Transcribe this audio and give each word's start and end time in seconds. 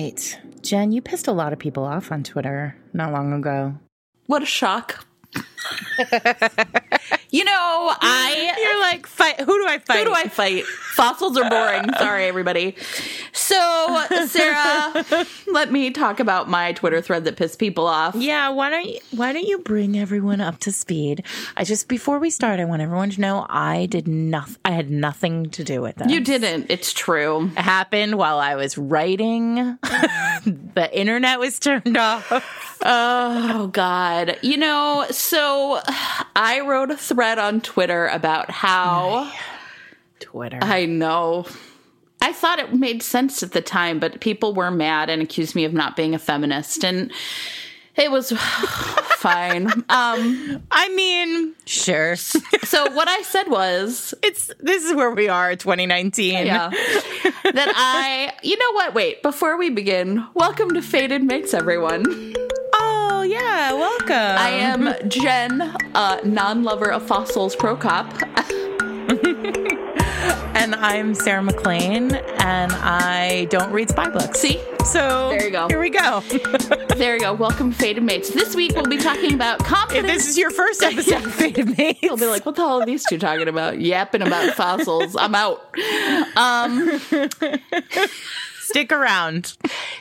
right. 0.00 0.38
Jen, 0.62 0.92
you 0.92 1.02
pissed 1.02 1.26
a 1.28 1.32
lot 1.32 1.52
of 1.52 1.58
people 1.58 1.84
off 1.84 2.12
on 2.12 2.22
Twitter 2.22 2.76
not 2.92 3.12
long 3.12 3.32
ago. 3.32 3.74
What 4.26 4.42
a 4.42 4.46
shock. 4.46 5.06
you 7.30 7.44
know, 7.44 7.92
I 8.00 8.54
You're 8.58 8.80
like, 8.80 9.06
fight. 9.06 9.40
Who 9.40 9.46
do 9.46 9.66
I 9.66 9.78
fight? 9.78 9.98
who 9.98 10.04
do 10.06 10.12
I 10.14 10.24
fight? 10.24 10.64
Fossils 10.64 11.36
are 11.36 11.48
boring. 11.48 11.92
Sorry, 11.98 12.24
everybody. 12.26 12.76
So, 13.32 14.06
Sarah, 14.26 15.26
let 15.46 15.72
me 15.72 15.90
talk 15.90 16.20
about 16.20 16.48
my 16.48 16.72
Twitter 16.72 17.00
thread 17.00 17.24
that 17.24 17.36
pissed 17.36 17.58
people 17.58 17.86
off. 17.86 18.14
Yeah, 18.14 18.48
why 18.50 18.70
don't 18.70 18.86
you, 18.86 19.00
why 19.12 19.32
don't 19.32 19.46
you 19.46 19.58
bring 19.58 19.98
everyone 19.98 20.40
up 20.40 20.58
to 20.60 20.72
speed? 20.72 21.24
I 21.56 21.64
just 21.64 21.88
before 21.88 22.18
we 22.18 22.30
start, 22.30 22.60
I 22.60 22.64
want 22.64 22.82
everyone 22.82 23.10
to 23.10 23.20
know 23.20 23.46
I 23.48 23.86
did 23.86 24.08
nothing. 24.08 24.56
I 24.64 24.72
had 24.72 24.90
nothing 24.90 25.50
to 25.50 25.64
do 25.64 25.80
with 25.80 25.96
that. 25.96 26.10
You 26.10 26.20
didn't. 26.20 26.66
It's 26.68 26.92
true. 26.92 27.46
It 27.56 27.58
happened 27.58 28.16
while 28.16 28.38
I 28.38 28.54
was 28.56 28.76
writing. 28.76 29.54
the 30.44 30.88
internet 30.92 31.38
was 31.38 31.58
turned 31.58 31.96
off. 31.96 32.78
Oh 32.82 33.68
God. 33.68 34.38
You 34.42 34.56
know, 34.56 35.06
so 35.10 35.80
I 36.36 36.60
wrote 36.60 36.90
a 36.90 36.96
thread 36.96 37.38
on 37.38 37.60
Twitter 37.60 38.06
about 38.08 38.50
how 38.50 39.30
Twitter. 40.20 40.58
I 40.62 40.86
know. 40.86 41.46
I 42.22 42.32
thought 42.32 42.58
it 42.58 42.74
made 42.74 43.02
sense 43.02 43.42
at 43.42 43.52
the 43.52 43.60
time, 43.60 43.98
but 43.98 44.20
people 44.20 44.54
were 44.54 44.70
mad 44.70 45.08
and 45.10 45.22
accused 45.22 45.54
me 45.54 45.64
of 45.64 45.72
not 45.72 45.96
being 45.96 46.14
a 46.14 46.18
feminist 46.18 46.84
and 46.84 47.10
it 47.96 48.10
was 48.10 48.30
fine. 49.18 49.66
Um 49.88 50.62
I 50.70 50.88
mean, 50.94 51.54
sure. 51.66 52.16
so 52.16 52.90
what 52.92 53.08
I 53.08 53.22
said 53.22 53.48
was 53.48 54.14
It's 54.22 54.50
this 54.60 54.84
is 54.84 54.94
where 54.94 55.10
we 55.10 55.28
are, 55.28 55.56
2019. 55.56 56.46
yeah. 56.46 56.68
that 56.70 57.72
I, 57.74 58.32
you 58.42 58.56
know 58.56 58.72
what? 58.72 58.94
Wait, 58.94 59.22
before 59.22 59.56
we 59.56 59.70
begin, 59.70 60.24
welcome 60.34 60.70
to 60.74 60.82
Fated 60.82 61.22
Mates, 61.24 61.52
everyone. 61.54 62.04
Oh 62.74 63.22
yeah, 63.22 63.72
welcome. 63.72 64.10
I 64.12 64.50
am 64.50 64.94
Jen, 65.08 65.60
uh, 65.94 66.20
non 66.24 66.62
lover 66.62 66.90
of 66.92 67.06
fossils 67.06 67.56
pro 67.56 67.76
cop. 67.76 68.06
and 70.54 70.74
I'm 70.74 71.14
Sarah 71.14 71.42
MacLean, 71.42 72.12
and 72.14 72.72
I 72.72 73.46
don't 73.50 73.72
read 73.72 73.88
spy 73.88 74.08
books. 74.10 74.40
See? 74.40 74.60
So 74.84 75.28
There 75.30 75.44
you 75.44 75.50
go. 75.50 75.68
Here 75.68 75.80
we 75.80 75.90
go. 75.90 76.22
There 77.00 77.14
you 77.14 77.20
go. 77.22 77.32
Welcome 77.32 77.72
Fated 77.72 78.02
Mates. 78.02 78.28
This 78.28 78.54
week 78.54 78.72
we'll 78.74 78.84
be 78.84 78.98
talking 78.98 79.32
about 79.32 79.60
if 79.60 79.66
confidence. 79.66 80.12
this 80.12 80.28
is 80.28 80.36
your 80.36 80.50
first 80.50 80.82
episode 80.82 81.24
of 81.24 81.34
Fated 81.34 81.78
Mates, 81.78 82.00
They'll 82.02 82.18
be 82.18 82.26
like, 82.26 82.44
what 82.44 82.56
the 82.56 82.60
hell 82.60 82.82
are 82.82 82.84
these 82.86 83.06
two 83.06 83.16
talking 83.18 83.48
about? 83.48 83.80
Yapping 83.80 84.20
about 84.20 84.54
fossils. 84.54 85.16
I'm 85.16 85.34
out. 85.34 85.74
Um, 86.36 87.00
stick 88.70 88.90
around. 88.92 89.52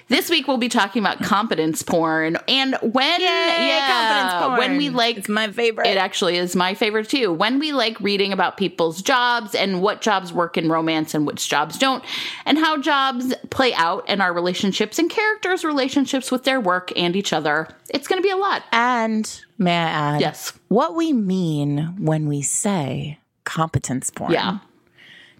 this 0.07 0.29
week 0.29 0.47
we'll 0.47 0.57
be 0.57 0.69
talking 0.69 1.01
about 1.03 1.21
competence 1.21 1.81
porn 1.83 2.37
and 2.47 2.75
when 2.81 3.21
uh, 3.21 3.87
competence 3.87 4.43
porn. 4.45 4.57
when 4.57 4.77
we 4.77 4.89
like 4.89 5.17
it's 5.17 5.29
my 5.29 5.51
favorite. 5.51 5.87
It 5.87 5.97
actually 5.97 6.37
is 6.37 6.55
my 6.55 6.73
favorite 6.73 7.09
too. 7.09 7.33
When 7.33 7.59
we 7.59 7.71
like 7.73 7.99
reading 7.99 8.31
about 8.33 8.57
people's 8.57 9.01
jobs 9.01 9.53
and 9.55 9.81
what 9.81 10.01
jobs 10.01 10.31
work 10.33 10.57
in 10.57 10.69
romance 10.69 11.13
and 11.13 11.27
which 11.27 11.49
jobs 11.49 11.77
don't, 11.77 12.03
and 12.45 12.57
how 12.57 12.79
jobs 12.81 13.33
play 13.49 13.73
out 13.73 14.07
in 14.09 14.21
our 14.21 14.33
relationships 14.33 14.97
and 14.99 15.09
characters' 15.09 15.63
relationships 15.63 16.31
with 16.31 16.43
their 16.45 16.59
work 16.59 16.91
and 16.95 17.15
each 17.15 17.33
other. 17.33 17.67
It's 17.89 18.07
going 18.07 18.21
to 18.21 18.23
be 18.25 18.31
a 18.31 18.37
lot. 18.37 18.63
and 18.71 19.41
may 19.57 19.75
I 19.75 19.89
add, 19.89 20.21
Yes. 20.21 20.53
what 20.69 20.95
we 20.95 21.11
mean 21.13 21.95
when 21.99 22.27
we 22.27 22.41
say 22.41 23.19
competence 23.43 24.09
porn. 24.11 24.31
Yeah. 24.31 24.59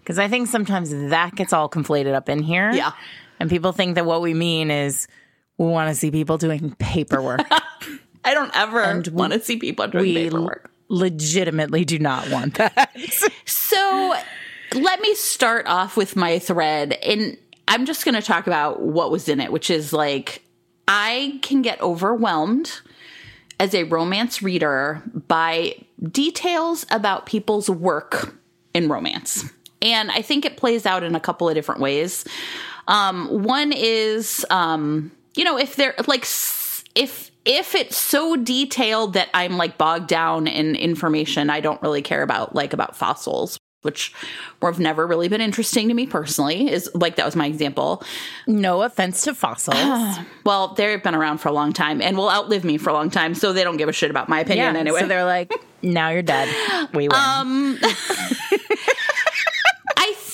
Because 0.00 0.18
I 0.18 0.28
think 0.28 0.48
sometimes 0.48 0.90
that 0.90 1.34
gets 1.34 1.52
all 1.52 1.68
conflated 1.68 2.14
up 2.14 2.28
in 2.28 2.42
here. 2.42 2.72
Yeah. 2.72 2.92
And 3.38 3.48
people 3.48 3.72
think 3.72 3.94
that 3.94 4.04
what 4.04 4.20
we 4.22 4.34
mean 4.34 4.70
is 4.70 5.06
we 5.56 5.66
want 5.66 5.88
to 5.88 5.94
see 5.94 6.10
people 6.10 6.38
doing 6.38 6.74
paperwork. 6.78 7.40
I 8.24 8.34
don't 8.34 8.54
ever 8.54 9.02
want 9.12 9.32
to 9.32 9.40
see 9.40 9.56
people 9.56 9.86
doing 9.88 10.04
we 10.04 10.14
paperwork. 10.14 10.70
legitimately 10.88 11.84
do 11.84 11.98
not 11.98 12.28
want 12.30 12.54
that. 12.54 12.90
So 13.46 14.14
let 14.74 15.00
me 15.00 15.14
start 15.14 15.66
off 15.66 15.96
with 15.96 16.16
my 16.16 16.38
thread. 16.40 16.92
And 16.92 17.36
I'm 17.68 17.86
just 17.86 18.04
going 18.04 18.16
to 18.16 18.22
talk 18.22 18.46
about 18.48 18.80
what 18.80 19.10
was 19.12 19.28
in 19.28 19.40
it, 19.40 19.52
which 19.52 19.70
is 19.70 19.92
like, 19.92 20.42
I 20.88 21.38
can 21.42 21.62
get 21.62 21.80
overwhelmed 21.80 22.80
as 23.60 23.74
a 23.74 23.84
romance 23.84 24.42
reader 24.42 25.02
by 25.28 25.76
details 26.10 26.84
about 26.90 27.26
people's 27.26 27.70
work 27.70 28.34
in 28.74 28.88
romance. 28.88 29.44
And 29.82 30.10
I 30.10 30.22
think 30.22 30.44
it 30.44 30.56
plays 30.56 30.86
out 30.86 31.02
in 31.02 31.14
a 31.14 31.20
couple 31.20 31.48
of 31.48 31.54
different 31.54 31.80
ways. 31.80 32.24
Um, 32.88 33.44
one 33.44 33.72
is, 33.72 34.44
um, 34.50 35.12
you 35.34 35.44
know, 35.44 35.58
if 35.58 35.76
they're 35.76 35.94
like, 36.06 36.24
if 36.94 37.30
if 37.44 37.74
it's 37.74 37.96
so 37.96 38.36
detailed 38.36 39.14
that 39.14 39.28
I'm 39.32 39.56
like 39.56 39.78
bogged 39.78 40.08
down 40.08 40.46
in 40.46 40.76
information 40.76 41.48
I 41.50 41.60
don't 41.60 41.80
really 41.82 42.02
care 42.02 42.22
about, 42.22 42.54
like 42.54 42.72
about 42.72 42.96
fossils, 42.96 43.58
which 43.82 44.12
have 44.62 44.78
never 44.78 45.06
really 45.06 45.28
been 45.28 45.40
interesting 45.40 45.88
to 45.88 45.94
me 45.94 46.06
personally, 46.06 46.70
is 46.70 46.90
like 46.94 47.16
that 47.16 47.24
was 47.24 47.36
my 47.36 47.46
example. 47.46 48.02
no 48.46 48.82
offense 48.82 49.22
to 49.22 49.34
fossils. 49.34 49.76
Well, 50.44 50.68
they've 50.74 51.02
been 51.02 51.14
around 51.14 51.38
for 51.38 51.48
a 51.48 51.52
long 51.52 51.72
time 51.72 52.00
and 52.02 52.16
will 52.16 52.30
outlive 52.30 52.64
me 52.64 52.76
for 52.78 52.90
a 52.90 52.92
long 52.92 53.10
time, 53.10 53.34
so 53.34 53.52
they 53.52 53.62
don't 53.62 53.76
give 53.76 53.88
a 53.88 53.92
shit 53.92 54.10
about 54.10 54.28
my 54.28 54.40
opinion 54.40 54.74
anyway. 54.74 55.00
So 55.00 55.06
they're 55.06 55.24
like, 55.24 55.52
now 55.82 56.08
you're 56.10 56.22
dead. 56.22 56.48
We 56.92 57.08
win. 57.08 57.14
Um, 57.14 57.78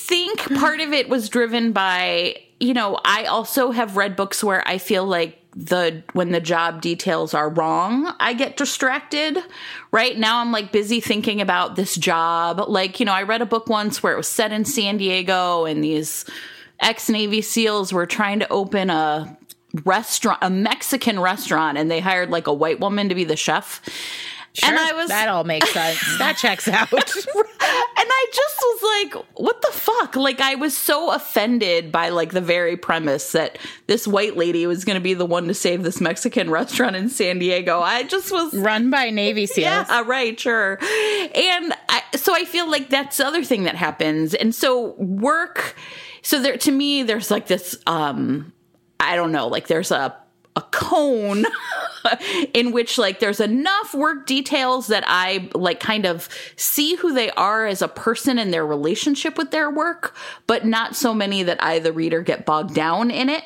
think 0.06 0.40
part 0.58 0.80
of 0.80 0.92
it 0.92 1.08
was 1.08 1.28
driven 1.28 1.72
by, 1.72 2.36
you 2.60 2.74
know, 2.74 3.00
I 3.04 3.24
also 3.24 3.72
have 3.72 3.96
read 3.96 4.16
books 4.16 4.44
where 4.44 4.66
I 4.66 4.78
feel 4.78 5.04
like 5.04 5.42
the 5.56 6.02
when 6.12 6.32
the 6.32 6.40
job 6.40 6.82
details 6.82 7.32
are 7.32 7.48
wrong, 7.48 8.14
I 8.20 8.34
get 8.34 8.58
distracted. 8.58 9.38
Right 9.90 10.16
now 10.18 10.40
I'm 10.40 10.52
like 10.52 10.70
busy 10.70 11.00
thinking 11.00 11.40
about 11.40 11.76
this 11.76 11.96
job. 11.96 12.62
Like, 12.68 13.00
you 13.00 13.06
know, 13.06 13.12
I 13.12 13.22
read 13.22 13.40
a 13.40 13.46
book 13.46 13.68
once 13.68 14.02
where 14.02 14.12
it 14.12 14.16
was 14.16 14.28
set 14.28 14.52
in 14.52 14.64
San 14.66 14.98
Diego 14.98 15.64
and 15.64 15.82
these 15.82 16.26
ex-Navy 16.80 17.40
SEALs 17.40 17.92
were 17.92 18.06
trying 18.06 18.38
to 18.40 18.48
open 18.52 18.90
a 18.90 19.36
restaurant, 19.84 20.38
a 20.42 20.50
Mexican 20.50 21.18
restaurant, 21.20 21.78
and 21.78 21.90
they 21.90 22.00
hired 22.00 22.30
like 22.30 22.46
a 22.46 22.52
white 22.52 22.80
woman 22.80 23.08
to 23.08 23.14
be 23.14 23.24
the 23.24 23.36
chef. 23.36 23.80
And 24.62 24.78
I 24.78 24.92
was 24.92 25.08
that 25.08 25.28
all 25.28 25.44
makes 25.44 25.70
sense. 25.72 26.00
that 26.18 26.36
checks 26.36 26.68
out. 26.68 26.92
and 26.92 27.02
I 27.60 28.26
just 28.32 28.56
was 28.60 28.82
like, 28.82 29.24
what 29.34 29.60
the 29.62 29.72
fuck? 29.72 30.16
Like, 30.16 30.40
I 30.40 30.54
was 30.54 30.76
so 30.76 31.12
offended 31.12 31.92
by 31.92 32.10
like 32.10 32.32
the 32.32 32.40
very 32.40 32.76
premise 32.76 33.32
that 33.32 33.58
this 33.86 34.06
white 34.06 34.36
lady 34.36 34.66
was 34.66 34.84
going 34.84 34.96
to 34.96 35.02
be 35.02 35.14
the 35.14 35.26
one 35.26 35.48
to 35.48 35.54
save 35.54 35.82
this 35.82 36.00
Mexican 36.00 36.50
restaurant 36.50 36.96
in 36.96 37.08
San 37.08 37.38
Diego. 37.38 37.80
I 37.80 38.04
just 38.04 38.32
was. 38.32 38.54
Run 38.54 38.90
by 38.90 39.10
Navy 39.10 39.46
SEALs. 39.46 39.86
Yeah, 39.88 40.02
right, 40.06 40.38
sure. 40.38 40.78
And 40.80 41.72
I, 41.88 42.02
so 42.14 42.34
I 42.34 42.44
feel 42.44 42.70
like 42.70 42.88
that's 42.88 43.18
the 43.18 43.26
other 43.26 43.44
thing 43.44 43.64
that 43.64 43.74
happens. 43.74 44.34
And 44.34 44.54
so 44.54 44.94
work, 44.94 45.76
so 46.22 46.40
there, 46.40 46.56
to 46.56 46.70
me, 46.70 47.02
there's 47.02 47.30
like 47.30 47.46
this, 47.46 47.76
um, 47.86 48.52
I 48.98 49.16
don't 49.16 49.32
know, 49.32 49.48
like 49.48 49.66
there's 49.66 49.90
a, 49.90 50.16
a 50.56 50.62
cone 50.62 51.44
in 52.54 52.72
which 52.72 52.98
like 52.98 53.20
there's 53.20 53.40
enough 53.40 53.94
work 53.94 54.26
details 54.26 54.88
that 54.88 55.04
I 55.06 55.50
like 55.54 55.80
kind 55.80 56.06
of 56.06 56.28
see 56.56 56.96
who 56.96 57.12
they 57.12 57.30
are 57.32 57.66
as 57.66 57.82
a 57.82 57.88
person 57.88 58.38
and 58.38 58.52
their 58.52 58.66
relationship 58.66 59.36
with 59.36 59.50
their 59.50 59.70
work, 59.70 60.16
but 60.46 60.64
not 60.64 60.96
so 60.96 61.12
many 61.12 61.42
that 61.42 61.62
I, 61.62 61.78
the 61.78 61.92
reader, 61.92 62.22
get 62.22 62.46
bogged 62.46 62.74
down 62.74 63.10
in 63.10 63.28
it. 63.28 63.44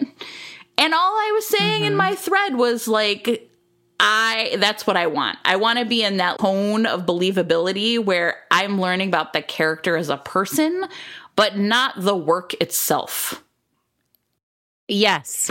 And 0.78 0.94
all 0.94 1.12
I 1.14 1.32
was 1.34 1.46
saying 1.46 1.82
in 1.82 1.90
mm-hmm. 1.90 1.98
my 1.98 2.14
thread 2.14 2.54
was 2.54 2.88
like, 2.88 3.50
I 3.98 4.56
that's 4.58 4.86
what 4.86 4.96
I 4.96 5.08
want. 5.08 5.36
I 5.44 5.56
want 5.56 5.78
to 5.78 5.84
be 5.84 6.02
in 6.02 6.16
that 6.16 6.38
cone 6.38 6.86
of 6.86 7.04
believability 7.04 8.02
where 8.02 8.38
I'm 8.50 8.80
learning 8.80 9.08
about 9.08 9.34
the 9.34 9.42
character 9.42 9.96
as 9.96 10.08
a 10.08 10.16
person, 10.16 10.86
but 11.36 11.58
not 11.58 11.94
the 11.98 12.16
work 12.16 12.54
itself. 12.54 13.44
Yes. 14.88 15.50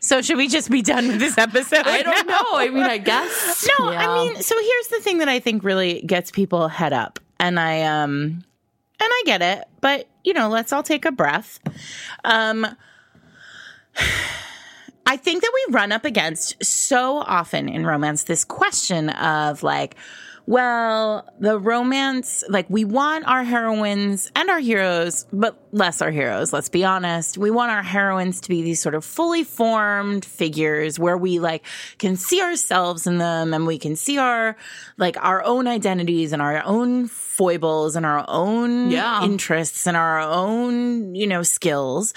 So 0.00 0.22
should 0.22 0.38
we 0.38 0.48
just 0.48 0.70
be 0.70 0.82
done 0.82 1.08
with 1.08 1.20
this 1.20 1.36
episode? 1.38 1.86
I 1.86 2.02
don't 2.02 2.26
now? 2.26 2.32
know. 2.32 2.58
I 2.58 2.68
mean, 2.70 2.82
I 2.82 2.98
guess. 2.98 3.68
No, 3.78 3.90
Yeah. 3.92 4.10
I 4.10 4.14
mean, 4.14 4.42
so 4.42 4.54
here's 4.58 4.88
the 4.88 5.00
thing 5.00 5.18
that 5.18 5.28
I 5.28 5.38
think 5.40 5.62
really 5.62 6.02
gets 6.02 6.30
people 6.30 6.68
head 6.68 6.92
up. 6.92 7.18
And 7.38 7.60
I 7.60 7.82
um 7.82 8.42
and 9.02 9.08
I 9.08 9.22
get 9.24 9.42
it, 9.42 9.64
but 9.80 10.08
you 10.24 10.32
know, 10.34 10.48
let's 10.48 10.72
all 10.72 10.82
take 10.82 11.04
a 11.04 11.12
breath. 11.12 11.60
Um 12.24 12.66
I 15.06 15.16
think 15.16 15.42
that 15.42 15.52
we 15.54 15.74
run 15.74 15.92
up 15.92 16.04
against 16.04 16.62
so 16.64 17.16
often 17.18 17.68
in 17.68 17.84
romance 17.84 18.24
this 18.24 18.44
question 18.44 19.10
of 19.10 19.62
like, 19.62 19.96
well, 20.50 21.28
the 21.38 21.60
romance, 21.60 22.42
like 22.48 22.68
we 22.68 22.84
want 22.84 23.24
our 23.28 23.44
heroines 23.44 24.32
and 24.34 24.50
our 24.50 24.58
heroes, 24.58 25.24
but 25.32 25.56
less 25.70 26.02
our 26.02 26.10
heroes, 26.10 26.52
let's 26.52 26.68
be 26.68 26.84
honest. 26.84 27.38
We 27.38 27.52
want 27.52 27.70
our 27.70 27.84
heroines 27.84 28.40
to 28.40 28.48
be 28.48 28.60
these 28.62 28.82
sort 28.82 28.96
of 28.96 29.04
fully 29.04 29.44
formed 29.44 30.24
figures 30.24 30.98
where 30.98 31.16
we 31.16 31.38
like 31.38 31.64
can 31.98 32.16
see 32.16 32.42
ourselves 32.42 33.06
in 33.06 33.18
them 33.18 33.54
and 33.54 33.64
we 33.64 33.78
can 33.78 33.94
see 33.94 34.18
our 34.18 34.56
like 34.98 35.16
our 35.24 35.44
own 35.44 35.68
identities 35.68 36.32
and 36.32 36.42
our 36.42 36.60
own 36.64 37.06
foibles 37.06 37.94
and 37.94 38.04
our 38.04 38.24
own 38.26 38.90
Yeah. 38.90 39.22
interests 39.22 39.86
and 39.86 39.96
our 39.96 40.18
own, 40.18 41.14
you 41.14 41.28
know, 41.28 41.44
skills. 41.44 42.12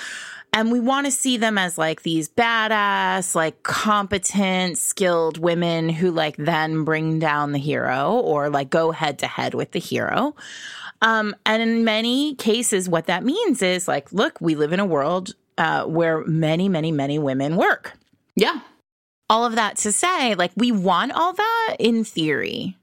And 0.54 0.72
we 0.72 0.80
want 0.80 1.06
to 1.06 1.12
see 1.12 1.38
them 1.38 1.58
as 1.58 1.78
like 1.78 2.04
these 2.04 2.30
badass, 2.30 3.34
like 3.34 3.64
competent, 3.64 4.78
skilled 4.78 5.40
women 5.40 5.90
who 5.90 6.12
like 6.12 6.38
then 6.38 6.84
bring 6.84 7.20
down 7.20 7.52
the 7.52 7.60
hero 7.60 8.14
or 8.14 8.50
like 8.50 8.70
go 8.70 8.92
head 8.92 9.20
to 9.20 9.28
head 9.28 9.56
with 9.56 9.72
the 9.72 9.80
hero. 9.80 10.36
Um, 11.02 11.36
and 11.46 11.62
in 11.62 11.84
many 11.84 12.36
cases, 12.36 12.88
what 12.88 13.08
that 13.08 13.26
means 13.26 13.62
is 13.62 13.88
like, 13.88 14.14
look, 14.14 14.40
we 14.40 14.56
live 14.56 14.72
in 14.72 14.80
a 14.80 14.86
world 14.86 15.36
uh, 15.58 15.86
where 15.86 16.24
many, 16.26 16.70
many, 16.70 16.92
many 16.92 17.20
women 17.20 17.58
work. 17.58 17.94
Yeah. 18.36 18.62
All 19.30 19.46
of 19.46 19.56
that 19.56 19.78
to 19.78 19.92
say, 19.92 20.36
like, 20.36 20.52
we 20.56 20.72
want 20.72 21.12
all 21.12 21.34
that 21.34 21.76
in 21.80 22.04
theory. 22.04 22.78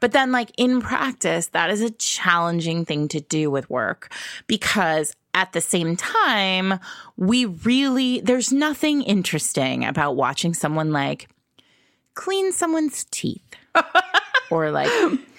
But 0.00 0.12
then, 0.12 0.32
like, 0.32 0.52
in 0.56 0.80
practice, 0.80 1.48
that 1.48 1.70
is 1.70 1.80
a 1.80 1.90
challenging 1.90 2.84
thing 2.84 3.08
to 3.08 3.20
do 3.20 3.50
with 3.50 3.68
work 3.68 4.12
because 4.46 5.14
at 5.34 5.52
the 5.52 5.60
same 5.60 5.96
time, 5.96 6.78
we 7.16 7.44
really, 7.44 8.20
there's 8.20 8.52
nothing 8.52 9.02
interesting 9.02 9.84
about 9.84 10.16
watching 10.16 10.54
someone 10.54 10.92
like 10.92 11.28
clean 12.14 12.52
someone's 12.52 13.04
teeth. 13.10 13.42
or 14.50 14.72
like 14.72 14.88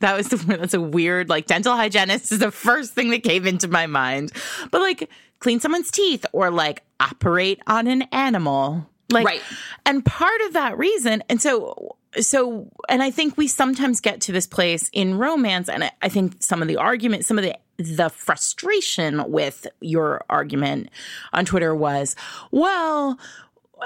that 0.00 0.14
was 0.16 0.28
the 0.28 0.36
that's 0.58 0.72
a 0.72 0.80
weird 0.80 1.28
like 1.28 1.44
dental 1.44 1.76
hygienist 1.76 2.32
is 2.32 2.38
the 2.38 2.50
first 2.50 2.94
thing 2.94 3.10
that 3.10 3.22
came 3.22 3.46
into 3.46 3.68
my 3.68 3.86
mind. 3.86 4.32
But 4.70 4.80
like 4.80 5.10
clean 5.40 5.60
someone's 5.60 5.90
teeth 5.90 6.24
or 6.32 6.50
like 6.50 6.82
operate 6.98 7.60
on 7.66 7.86
an 7.86 8.02
animal. 8.10 8.88
Like 9.10 9.26
Right. 9.26 9.42
and 9.86 10.04
part 10.04 10.40
of 10.42 10.54
that 10.54 10.76
reason 10.78 11.22
and 11.28 11.40
so 11.40 11.96
so 12.20 12.70
and 12.88 13.02
I 13.02 13.10
think 13.10 13.36
we 13.36 13.46
sometimes 13.48 14.00
get 14.00 14.22
to 14.22 14.32
this 14.32 14.46
place 14.46 14.88
in 14.94 15.18
romance 15.18 15.68
and 15.68 15.84
I, 15.84 15.90
I 16.02 16.08
think 16.08 16.36
some 16.42 16.62
of 16.62 16.68
the 16.68 16.76
argument 16.78 17.26
some 17.26 17.38
of 17.38 17.44
the 17.44 17.54
the 17.78 18.10
frustration 18.10 19.30
with 19.30 19.66
your 19.80 20.24
argument 20.28 20.90
on 21.32 21.44
Twitter 21.44 21.74
was, 21.74 22.16
well, 22.50 23.18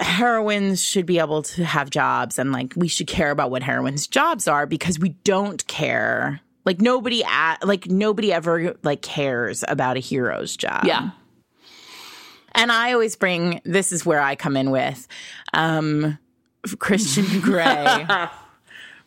heroines 0.00 0.83
should 0.83 1.05
be 1.05 1.19
able 1.19 1.43
to 1.43 1.65
have 1.65 1.91
jobs 1.91 2.39
and 2.39 2.53
like 2.53 2.73
we 2.77 2.89
should 2.89 3.06
care 3.06 3.31
about 3.31 3.50
what 3.50 3.62
heroines' 3.62 4.06
jobs 4.06 4.49
are 4.49 4.67
because 4.67 4.99
we 4.99 5.11
don't 5.25 5.67
care. 5.67 6.41
Like 6.65 6.81
nobody 6.81 7.25
at 7.25 7.56
like 7.67 7.87
nobody 7.89 8.33
ever 8.33 8.77
like 8.83 9.03
cares 9.03 9.65
about 9.69 9.97
a 9.97 10.00
hero's 10.00 10.56
job. 10.56 10.85
Yeah. 10.85 11.11
And 12.55 12.71
I 12.71 12.93
always 12.93 13.17
bring 13.17 13.61
this 13.65 13.93
is 13.93 14.06
where 14.06 14.21
I 14.21 14.37
come 14.37 14.56
in 14.56 14.71
with 14.71 15.06
um 15.53 16.19
Christian 16.79 17.41
Grey, 17.41 18.06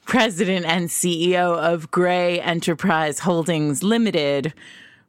president 0.05 0.65
and 0.65 0.89
CEO 0.89 1.57
of 1.57 1.91
Grey 1.91 2.39
Enterprise 2.39 3.19
Holdings 3.19 3.83
Limited, 3.83 4.53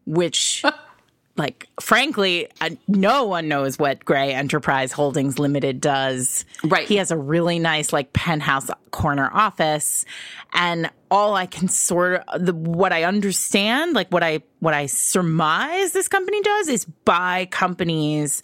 which 0.04 0.64
like 1.36 1.68
frankly 1.80 2.48
uh, 2.60 2.70
no 2.88 3.24
one 3.24 3.48
knows 3.48 3.78
what 3.78 4.04
Grey 4.04 4.32
Enterprise 4.32 4.92
Holdings 4.92 5.38
Limited 5.38 5.80
does. 5.80 6.44
Right. 6.64 6.88
He 6.88 6.96
has 6.96 7.10
a 7.10 7.16
really 7.16 7.58
nice 7.58 7.92
like 7.92 8.12
penthouse 8.12 8.70
corner 8.90 9.30
office 9.32 10.04
and 10.52 10.90
all 11.10 11.34
I 11.34 11.46
can 11.46 11.68
sort 11.68 12.24
of 12.28 12.46
the 12.46 12.54
what 12.54 12.92
I 12.92 13.04
understand, 13.04 13.94
like 13.94 14.10
what 14.10 14.22
I 14.22 14.40
what 14.60 14.74
I 14.74 14.86
surmise 14.86 15.92
this 15.92 16.08
company 16.08 16.40
does 16.42 16.68
is 16.68 16.84
buy 16.84 17.46
companies 17.50 18.42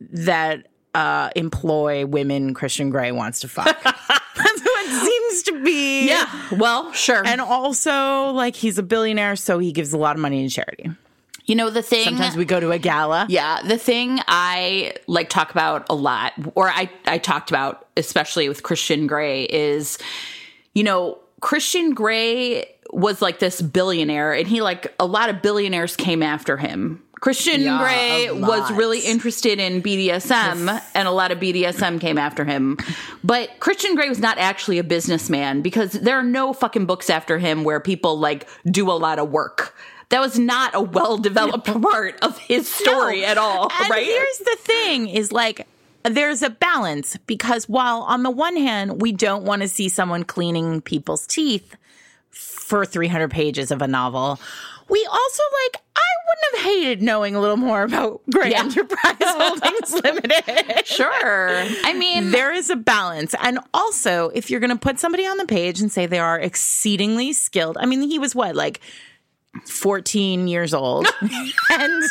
that 0.00 0.66
uh, 0.96 1.28
employ 1.36 2.06
women 2.06 2.54
Christian 2.54 2.88
Grey 2.88 3.12
wants 3.12 3.40
to 3.40 3.48
fuck. 3.48 3.66
That's 3.84 4.62
what 4.62 5.04
seems 5.04 5.42
to 5.42 5.62
be. 5.62 6.08
Yeah. 6.08 6.26
Well, 6.52 6.90
sure. 6.92 7.22
And 7.26 7.40
also, 7.42 8.30
like, 8.30 8.56
he's 8.56 8.78
a 8.78 8.82
billionaire, 8.82 9.36
so 9.36 9.58
he 9.58 9.72
gives 9.72 9.92
a 9.92 9.98
lot 9.98 10.16
of 10.16 10.22
money 10.22 10.48
to 10.48 10.54
charity. 10.54 10.90
you 11.44 11.54
know 11.54 11.68
the 11.68 11.82
thing 11.82 12.04
Sometimes 12.04 12.34
we 12.34 12.46
go 12.46 12.60
to 12.60 12.70
a 12.70 12.78
gala. 12.78 13.26
Yeah, 13.28 13.60
the 13.62 13.76
thing 13.76 14.20
I 14.26 14.94
like 15.06 15.28
talk 15.28 15.50
about 15.50 15.86
a 15.90 15.94
lot, 15.94 16.32
or 16.54 16.70
I, 16.70 16.88
I 17.04 17.18
talked 17.18 17.50
about, 17.50 17.86
especially 17.98 18.48
with 18.48 18.62
Christian 18.62 19.06
Grey, 19.06 19.44
is, 19.44 19.98
you 20.74 20.82
know, 20.82 21.18
Christian 21.40 21.92
Grey 21.92 22.72
was 22.90 23.20
like 23.20 23.38
this 23.38 23.60
billionaire, 23.60 24.32
and 24.32 24.48
he 24.48 24.62
like 24.62 24.94
a 24.98 25.06
lot 25.06 25.28
of 25.28 25.42
billionaires 25.42 25.94
came 25.94 26.22
after 26.22 26.56
him. 26.56 27.02
Christian 27.26 27.60
Yeah, 27.62 27.78
Grey 27.80 28.30
was 28.30 28.70
really 28.70 29.00
interested 29.00 29.58
in 29.58 29.82
BDSM, 29.82 30.80
and 30.94 31.08
a 31.08 31.10
lot 31.10 31.32
of 31.32 31.40
BDSM 31.40 32.00
came 32.00 32.18
after 32.18 32.44
him. 32.44 32.78
But 33.24 33.58
Christian 33.58 33.96
Grey 33.96 34.08
was 34.08 34.20
not 34.20 34.38
actually 34.38 34.78
a 34.78 34.84
businessman 34.84 35.60
because 35.60 35.90
there 35.90 36.16
are 36.16 36.22
no 36.22 36.52
fucking 36.52 36.86
books 36.86 37.10
after 37.10 37.38
him 37.38 37.64
where 37.64 37.80
people 37.80 38.16
like 38.16 38.46
do 38.70 38.88
a 38.88 38.94
lot 38.94 39.18
of 39.18 39.28
work. 39.32 39.74
That 40.10 40.20
was 40.20 40.38
not 40.38 40.72
a 40.76 40.80
well 40.80 41.18
developed 41.18 41.66
part 41.82 42.16
of 42.22 42.38
his 42.38 42.68
story 42.68 43.22
No. 43.22 43.26
at 43.26 43.38
all, 43.38 43.72
And 43.80 43.90
right? 43.90 44.06
here's 44.06 44.38
the 44.38 44.56
thing 44.60 45.08
is 45.08 45.32
like 45.32 45.66
there's 46.04 46.42
a 46.42 46.50
balance 46.50 47.16
because 47.26 47.68
while 47.68 48.02
on 48.02 48.22
the 48.22 48.30
one 48.30 48.54
hand 48.56 49.02
we 49.02 49.10
don't 49.10 49.42
want 49.42 49.62
to 49.62 49.68
see 49.68 49.88
someone 49.88 50.22
cleaning 50.22 50.80
people's 50.80 51.26
teeth 51.26 51.74
for 52.30 52.86
300 52.86 53.32
pages 53.32 53.72
of 53.72 53.82
a 53.82 53.88
novel, 53.88 54.38
we 54.88 55.04
also 55.10 55.42
like 55.64 55.82
I 55.96 56.00
wouldn't 56.28 56.64
have 56.64 56.72
hated 56.72 57.02
knowing 57.02 57.34
a 57.34 57.40
little 57.40 57.56
more 57.56 57.82
about 57.82 58.20
Grey 58.30 58.50
Yeah. 58.50 58.60
Enterprise 58.60 59.16
Holdings 59.20 59.92
Limited. 59.92 60.86
Sure. 60.86 61.50
I 61.84 61.92
mean, 61.94 62.30
There 62.30 62.52
is 62.52 62.70
a 62.70 62.76
balance. 62.76 63.34
And 63.42 63.58
also, 63.74 64.28
if 64.34 64.50
you're 64.50 64.60
going 64.60 64.70
to 64.70 64.76
put 64.76 64.98
somebody 64.98 65.26
on 65.26 65.38
the 65.38 65.46
page 65.46 65.80
and 65.80 65.90
say 65.90 66.06
they 66.06 66.18
are 66.18 66.38
exceedingly 66.38 67.32
skilled, 67.32 67.76
I 67.80 67.86
mean, 67.86 68.02
he 68.02 68.18
was 68.18 68.34
what, 68.34 68.54
like 68.54 68.80
14 69.66 70.48
years 70.48 70.74
old? 70.74 71.06
and, 71.70 72.02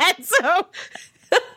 and 0.00 0.24
so 0.24 0.66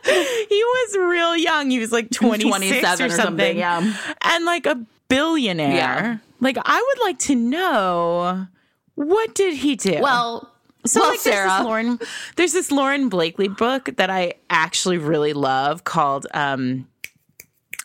he 0.05 0.63
was 0.63 0.97
real 0.97 1.35
young. 1.35 1.69
He 1.69 1.79
was 1.79 1.91
like 1.91 2.09
26 2.11 2.57
27 2.57 2.83
or 2.83 3.05
or 3.05 3.09
something. 3.09 3.17
something, 3.17 3.57
yeah. 3.57 3.93
And 4.21 4.45
like 4.45 4.65
a 4.65 4.85
billionaire. 5.09 5.75
Yeah. 5.75 6.17
Like, 6.39 6.57
I 6.63 6.77
would 6.95 7.05
like 7.05 7.19
to 7.19 7.35
know 7.35 8.47
what 8.95 9.33
did 9.35 9.55
he 9.55 9.75
do? 9.75 9.99
well, 10.01 10.47
So 10.85 10.99
well, 11.01 11.11
like 11.11 11.21
there's 11.23 11.35
Sarah. 11.35 11.49
this 11.57 11.65
Lauren 11.65 11.99
there's 12.37 12.53
this 12.53 12.71
Lauren 12.71 13.09
Blakely 13.09 13.47
book 13.47 13.89
that 13.97 14.09
I 14.09 14.33
actually 14.49 14.97
really 14.97 15.33
love 15.33 15.83
called 15.83 16.27
um 16.33 16.87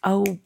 Oh 0.02 0.38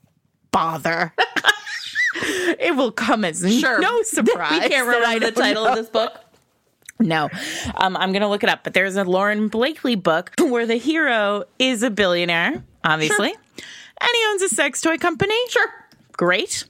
Bother. 0.50 1.14
it 2.14 2.74
will 2.76 2.90
come 2.92 3.24
as 3.24 3.40
Sure. 3.60 3.78
no 3.80 4.02
surprise. 4.02 4.62
we 4.62 4.68
can't 4.68 4.86
remember 4.86 5.26
the 5.26 5.32
title 5.32 5.64
know. 5.64 5.70
of 5.70 5.76
this 5.76 5.88
book. 5.88 6.12
No. 6.98 7.30
Um, 7.76 7.96
I'm 7.96 8.12
going 8.12 8.20
to 8.22 8.28
look 8.28 8.42
it 8.42 8.50
up, 8.50 8.62
but 8.62 8.74
there's 8.74 8.96
a 8.96 9.04
Lauren 9.04 9.48
Blakely 9.48 9.94
book 9.94 10.32
where 10.38 10.66
the 10.66 10.74
hero 10.76 11.44
is 11.58 11.82
a 11.82 11.88
billionaire, 11.90 12.62
obviously, 12.84 13.30
and 13.30 14.10
he 14.12 14.24
owns 14.30 14.42
a 14.42 14.48
sex 14.50 14.82
toy 14.82 14.98
company. 14.98 15.34
Sure. 15.48 15.68
Great. 16.12 16.64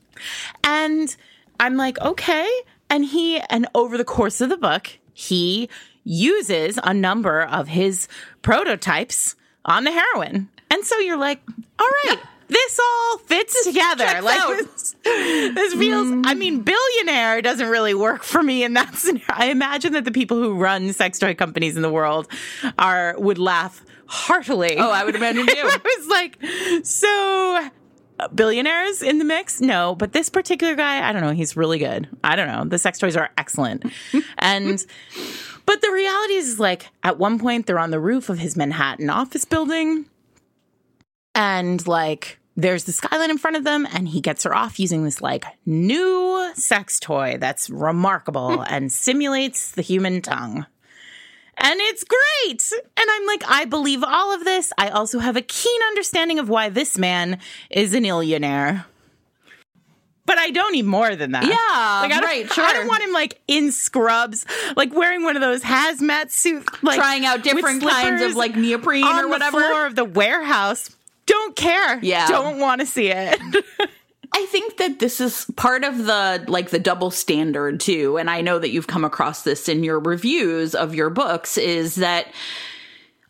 And 0.63 1.15
I'm 1.59 1.77
like, 1.77 2.01
okay. 2.01 2.49
And 2.91 3.05
he, 3.05 3.39
and 3.51 3.67
over 3.75 3.97
the 3.99 4.05
course 4.05 4.41
of 4.41 4.51
the 4.51 4.57
book, 4.57 4.99
he 5.21 5.69
uses 6.03 6.79
a 6.83 6.95
number 6.95 7.43
of 7.43 7.69
his 7.69 8.09
prototypes 8.43 9.37
on 9.65 9.85
the 9.85 9.93
heroine. 9.93 10.49
And 10.71 10.85
so 10.85 10.99
you're 10.99 11.19
like, 11.19 11.41
all 11.79 11.89
right. 12.05 12.19
This 12.49 12.81
all 12.81 13.19
fits 13.19 13.65
together. 13.65 14.07
checks 14.07 14.25
Like 14.25 14.59
this, 14.59 14.97
this 15.05 15.75
feels. 15.75 16.09
Mm. 16.09 16.23
I 16.27 16.35
mean, 16.35 16.63
billionaire 16.63 17.43
doesn't 17.43 17.69
really 17.69 17.95
work 17.95 18.25
for 18.25 18.43
me 18.43 18.65
in 18.65 18.73
that 18.73 18.93
scenario. 18.97 19.25
I 19.29 19.47
imagine 19.51 19.93
that 19.93 20.05
the 20.05 20.11
people 20.11 20.37
who 20.37 20.57
run 20.57 20.93
sex 20.93 21.21
toy 21.21 21.35
companies 21.35 21.77
in 21.77 21.83
the 21.83 21.93
world 21.93 22.27
are 22.77 23.15
would 23.19 23.39
laugh 23.39 23.85
heartily. 24.07 24.77
Oh, 24.79 24.91
I 24.91 25.05
would 25.05 25.15
imagine 25.15 25.47
too. 25.47 25.53
I 25.55 25.79
was 25.85 26.09
like, 26.09 26.85
so 26.85 27.71
billionaires 28.35 29.03
in 29.03 29.19
the 29.19 29.25
mix? 29.25 29.61
No, 29.61 29.95
but 29.95 30.13
this 30.13 30.29
particular 30.29 30.75
guy, 30.75 31.09
I 31.09 31.13
don't 31.13 31.23
know. 31.23 31.33
He's 31.33 31.57
really 31.57 31.79
good. 31.79 32.09
I 32.23 32.37
don't 32.37 32.49
know. 32.49 32.65
The 32.65 32.79
sex 32.79 32.99
toys 32.99 33.17
are 33.17 33.31
excellent. 33.39 33.85
and, 34.39 34.85
but 35.67 35.81
the 35.81 35.91
reality 35.91 36.35
is, 36.35 36.61
like, 36.61 36.87
at 37.03 37.19
one 37.19 37.39
point, 37.39 37.67
they're 37.67 37.79
on 37.79 37.91
the 37.91 38.01
roof 38.01 38.29
of 38.29 38.39
his 38.39 38.57
Manhattan 38.57 39.11
office 39.11 39.45
building. 39.45 40.07
And, 41.35 41.87
like, 41.87 42.39
there's 42.57 42.85
the 42.85 42.93
skyline 42.93 43.31
in 43.31 43.39
front 43.39 43.57
of 43.57 43.65
them, 43.65 43.87
and 43.93 44.09
he 44.09 44.21
gets 44.21 44.45
her 44.45 44.55
off 44.55 44.81
using 44.81 45.05
this, 45.05 45.21
like, 45.21 45.45
new 45.65 46.53
sex 46.55 46.99
toy 47.01 47.37
that's 47.39 47.71
remarkable 47.71 48.61
and 48.69 48.93
simulates 48.93 49.73
the 49.73 49.83
human 49.83 50.23
tongue 50.23 50.67
and 51.61 51.81
it's 51.81 52.05
great. 52.05 52.73
And 52.97 53.09
I'm 53.11 53.27
like, 53.27 53.43
I 53.47 53.65
believe 53.67 54.03
all 54.03 54.35
of 54.35 54.45
this. 54.45 54.73
I 54.79 54.89
also 54.89 55.19
have 55.19 55.37
a 55.37 55.43
keen 55.43 55.81
understanding 55.89 56.39
of 56.39 56.49
why 56.49 56.69
this 56.69 56.99
man 56.99 57.39
is 57.71 57.95
an 57.95 58.05
illionaire. 58.05 58.85
But 60.27 60.39
I 60.39 60.51
don't 60.51 60.73
need 60.73 60.85
more 60.85 61.17
than 61.17 61.33
that. 61.33 61.45
Yeah, 61.45 61.51
like, 61.51 62.13
I 62.13 62.21
don't, 62.21 62.59
I 62.59 62.73
don't 62.73 62.87
want 62.87 63.03
him 63.03 63.13
like 63.13 63.41
in 63.49 63.73
scrubs, 63.73 64.47
like 64.77 64.95
wearing 64.95 65.25
one 65.25 65.35
of 65.35 65.43
those 65.43 65.61
hazmat 65.63 66.31
suits, 66.31 66.69
like 66.83 66.99
Trying 66.99 67.27
out 67.27 67.43
different 67.43 67.83
kinds 67.83 68.23
of 68.23 68.37
like 68.37 68.55
neoprene 68.55 69.05
or 69.05 69.29
whatever. 69.29 69.59
floor 69.61 69.87
of 69.87 69.97
the 69.97 70.05
warehouse. 70.05 70.91
Don't 71.27 71.57
care. 71.57 71.99
Yeah. 72.03 72.29
don't 72.29 72.59
want 72.59 72.81
to 72.81 72.87
see 72.87 73.11
it. 73.11 73.41
I 74.33 74.47
think 74.47 74.77
that 74.77 74.99
this 74.99 75.21
is 75.21 75.47
part 75.57 75.85
of 75.85 76.07
the 76.07 76.45
like 76.49 76.71
the 76.71 76.79
double 76.79 77.11
standard 77.11 77.81
too, 77.81 78.17
and 78.17 78.31
I 78.31 78.41
know 78.41 78.59
that 78.59 78.71
you've 78.71 78.87
come 78.87 79.05
across 79.05 79.43
this 79.43 79.69
in 79.69 79.85
your 79.85 79.99
reviews 80.01 80.75
of 80.75 80.95
your 80.95 81.11
books 81.11 81.59
is 81.59 81.97
that 81.97 82.27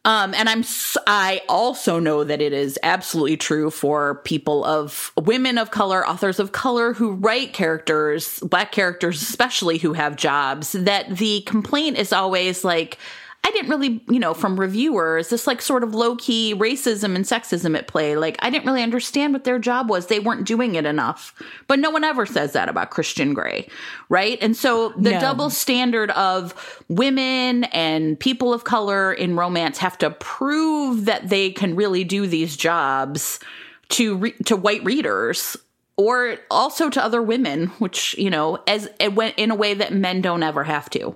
Um, 0.07 0.33
and 0.33 0.49
I'm 0.49 0.65
I 1.07 1.43
also 1.47 1.99
know 1.99 2.25
that 2.25 2.41
it 2.41 2.55
is 2.55 2.79
absolutely 2.83 3.37
true 3.37 3.71
for 3.71 4.15
people 4.25 4.65
of 4.65 5.13
women 5.17 5.59
of 5.59 5.71
color, 5.71 6.07
authors 6.09 6.41
of 6.41 6.53
color 6.53 6.95
who 6.95 7.13
write 7.13 7.53
characters, 7.53 8.41
black 8.41 8.73
characters 8.73 9.21
especially 9.21 9.77
who 9.77 9.93
have 9.93 10.17
jobs, 10.17 10.73
that 10.73 11.19
the 11.19 11.43
complaint 11.43 11.99
is 11.99 12.15
always 12.15 12.65
like 12.65 12.97
I 13.43 13.51
didn't 13.53 13.71
really, 13.71 14.05
you 14.09 14.19
know, 14.19 14.35
from 14.35 14.61
reviewers, 14.61 15.29
this 15.29 15.47
like 15.47 15.63
sort 15.63 15.83
of 15.83 15.95
low 15.95 16.15
key 16.17 16.55
racism 16.55 17.17
and 17.17 17.25
sexism 17.25 17.77
at 17.77 17.89
play. 17.89 18.15
Like, 18.17 18.37
I 18.41 18.51
didn't 18.51 18.67
really 18.67 18.83
understand 18.83 19.33
what 19.33 19.45
their 19.45 19.59
job 19.59 19.89
was. 19.89 20.07
They 20.07 20.21
weren't 20.21 20.47
doing 20.47 20.75
it 20.75 20.85
enough. 20.85 21.35
But 21.67 21.79
no 21.79 21.91
one 21.91 22.05
ever 22.05 22.27
says 22.27 22.53
that 22.53 22.69
about 22.69 22.91
Christian 22.91 23.33
Grey, 23.33 23.67
right? 24.11 24.39
And 24.43 24.55
so 24.57 24.91
the 24.91 25.13
No. 25.13 25.21
double 25.21 25.51
standard 25.51 26.11
of 26.13 26.55
women 26.89 27.65
and 27.65 28.21
people 28.21 28.53
of 28.53 28.65
color 28.65 29.13
in 29.13 29.37
romance 29.37 29.79
have 29.79 29.97
to 29.99 30.11
prove 30.11 31.07
that 31.07 31.29
they 31.31 31.51
can 31.51 31.75
really 31.75 32.05
do 32.05 32.27
these 32.27 32.57
jobs 32.57 33.41
to 33.89 34.17
re- 34.17 34.35
to 34.45 34.55
white 34.55 34.85
readers 34.85 35.57
or 36.01 36.39
also 36.51 36.89
to 36.89 37.05
other 37.05 37.21
women 37.21 37.67
which 37.79 38.17
you 38.17 38.31
know 38.31 38.59
as 38.67 38.89
it 38.99 39.15
went 39.15 39.35
in 39.37 39.51
a 39.51 39.55
way 39.55 39.75
that 39.75 39.93
men 39.93 40.23
don't 40.23 40.43
ever 40.43 40.65
have 40.65 40.89
to 40.89 41.15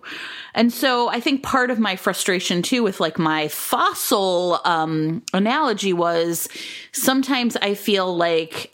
and 0.55 0.71
so 0.71 1.09
i 1.09 1.19
think 1.19 1.43
part 1.43 1.71
of 1.71 1.79
my 1.79 1.97
frustration 1.97 2.61
too 2.61 2.83
with 2.83 3.01
like 3.01 3.19
my 3.19 3.49
fossil 3.49 4.61
um 4.67 5.23
analogy 5.33 5.95
was 5.95 6.49
sometimes 6.93 7.57
i 7.63 7.73
feel 7.73 8.15
like 8.15 8.71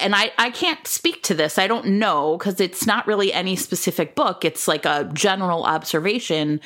and 0.00 0.14
I, 0.14 0.30
I 0.38 0.50
can't 0.50 0.86
speak 0.86 1.24
to 1.24 1.34
this. 1.34 1.58
I 1.58 1.66
don't 1.66 1.86
know 1.98 2.38
because 2.38 2.60
it's 2.60 2.86
not 2.86 3.08
really 3.08 3.32
any 3.32 3.56
specific 3.56 4.14
book. 4.14 4.44
It's 4.44 4.68
like 4.68 4.84
a 4.84 5.10
general 5.12 5.64
observation. 5.64 6.60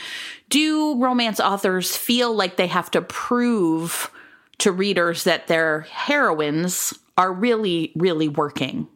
Do 0.51 1.01
romance 1.03 1.41
authors 1.41 1.97
feel 1.97 2.35
like 2.35 2.59
they 2.59 2.67
have 2.67 2.91
to 2.91 3.01
prove 3.01 4.11
to 4.59 4.71
readers 4.71 5.25
that 5.25 5.47
their 5.47 5.81
heroines 5.91 6.93
are 7.16 7.33
really, 7.33 7.92
really 7.97 8.28
working? 8.28 8.88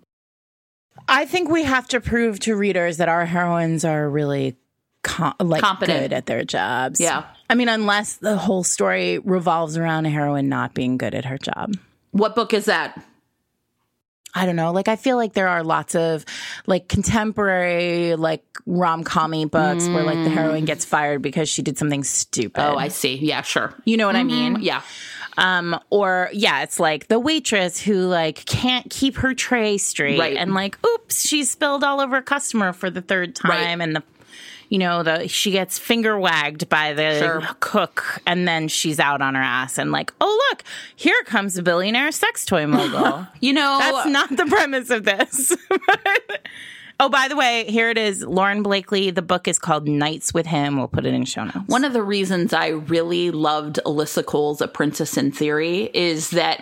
I 1.09 1.25
think 1.25 1.49
we 1.49 1.65
have 1.65 1.87
to 1.89 2.01
prove 2.01 2.41
to 2.41 2.57
readers 2.57 2.97
that 2.97 3.09
our 3.09 3.27
heroines 3.27 3.85
are 3.85 4.09
really 4.09 4.57
com- 5.03 5.35
like 5.41 5.63
Competent. 5.63 6.01
good 6.01 6.13
at 6.13 6.27
their 6.27 6.45
jobs. 6.45 7.01
Yeah. 7.01 7.25
I 7.49 7.55
mean, 7.55 7.69
unless 7.69 8.17
the 8.17 8.37
whole 8.37 8.65
story 8.65 9.19
revolves 9.19 9.77
around 9.77 10.07
a 10.07 10.11
heroine 10.11 10.49
not 10.49 10.75
being 10.75 10.97
good 10.97 11.15
at 11.15 11.25
her 11.25 11.39
job. 11.39 11.75
What 12.11 12.35
book 12.35 12.53
is 12.53 12.65
that? 12.65 13.03
I 14.35 14.45
don't 14.45 14.57
know. 14.57 14.71
Like, 14.71 14.89
I 14.89 14.97
feel 14.97 15.17
like 15.17 15.33
there 15.33 15.49
are 15.49 15.65
lots 15.65 15.95
of 15.95 16.27
like 16.67 16.89
contemporary, 16.89 18.17
like 18.17 18.45
rom 18.67 19.03
commy 19.03 19.51
books 19.51 19.89
where 19.89 20.03
like 20.03 20.23
the 20.25 20.31
mm. 20.31 20.35
heroine 20.35 20.67
gets 20.67 20.85
fired 20.85 21.23
because 21.23 21.49
she 21.49 21.63
did 21.63 21.79
something 21.79 22.05
stupid. 22.05 22.63
Oh, 22.63 22.77
I 22.77 22.89
see. 22.89 23.15
Yeah, 23.17 23.41
sure. 23.41 23.73
you 23.87 23.97
know 23.97 24.07
what 24.07 24.15
I 24.15 24.21
mm-hmm. 24.21 24.55
mean? 24.55 24.59
Yeah. 24.61 24.83
Um, 25.39 25.79
or 25.91 26.31
yeah, 26.33 26.63
it's 26.63 26.81
like 26.81 27.09
the 27.09 27.19
waitress 27.19 27.81
who 27.81 28.07
like 28.07 28.45
can't 28.47 28.89
keep 28.91 29.17
her 29.17 29.35
tray 29.35 29.77
straight 29.79 30.19
Right. 30.19 30.37
and 30.37 30.55
like, 30.55 30.79
oops, 30.87 31.27
she 31.27 31.45
spilled 31.45 31.85
all 31.85 32.01
over 32.01 32.17
a 32.17 32.23
customer 32.23 32.73
for 32.73 32.89
the 32.91 33.03
third 33.03 33.35
time 33.35 33.81
and 33.81 33.97
the 33.97 34.03
you 34.69 34.79
know, 34.79 35.05
the 35.05 35.29
she 35.29 35.53
gets 35.53 35.79
finger 35.79 36.19
wagged 36.19 36.69
by 36.69 36.93
the 36.93 37.19
Sure. 37.21 37.43
cook 37.61 38.21
and 38.27 38.49
then 38.49 38.67
she's 38.67 38.99
out 38.99 39.23
on 39.23 39.37
her 39.37 39.41
ass 39.43 39.79
and 39.79 39.93
like, 39.93 40.13
oh 40.21 40.49
look, 40.51 40.65
here 40.97 41.23
comes 41.25 41.57
a 41.57 41.63
billionaire 41.63 42.11
sex 42.11 42.45
toy 42.45 42.67
mogul. 42.67 43.27
You 43.41 43.53
know, 43.53 43.79
That's 43.79 44.09
not 44.09 44.37
the 44.37 44.47
premise 44.47 44.91
of 44.91 45.05
this. 45.05 45.55
oh, 47.01 47.09
by 47.09 47.29
the 47.29 47.37
way, 47.37 47.65
here 47.69 47.91
it 47.91 47.99
is. 47.99 48.23
Lauren 48.23 48.63
Blakely. 48.63 49.11
The 49.11 49.23
book 49.23 49.49
is 49.49 49.59
called 49.59 49.89
Nights 49.89 50.33
with 50.35 50.47
Him. 50.47 50.77
We'll 50.77 50.89
put 50.89 51.07
it 51.07 51.15
in 51.15 51.25
show 51.25 51.45
notes. 51.45 51.59
One 51.67 51.85
of 51.85 51.93
the 51.93 52.03
reasons 52.03 52.53
I 52.53 52.69
really 52.69 53.31
loved 53.31 53.79
Alyssa 53.85 54.25
Cole's 54.25 54.61
A 54.61 54.69
Princess 54.69 55.17
in 55.17 55.33
Theory 55.33 55.91
is 55.95 56.31
that 56.31 56.61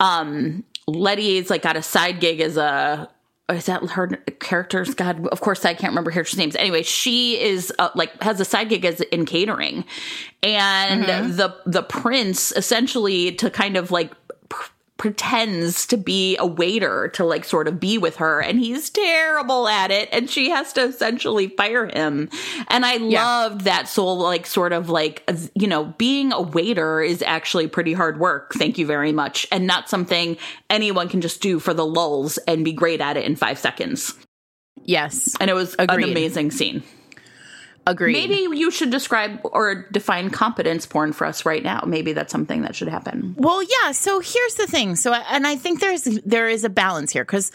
um, 0.00 0.64
Ledi's 0.86 1.50
like 1.50 1.62
got 1.62 1.76
a 1.76 1.82
side 1.82 2.20
gig 2.20 2.40
as 2.40 2.56
a 2.56 3.08
is 3.48 3.66
that 3.66 3.82
her 3.90 4.08
character's 4.40 4.92
God? 4.94 5.24
Of 5.28 5.40
course, 5.40 5.64
I 5.64 5.74
can't 5.74 5.92
remember 5.92 6.10
her 6.10 6.24
names. 6.36 6.56
Anyway, 6.56 6.82
she 6.82 7.40
is 7.40 7.72
uh, 7.78 7.90
like 7.94 8.20
has 8.22 8.40
a 8.40 8.44
side 8.44 8.68
gig 8.70 8.84
as 8.84 9.00
in 9.00 9.24
catering, 9.24 9.84
and 10.42 11.04
the 11.04 11.56
the 11.64 11.82
prince 11.84 12.50
essentially 12.52 13.32
to 13.36 13.48
kind 13.50 13.76
of 13.76 13.92
like 13.92 14.12
pretends 14.96 15.86
to 15.86 15.96
be 15.96 16.36
a 16.38 16.46
waiter 16.46 17.08
to 17.08 17.24
like 17.24 17.44
sort 17.44 17.68
of 17.68 17.78
be 17.78 17.98
with 17.98 18.16
her 18.16 18.40
and 18.40 18.58
he's 18.58 18.88
terrible 18.88 19.68
at 19.68 19.90
it 19.90 20.08
and 20.10 20.30
she 20.30 20.50
has 20.50 20.72
to 20.72 20.82
essentially 20.82 21.48
fire 21.48 21.86
him. 21.86 22.30
And 22.68 22.86
i 22.86 22.96
loved 22.96 23.62
that 23.62 23.88
soul 23.88 24.18
like 24.18 24.46
sort 24.46 24.72
of 24.72 24.88
like 24.88 25.28
you 25.54 25.66
know 25.66 25.84
being 25.98 26.32
a 26.32 26.40
waiter 26.40 27.02
is 27.02 27.22
actually 27.22 27.66
pretty 27.66 27.92
hard 27.92 28.18
work. 28.18 28.52
Thank 28.54 28.78
you 28.78 28.86
very 28.86 29.12
much. 29.12 29.46
And 29.52 29.66
not 29.66 29.88
something 29.88 30.36
anyone 30.70 31.08
can 31.08 31.20
just 31.20 31.42
do 31.42 31.58
for 31.58 31.74
the 31.74 31.86
lulls 31.86 32.38
and 32.38 32.64
be 32.64 32.72
great 32.72 33.00
at 33.00 33.16
it 33.16 33.24
in 33.24 33.36
five 33.36 33.58
seconds. 33.58 34.14
Yes. 34.82 35.36
and 35.40 35.50
it 35.50 35.54
was 35.54 35.74
an 35.74 35.90
amazing 35.90 36.50
scene 36.50 36.82
Agreed. 37.86 38.14
maybe 38.14 38.56
you 38.56 38.70
should 38.70 38.90
describe 38.90 39.40
or 39.44 39.86
define 39.92 40.30
competence 40.30 40.86
porn 40.86 41.12
for 41.12 41.24
us 41.26 41.46
right 41.46 41.62
now 41.62 41.82
maybe 41.86 42.12
that's 42.12 42.32
something 42.32 42.62
that 42.62 42.74
should 42.74 42.88
happen 42.88 43.34
Well, 43.38 43.62
yeah. 43.62 43.92
So 43.92 44.20
here's 44.20 44.54
the 44.54 44.66
thing. 44.66 44.96
So, 44.96 45.12
and 45.12 45.46
I 45.46 45.56
think 45.56 45.80
there's 45.80 46.02
there 46.24 46.48
is 46.48 46.64
a 46.64 46.68
balance 46.68 47.12
here 47.12 47.24
because 47.24 47.52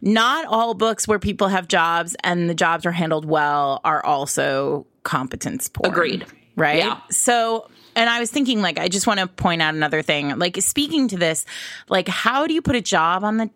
not 0.00 0.46
all 0.46 0.74
books 0.74 1.06
where 1.06 1.18
people 1.18 1.48
have 1.48 1.68
jobs 1.68 2.16
and 2.24 2.48
the 2.48 2.54
jobs 2.54 2.86
are 2.86 2.92
handled 2.92 3.24
well 3.24 3.80
are 3.84 4.04
also 4.04 4.86
competence 5.02 5.68
porn. 5.68 5.92
Agreed. 5.92 6.26
Right. 6.56 6.78
Yeah. 6.78 7.00
So, 7.10 7.68
and 7.94 8.08
I 8.10 8.18
was 8.20 8.30
thinking, 8.30 8.62
like, 8.62 8.78
I 8.78 8.88
just 8.88 9.06
want 9.06 9.20
to 9.20 9.26
point 9.26 9.62
out 9.62 9.74
another 9.74 10.02
thing. 10.02 10.38
Like, 10.38 10.56
speaking 10.60 11.08
to 11.08 11.16
this, 11.16 11.44
like, 11.88 12.08
how 12.08 12.46
do 12.46 12.54
you 12.54 12.62
put 12.62 12.76
a 12.76 12.80
job 12.80 13.24
on 13.24 13.36
the 13.36 13.50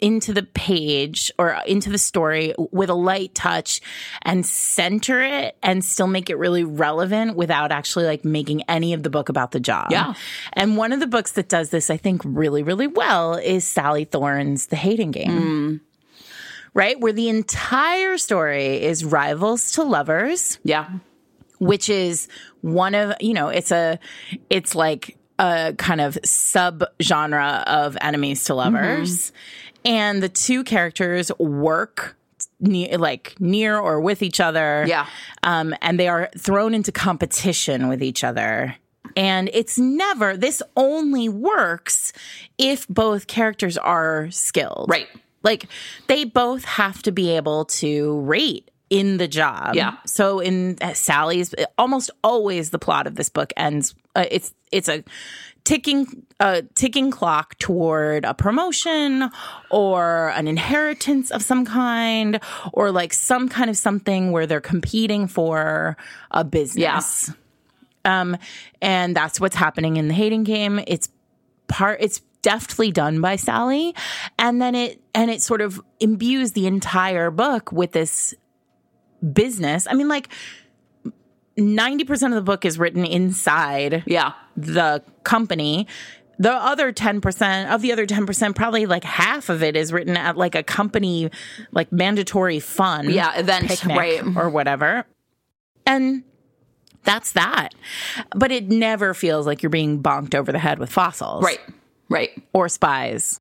into 0.00 0.32
the 0.32 0.42
page 0.42 1.32
or 1.38 1.60
into 1.66 1.90
the 1.90 1.98
story 1.98 2.54
with 2.70 2.88
a 2.88 2.94
light 2.94 3.34
touch 3.34 3.80
and 4.22 4.46
center 4.46 5.20
it 5.20 5.56
and 5.62 5.84
still 5.84 6.06
make 6.06 6.30
it 6.30 6.36
really 6.36 6.62
relevant 6.62 7.36
without 7.36 7.72
actually 7.72 8.04
like 8.04 8.24
making 8.24 8.62
any 8.62 8.92
of 8.92 9.02
the 9.02 9.10
book 9.10 9.28
about 9.28 9.50
the 9.50 9.60
job. 9.60 9.88
Yeah. 9.90 10.14
And 10.52 10.76
one 10.76 10.92
of 10.92 11.00
the 11.00 11.06
books 11.06 11.32
that 11.32 11.48
does 11.48 11.70
this, 11.70 11.90
I 11.90 11.96
think, 11.96 12.22
really, 12.24 12.62
really 12.62 12.86
well 12.86 13.34
is 13.34 13.64
Sally 13.64 14.04
Thorne's 14.04 14.66
The 14.66 14.76
Hating 14.76 15.10
Game. 15.10 15.40
Hmm. 15.40 15.76
Right? 16.74 17.00
Where 17.00 17.12
the 17.12 17.28
entire 17.28 18.18
story 18.18 18.80
is 18.82 19.04
rivals 19.04 19.72
to 19.72 19.82
lovers 19.82 20.58
yeah 20.62 20.88
which 21.58 21.88
is 21.88 22.28
one 22.60 22.94
of 22.94 23.14
you 23.20 23.34
know 23.34 23.48
it's 23.48 23.70
a 23.70 23.98
it's 24.48 24.74
like 24.74 25.16
a 25.38 25.74
kind 25.78 26.00
of 26.00 26.18
sub 26.24 26.84
genre 27.00 27.62
of 27.66 27.96
enemies 28.00 28.44
to 28.44 28.54
lovers 28.54 29.30
mm-hmm. 29.30 29.67
And 29.84 30.22
the 30.22 30.28
two 30.28 30.64
characters 30.64 31.30
work 31.38 32.16
near 32.60 32.96
like 32.98 33.34
near 33.40 33.78
or 33.78 34.00
with 34.00 34.22
each 34.22 34.40
other 34.40 34.84
Yeah. 34.86 35.06
um 35.42 35.74
and 35.82 35.98
they 35.98 36.08
are 36.08 36.30
thrown 36.38 36.74
into 36.74 36.92
competition 36.92 37.88
with 37.88 38.02
each 38.02 38.22
other 38.24 38.76
and 39.16 39.50
it's 39.52 39.78
never 39.78 40.36
this 40.36 40.62
only 40.76 41.28
works 41.28 42.12
if 42.58 42.86
both 42.88 43.26
characters 43.26 43.76
are 43.78 44.30
skilled 44.30 44.86
right 44.88 45.08
like 45.42 45.66
they 46.08 46.24
both 46.24 46.64
have 46.64 47.02
to 47.02 47.12
be 47.12 47.30
able 47.30 47.64
to 47.64 48.20
rate 48.20 48.70
in 48.90 49.18
the 49.18 49.28
job. 49.28 49.74
Yeah. 49.74 49.96
So 50.06 50.40
in 50.40 50.78
uh, 50.80 50.94
Sally's, 50.94 51.54
almost 51.76 52.10
always 52.24 52.70
the 52.70 52.78
plot 52.78 53.06
of 53.06 53.16
this 53.16 53.28
book 53.28 53.52
ends. 53.54 53.94
Uh, 54.16 54.24
it's 54.30 54.54
it's 54.72 54.88
a 54.88 55.04
ticking 55.68 56.24
a 56.40 56.62
ticking 56.74 57.10
clock 57.10 57.58
toward 57.58 58.24
a 58.24 58.32
promotion 58.32 59.30
or 59.70 60.30
an 60.30 60.48
inheritance 60.48 61.30
of 61.30 61.42
some 61.42 61.66
kind 61.66 62.40
or 62.72 62.90
like 62.90 63.12
some 63.12 63.50
kind 63.50 63.68
of 63.68 63.76
something 63.76 64.32
where 64.32 64.46
they're 64.46 64.62
competing 64.62 65.26
for 65.26 65.94
a 66.30 66.42
business. 66.42 67.30
Um, 68.06 68.38
and 68.80 69.14
that's 69.14 69.42
what's 69.42 69.56
happening 69.56 69.98
in 69.98 70.08
the 70.08 70.14
hating 70.14 70.44
game. 70.44 70.80
It's 70.86 71.10
part 71.66 71.98
it's 72.00 72.22
deftly 72.40 72.90
done 72.90 73.20
by 73.20 73.36
Sally 73.36 73.94
and 74.38 74.62
then 74.62 74.74
it 74.74 75.02
and 75.14 75.30
it 75.30 75.42
sort 75.42 75.60
of 75.60 75.82
imbues 76.00 76.52
the 76.52 76.66
entire 76.66 77.30
book 77.30 77.72
with 77.72 77.92
this 77.92 78.32
business. 79.34 79.86
I 79.90 79.92
mean 79.92 80.08
like 80.08 80.30
90% 81.58 82.28
of 82.28 82.34
the 82.34 82.42
book 82.42 82.64
is 82.64 82.78
written 82.78 83.04
inside 83.04 84.04
yeah 84.06 84.32
the 84.56 85.02
company. 85.24 85.86
The 86.40 86.52
other 86.52 86.92
10% 86.92 87.74
of 87.74 87.82
the 87.82 87.90
other 87.92 88.06
10%, 88.06 88.54
probably 88.54 88.86
like 88.86 89.02
half 89.02 89.48
of 89.48 89.64
it 89.64 89.74
is 89.74 89.92
written 89.92 90.16
at 90.16 90.36
like 90.36 90.54
a 90.54 90.62
company, 90.62 91.30
like 91.72 91.90
mandatory 91.90 92.60
fun. 92.60 93.10
Yeah, 93.10 93.36
event, 93.36 93.84
right. 93.86 94.22
Or 94.36 94.48
whatever. 94.48 95.04
And 95.84 96.22
that's 97.02 97.32
that. 97.32 97.74
But 98.36 98.52
it 98.52 98.68
never 98.68 99.14
feels 99.14 99.46
like 99.46 99.64
you're 99.64 99.70
being 99.70 100.00
bonked 100.00 100.36
over 100.36 100.52
the 100.52 100.60
head 100.60 100.78
with 100.78 100.92
fossils. 100.92 101.42
right 101.42 101.60
right 102.08 102.30
Or 102.52 102.68
spies. 102.68 103.40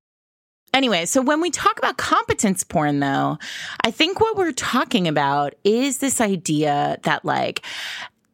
Anyway, 0.78 1.06
so 1.06 1.24
when 1.24 1.42
we 1.42 1.50
talk 1.50 1.80
about 1.80 1.98
competence 1.98 2.64
porn, 2.64 3.00
though, 3.00 3.40
I 3.84 3.90
think 3.90 4.20
what 4.20 4.38
we're 4.38 4.52
talking 4.52 5.08
about 5.08 5.56
is 5.64 5.98
this 5.98 6.22
idea 6.22 7.00
that, 7.02 7.26
like, 7.26 7.64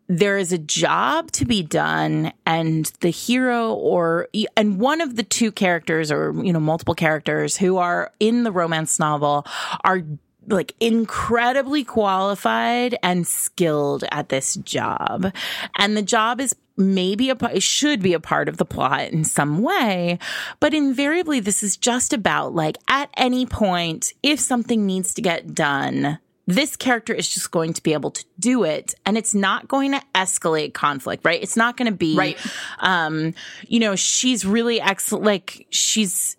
there 0.10 0.38
is 0.38 0.52
a 0.52 0.58
job 0.58 1.32
to 1.32 1.46
be 1.46 1.64
done 1.64 2.34
and 2.46 2.92
the 3.00 3.12
hero 3.12 3.72
or 3.76 4.28
and 4.58 4.78
one 4.78 5.00
of 5.00 5.16
the 5.16 5.24
two 5.24 5.54
characters 5.54 6.12
or 6.12 6.34
you 6.44 6.52
know 6.52 6.60
multiple 6.60 6.94
characters 6.94 7.56
who 7.56 7.78
are 7.78 8.12
in 8.20 8.44
the 8.44 8.52
romance 8.52 9.00
novel 9.00 9.48
are 9.86 10.02
like 10.48 10.74
incredibly 10.80 11.86
qualified 11.86 12.98
and 13.02 13.26
skilled 13.26 14.04
at 14.12 14.30
this 14.30 14.56
job. 14.56 15.34
And 15.78 15.96
the 15.96 16.02
job 16.02 16.42
is 16.42 16.54
maybe 16.76 17.30
a 17.30 17.38
it 17.54 17.62
should 17.64 18.02
be 18.02 18.14
a 18.14 18.20
part 18.20 18.50
of 18.50 18.58
the 18.58 18.66
plot 18.66 19.02
in 19.12 19.24
some 19.24 19.62
way 19.62 20.18
but 20.60 20.74
invariably 20.74 21.40
this 21.40 21.62
is 21.62 21.78
just 21.78 22.14
about 22.14 22.54
like 22.56 22.78
at 22.88 23.10
any 23.16 23.46
point 23.46 24.12
if 24.24 24.40
something 24.40 24.86
needs 24.86 25.14
to 25.14 25.22
get 25.22 25.54
done 25.54 26.18
this 26.46 26.76
character 26.76 27.14
is 27.14 27.30
just 27.30 27.52
going 27.52 27.72
to 27.74 27.82
be 27.84 27.94
able 27.94 28.12
to 28.12 28.26
do 28.40 28.64
it 28.64 28.96
and 29.06 29.18
it's 29.18 29.34
not 29.36 29.68
going 29.68 29.92
to 29.92 30.02
escalate 30.16 30.74
conflict 30.74 31.24
right 31.24 31.42
it's 31.44 31.56
not 31.56 31.78
going 31.78 31.90
to 31.90 31.96
be 31.98 32.18
Right. 32.18 32.38
um 32.80 33.34
you 33.68 33.80
know 33.80 33.96
she's 33.96 34.44
really 34.46 34.82
excellent 34.82 35.26
like 35.26 35.68
she's 35.70 36.36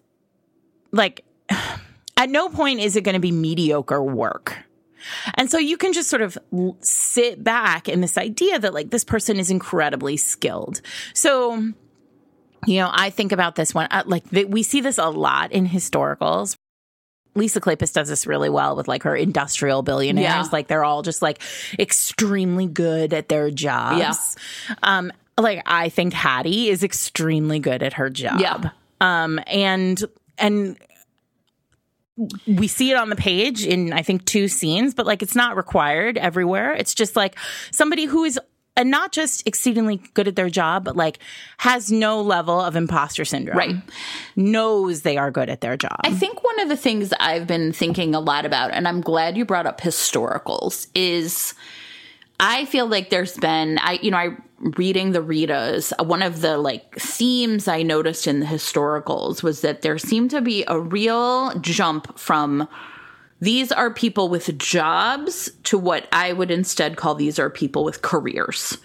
like 0.90 1.24
at 2.16 2.28
no 2.28 2.48
point 2.48 2.80
is 2.80 2.96
it 2.96 3.02
going 3.02 3.14
to 3.14 3.20
be 3.20 3.32
mediocre 3.32 4.02
work 4.02 4.56
and 5.34 5.50
so 5.50 5.58
you 5.58 5.76
can 5.76 5.92
just 5.92 6.08
sort 6.08 6.22
of 6.22 6.38
sit 6.80 7.42
back 7.42 7.88
in 7.88 8.00
this 8.00 8.18
idea 8.18 8.58
that 8.58 8.74
like 8.74 8.90
this 8.90 9.04
person 9.04 9.38
is 9.38 9.50
incredibly 9.50 10.16
skilled 10.16 10.80
so 11.12 11.54
you 12.66 12.78
know 12.78 12.90
i 12.92 13.10
think 13.10 13.32
about 13.32 13.56
this 13.56 13.74
one 13.74 13.88
uh, 13.90 14.02
like 14.06 14.24
we 14.30 14.62
see 14.62 14.80
this 14.80 14.98
a 14.98 15.08
lot 15.08 15.52
in 15.52 15.66
historicals 15.66 16.56
Lisa 17.36 17.60
Kleypas 17.60 17.92
does 17.92 18.08
this 18.08 18.26
really 18.26 18.48
well 18.48 18.76
with 18.76 18.86
like 18.86 19.02
her 19.02 19.16
industrial 19.16 19.82
billionaires. 19.82 20.46
Yeah. 20.46 20.48
Like 20.52 20.68
they're 20.68 20.84
all 20.84 21.02
just 21.02 21.20
like 21.20 21.42
extremely 21.78 22.66
good 22.66 23.12
at 23.12 23.28
their 23.28 23.50
jobs. 23.50 24.36
Um, 24.82 25.12
like 25.38 25.62
I 25.66 25.88
think 25.88 26.12
Hattie 26.12 26.68
is 26.68 26.84
extremely 26.84 27.58
good 27.58 27.82
at 27.82 27.94
her 27.94 28.08
job. 28.08 28.40
Yeah. 28.40 28.70
Um, 29.00 29.40
and 29.46 30.02
and 30.38 30.76
we 32.46 32.68
see 32.68 32.90
it 32.90 32.96
on 32.96 33.10
the 33.10 33.16
page 33.16 33.64
in 33.66 33.92
I 33.92 34.02
think 34.02 34.24
two 34.24 34.48
scenes, 34.48 34.94
but 34.94 35.06
like 35.06 35.22
it's 35.22 35.34
not 35.34 35.56
required 35.56 36.16
everywhere. 36.18 36.72
It's 36.72 36.94
just 36.94 37.16
like 37.16 37.36
somebody 37.70 38.04
who 38.04 38.24
is 38.24 38.38
and 38.76 38.90
not 38.90 39.12
just 39.12 39.46
exceedingly 39.46 40.00
good 40.14 40.26
at 40.26 40.36
their 40.36 40.50
job, 40.50 40.84
but 40.84 40.96
like 40.96 41.18
has 41.58 41.92
no 41.92 42.20
level 42.20 42.60
of 42.60 42.76
imposter 42.76 43.24
syndrome. 43.24 43.56
Right. 43.56 43.76
Knows 44.36 45.02
they 45.02 45.16
are 45.16 45.30
good 45.30 45.48
at 45.48 45.60
their 45.60 45.76
job. 45.76 45.96
I 46.00 46.12
think 46.12 46.42
one 46.42 46.60
of 46.60 46.68
the 46.68 46.76
things 46.76 47.12
I've 47.20 47.46
been 47.46 47.72
thinking 47.72 48.14
a 48.14 48.20
lot 48.20 48.44
about, 48.44 48.72
and 48.72 48.88
I'm 48.88 49.00
glad 49.00 49.36
you 49.36 49.44
brought 49.44 49.66
up 49.66 49.80
historicals, 49.80 50.88
is 50.94 51.54
I 52.40 52.64
feel 52.64 52.86
like 52.86 53.10
there's 53.10 53.36
been 53.36 53.78
I 53.78 53.98
you 54.02 54.10
know 54.10 54.16
I 54.16 54.36
reading 54.58 55.12
the 55.12 55.20
Ritas 55.20 55.92
one 56.04 56.22
of 56.22 56.40
the 56.40 56.58
like 56.58 56.94
themes 56.96 57.68
I 57.68 57.82
noticed 57.82 58.26
in 58.26 58.40
the 58.40 58.46
historicals 58.46 59.42
was 59.42 59.60
that 59.60 59.82
there 59.82 59.98
seemed 59.98 60.30
to 60.30 60.40
be 60.40 60.64
a 60.66 60.78
real 60.78 61.52
jump 61.60 62.18
from 62.18 62.68
these 63.40 63.72
are 63.72 63.92
people 63.92 64.28
with 64.28 64.56
jobs 64.58 65.50
to 65.64 65.76
what 65.76 66.08
I 66.12 66.32
would 66.32 66.50
instead 66.50 66.96
call 66.96 67.14
these 67.14 67.38
are 67.38 67.50
people 67.50 67.84
with 67.84 68.00
careers. 68.00 68.78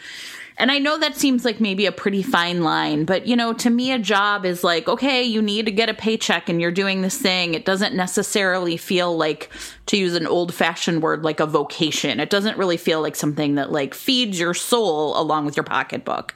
And 0.60 0.72
I 0.72 0.78
know 0.78 0.98
that 1.00 1.16
seems 1.16 1.46
like 1.46 1.60
maybe 1.60 1.86
a 1.86 1.92
pretty 1.92 2.22
fine 2.22 2.64
line, 2.64 3.06
but 3.06 3.26
you 3.26 3.36
know, 3.36 3.54
to 3.54 3.70
me, 3.70 3.92
a 3.92 3.98
job 4.00 4.46
is 4.46 4.64
like, 4.64 4.88
okay, 4.88 5.24
you 5.24 5.42
need 5.42 5.66
to 5.66 5.72
get 5.72 5.90
a 5.90 5.94
paycheck 5.94 6.50
and 6.50 6.62
you're 6.62 6.72
doing 6.72 7.02
this 7.02 7.18
thing. 7.18 7.54
It 7.54 7.66
doesn't 7.66 7.96
necessarily 7.96 8.78
feel 8.78 9.16
like, 9.16 9.50
to 9.88 9.98
use 9.98 10.14
an 10.14 10.28
old 10.28 10.54
fashioned 10.54 11.02
word, 11.02 11.24
like 11.24 11.40
a 11.40 11.48
vocation. 11.48 12.20
It 12.20 12.30
doesn't 12.30 12.60
really 12.60 12.78
feel 12.78 13.02
like 13.02 13.16
something 13.16 13.56
that 13.56 13.72
like 13.72 13.96
feeds 13.96 14.40
your 14.40 14.54
soul 14.54 15.20
along 15.20 15.46
with 15.46 15.58
your 15.58 15.64
pocketbook. 15.64 16.36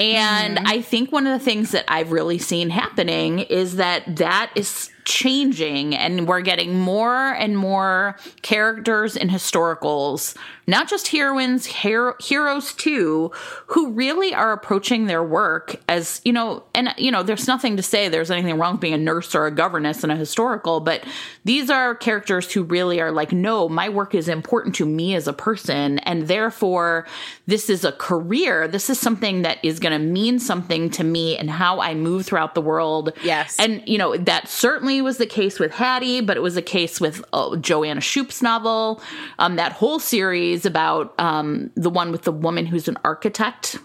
And 0.00 0.56
mm-hmm. 0.56 0.66
I 0.66 0.82
think 0.82 1.12
one 1.12 1.26
of 1.28 1.38
the 1.38 1.44
things 1.44 1.70
that 1.70 1.84
I've 1.86 2.10
really 2.10 2.38
seen 2.38 2.70
happening 2.70 3.38
is 3.40 3.76
that 3.76 4.16
that 4.16 4.50
is 4.56 4.90
changing 5.04 5.94
and 5.96 6.26
we're 6.28 6.40
getting 6.40 6.78
more 6.78 7.32
and 7.32 7.56
more 7.56 8.16
characters 8.42 9.16
in 9.16 9.28
historicals 9.28 10.36
not 10.66 10.88
just 10.88 11.08
heroines 11.08 11.66
hero- 11.66 12.14
heroes 12.20 12.72
too 12.74 13.30
who 13.66 13.90
really 13.92 14.32
are 14.32 14.52
approaching 14.52 15.06
their 15.06 15.22
work 15.22 15.74
as 15.88 16.20
you 16.24 16.32
know 16.32 16.62
and 16.74 16.88
you 16.96 17.10
know 17.10 17.22
there's 17.22 17.48
nothing 17.48 17.76
to 17.76 17.82
say 17.82 18.08
there's 18.08 18.30
anything 18.30 18.58
wrong 18.58 18.72
with 18.72 18.80
being 18.80 18.94
a 18.94 18.98
nurse 18.98 19.34
or 19.34 19.46
a 19.46 19.50
governess 19.50 20.04
in 20.04 20.10
a 20.10 20.16
historical 20.16 20.78
but 20.80 21.02
these 21.44 21.68
are 21.68 21.94
characters 21.94 22.52
who 22.52 22.62
really 22.62 23.00
are 23.00 23.10
like 23.10 23.32
no 23.32 23.68
my 23.68 23.88
work 23.88 24.14
is 24.14 24.28
important 24.28 24.74
to 24.74 24.86
me 24.86 25.14
as 25.14 25.26
a 25.26 25.32
person 25.32 25.98
and 26.00 26.28
therefore 26.28 27.06
this 27.46 27.68
is 27.68 27.84
a 27.84 27.92
career 27.92 28.68
this 28.68 28.88
is 28.88 28.98
something 29.00 29.42
that 29.42 29.58
is 29.64 29.80
going 29.80 29.92
to 29.92 29.98
mean 29.98 30.38
something 30.38 30.88
to 30.90 31.02
me 31.02 31.36
and 31.36 31.50
how 31.50 31.80
i 31.80 31.92
move 31.94 32.24
throughout 32.26 32.54
the 32.54 32.60
world 32.62 33.12
Yes. 33.24 33.56
and 33.58 33.82
you 33.88 33.98
know 33.98 34.16
that 34.16 34.46
certainly 34.48 34.91
was 35.00 35.18
the 35.18 35.26
case 35.26 35.58
with 35.58 35.72
Hattie, 35.72 36.20
but 36.20 36.36
it 36.36 36.40
was 36.40 36.56
a 36.56 36.62
case 36.62 37.00
with 37.00 37.24
uh, 37.32 37.56
Joanna 37.56 38.00
Shupe's 38.00 38.42
novel, 38.42 39.00
um, 39.38 39.56
that 39.56 39.72
whole 39.72 39.98
series 39.98 40.66
about 40.66 41.14
um, 41.18 41.70
the 41.76 41.90
one 41.90 42.12
with 42.12 42.22
the 42.22 42.32
woman 42.32 42.66
who's 42.66 42.88
an 42.88 42.98
architect. 43.04 43.78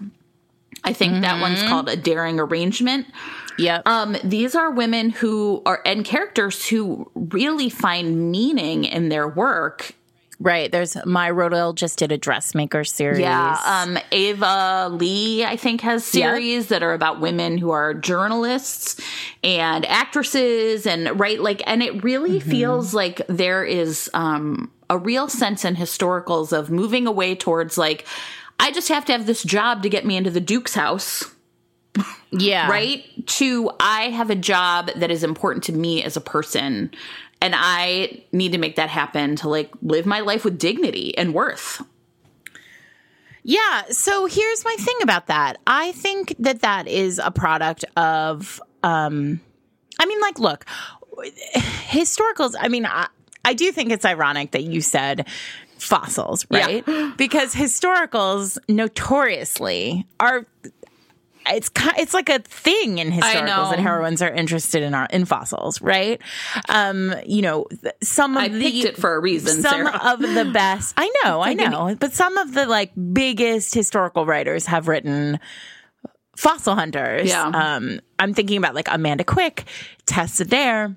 I 0.83 0.93
think 0.93 1.21
that 1.21 1.41
one's 1.41 1.63
called 1.63 1.89
a 1.89 1.95
daring 1.95 2.39
arrangement. 2.39 3.07
Yep. 3.57 3.87
Um, 3.87 4.15
these 4.23 4.55
are 4.55 4.69
women 4.69 5.09
who 5.09 5.61
are 5.65 5.81
and 5.85 6.05
characters 6.05 6.67
who 6.67 7.09
really 7.15 7.69
find 7.69 8.31
meaning 8.31 8.83
in 8.83 9.09
their 9.09 9.27
work 9.27 9.93
right. 10.39 10.71
There's 10.71 10.97
my 11.05 11.29
Rodell 11.29 11.73
just 11.75 11.99
did 11.99 12.11
a 12.11 12.17
dressmaker 12.17 12.83
series. 12.83 13.19
Yeah, 13.19 13.57
um, 13.65 13.97
Ava 14.11 14.89
Lee, 14.91 15.43
I 15.45 15.55
think, 15.55 15.81
has 15.81 16.13
Yeah. 16.13 16.31
series 16.31 16.67
that 16.67 16.83
are 16.83 16.93
about 16.93 17.19
women 17.19 17.57
who 17.57 17.71
are 17.71 17.93
journalists 17.93 18.99
and 19.43 19.85
actresses, 19.85 20.85
and 20.85 21.19
right, 21.19 21.39
like, 21.41 21.61
and 21.65 21.81
it 21.83 22.03
really 22.03 22.39
feels 22.39 22.93
like 22.93 23.21
there 23.27 23.63
is 23.63 24.09
um, 24.13 24.71
a 24.89 24.97
real 24.97 25.27
sense 25.27 25.65
in 25.65 25.75
historicals 25.75 26.51
of 26.57 26.69
moving 26.69 27.07
away 27.07 27.35
towards 27.35 27.77
like, 27.77 28.05
I 28.59 28.71
just 28.71 28.89
have 28.89 29.05
to 29.05 29.11
have 29.11 29.25
this 29.25 29.43
job 29.43 29.83
to 29.83 29.89
get 29.89 30.05
me 30.05 30.17
into 30.17 30.31
the 30.31 30.39
Duke's 30.41 30.73
house 30.73 31.23
yeah. 32.31 32.67
right? 32.71 33.03
To 33.27 33.71
I 33.79 34.09
have 34.09 34.29
a 34.29 34.35
job 34.35 34.89
that 34.95 35.11
is 35.11 35.23
important 35.23 35.63
to 35.65 35.73
me 35.73 36.03
as 36.03 36.17
a 36.17 36.21
person 36.21 36.91
and 37.41 37.53
I 37.55 38.23
need 38.31 38.51
to 38.53 38.57
make 38.57 38.75
that 38.77 38.89
happen 38.89 39.35
to 39.37 39.49
like 39.49 39.71
live 39.81 40.05
my 40.05 40.21
life 40.21 40.43
with 40.43 40.57
dignity 40.57 41.17
and 41.17 41.33
worth. 41.33 41.81
Yeah. 43.43 43.83
So 43.91 44.25
here's 44.25 44.65
my 44.65 44.75
thing 44.77 44.97
about 45.01 45.27
that. 45.27 45.57
I 45.65 45.93
think 45.93 46.35
that 46.39 46.61
that 46.61 46.87
is 46.87 47.19
a 47.23 47.31
product 47.31 47.85
of, 47.95 48.61
um, 48.83 49.39
I 49.99 50.05
mean, 50.05 50.19
like, 50.19 50.37
look, 50.37 50.65
historicals. 51.87 52.55
I 52.59 52.67
mean, 52.67 52.85
I, 52.85 53.07
I 53.45 53.53
do 53.53 53.71
think 53.71 53.91
it's 53.91 54.03
ironic 54.03 54.51
that 54.51 54.63
you 54.63 54.81
said 54.81 55.27
fossils, 55.77 56.45
right? 56.51 56.83
Because 57.17 57.55
historicals 57.55 58.57
notoriously 58.67 60.05
are. 60.19 60.45
It's 61.49 61.69
it's 61.97 62.13
like 62.13 62.29
a 62.29 62.39
thing 62.39 62.97
in 62.97 63.11
historicals 63.11 63.71
that 63.71 63.79
heroines 63.79 64.21
are 64.21 64.31
interested 64.31 64.83
in 64.83 64.93
our 64.93 65.07
in 65.11 65.25
fossils, 65.25 65.81
right? 65.81 66.21
Um, 66.69 67.13
you 67.25 67.41
know, 67.41 67.67
some 68.01 68.35
of 68.37 68.43
I 68.43 68.47
the 68.49 68.59
picked 68.59 68.85
it 68.85 68.97
for 68.97 69.15
a 69.15 69.19
reason, 69.19 69.61
some 69.61 69.87
Sarah. 69.87 70.13
of 70.13 70.19
the 70.19 70.45
best. 70.53 70.93
I 70.97 71.11
know, 71.23 71.41
I 71.41 71.53
know, 71.53 71.95
but 71.99 72.13
some 72.13 72.37
of 72.37 72.53
the 72.53 72.65
like 72.65 72.91
biggest 73.13 73.73
historical 73.73 74.25
writers 74.25 74.65
have 74.65 74.87
written 74.87 75.39
fossil 76.35 76.75
hunters. 76.75 77.29
Yeah. 77.29 77.47
Um, 77.47 77.99
I'm 78.19 78.33
thinking 78.33 78.57
about 78.57 78.75
like 78.75 78.87
Amanda 78.89 79.23
Quick, 79.23 79.65
Tessa 80.05 80.45
Dare. 80.45 80.95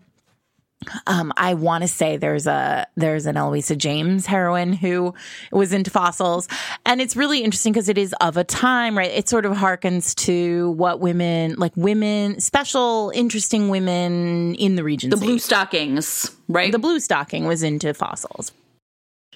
Um, 1.06 1.32
I 1.36 1.54
want 1.54 1.82
to 1.82 1.88
say 1.88 2.16
there's 2.16 2.46
a 2.46 2.86
there's 2.96 3.26
an 3.26 3.36
Eloisa 3.36 3.76
James 3.76 4.24
heroine 4.24 4.72
who 4.72 5.14
was 5.52 5.72
into 5.72 5.90
fossils, 5.90 6.48
and 6.86 7.02
it's 7.02 7.16
really 7.16 7.40
interesting 7.40 7.72
because 7.72 7.88
it 7.90 7.98
is 7.98 8.14
of 8.20 8.38
a 8.38 8.44
time, 8.44 8.96
right? 8.96 9.10
It 9.10 9.28
sort 9.28 9.44
of 9.44 9.52
harkens 9.52 10.14
to 10.24 10.70
what 10.72 11.00
women 11.00 11.56
like 11.58 11.72
women, 11.76 12.40
special, 12.40 13.12
interesting 13.14 13.68
women 13.68 14.54
in 14.54 14.76
the 14.76 14.84
region, 14.84 15.10
the 15.10 15.16
blue 15.16 15.38
stockings, 15.38 16.34
right? 16.48 16.72
The 16.72 16.78
blue 16.78 16.98
stocking 16.98 17.44
was 17.44 17.62
into 17.62 17.92
fossils. 17.92 18.52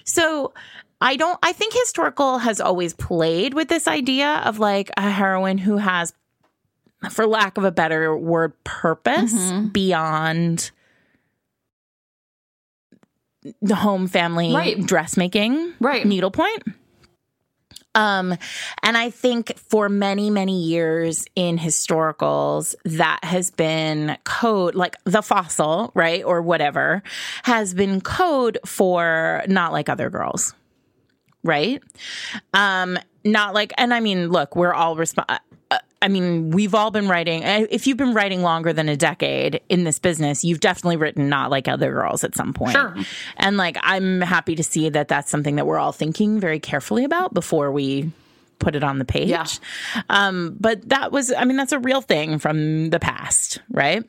So 0.03 0.53
I 1.01 1.17
don't, 1.17 1.37
I 1.43 1.51
think 1.51 1.73
historical 1.73 2.39
has 2.39 2.61
always 2.61 2.93
played 2.93 3.53
with 3.53 3.67
this 3.67 3.87
idea 3.87 4.41
of 4.45 4.59
like 4.59 4.89
a 4.97 5.09
heroine 5.09 5.57
who 5.57 5.77
has, 5.77 6.13
for 7.09 7.27
lack 7.27 7.57
of 7.57 7.63
a 7.63 7.71
better 7.71 8.15
word, 8.15 8.53
purpose 8.63 9.51
beyond 9.71 10.71
the 13.61 13.75
home 13.75 14.07
family 14.07 14.53
Right. 14.53 14.83
dressmaking 14.85 15.73
Right. 15.79 16.05
needlepoint. 16.05 16.63
Um, 17.93 18.35
and 18.83 18.97
I 18.97 19.09
think 19.09 19.57
for 19.57 19.87
many, 19.87 20.29
many 20.29 20.63
years 20.63 21.25
in 21.35 21.57
historicals, 21.57 22.75
that 22.83 23.19
has 23.23 23.51
been 23.51 24.17
code, 24.25 24.75
like 24.75 24.97
the 25.05 25.21
fossil, 25.21 25.91
right? 25.93 26.21
Or 26.25 26.41
whatever, 26.41 27.03
has 27.43 27.73
been 27.73 28.01
code 28.01 28.57
for 28.65 29.43
not 29.47 29.71
like 29.71 29.87
other 29.87 30.09
girls, 30.09 30.53
right? 31.43 31.81
Um, 32.53 32.99
not 33.23 33.53
like, 33.53 33.71
and 33.77 33.93
I 33.93 34.01
mean, 34.01 34.27
look, 34.27 34.57
we're 34.57 34.73
all 34.73 34.97
resp- 34.97 35.23
I 36.05 36.07
mean, 36.07 36.51
we've 36.51 36.75
all 36.75 36.91
been 36.91 37.07
writing. 37.07 37.41
If 37.43 37.87
you've 37.87 37.97
been 37.97 38.13
writing 38.13 38.43
longer 38.43 38.71
than 38.71 38.89
a 38.89 38.95
decade 38.95 39.59
in 39.69 39.85
this 39.85 39.97
business, 39.97 40.43
you've 40.43 40.59
definitely 40.59 40.97
written 40.97 41.29
not 41.29 41.49
like 41.49 41.67
other 41.67 41.91
girls 41.91 42.23
at 42.23 42.35
some 42.35 42.53
point. 42.53 42.73
Sure. 42.73 42.95
And 43.37 43.57
like, 43.57 43.75
I'm 43.81 44.21
happy 44.21 44.53
to 44.53 44.63
see 44.63 44.87
that 44.89 45.07
that's 45.07 45.31
something 45.31 45.55
that 45.55 45.65
we're 45.65 45.79
all 45.79 45.91
thinking 45.91 46.39
very 46.39 46.59
carefully 46.59 47.05
about 47.05 47.33
before 47.33 47.71
we 47.71 48.11
put 48.59 48.75
it 48.75 48.83
on 48.83 48.99
the 48.99 49.05
page. 49.05 49.29
Yeah. 49.29 49.47
Um, 50.07 50.55
but 50.59 50.87
that 50.89 51.11
was, 51.11 51.33
I 51.33 51.43
mean, 51.43 51.57
that's 51.57 51.71
a 51.71 51.79
real 51.79 52.01
thing 52.01 52.37
from 52.37 52.91
the 52.91 52.99
past, 52.99 53.61
right? 53.71 54.03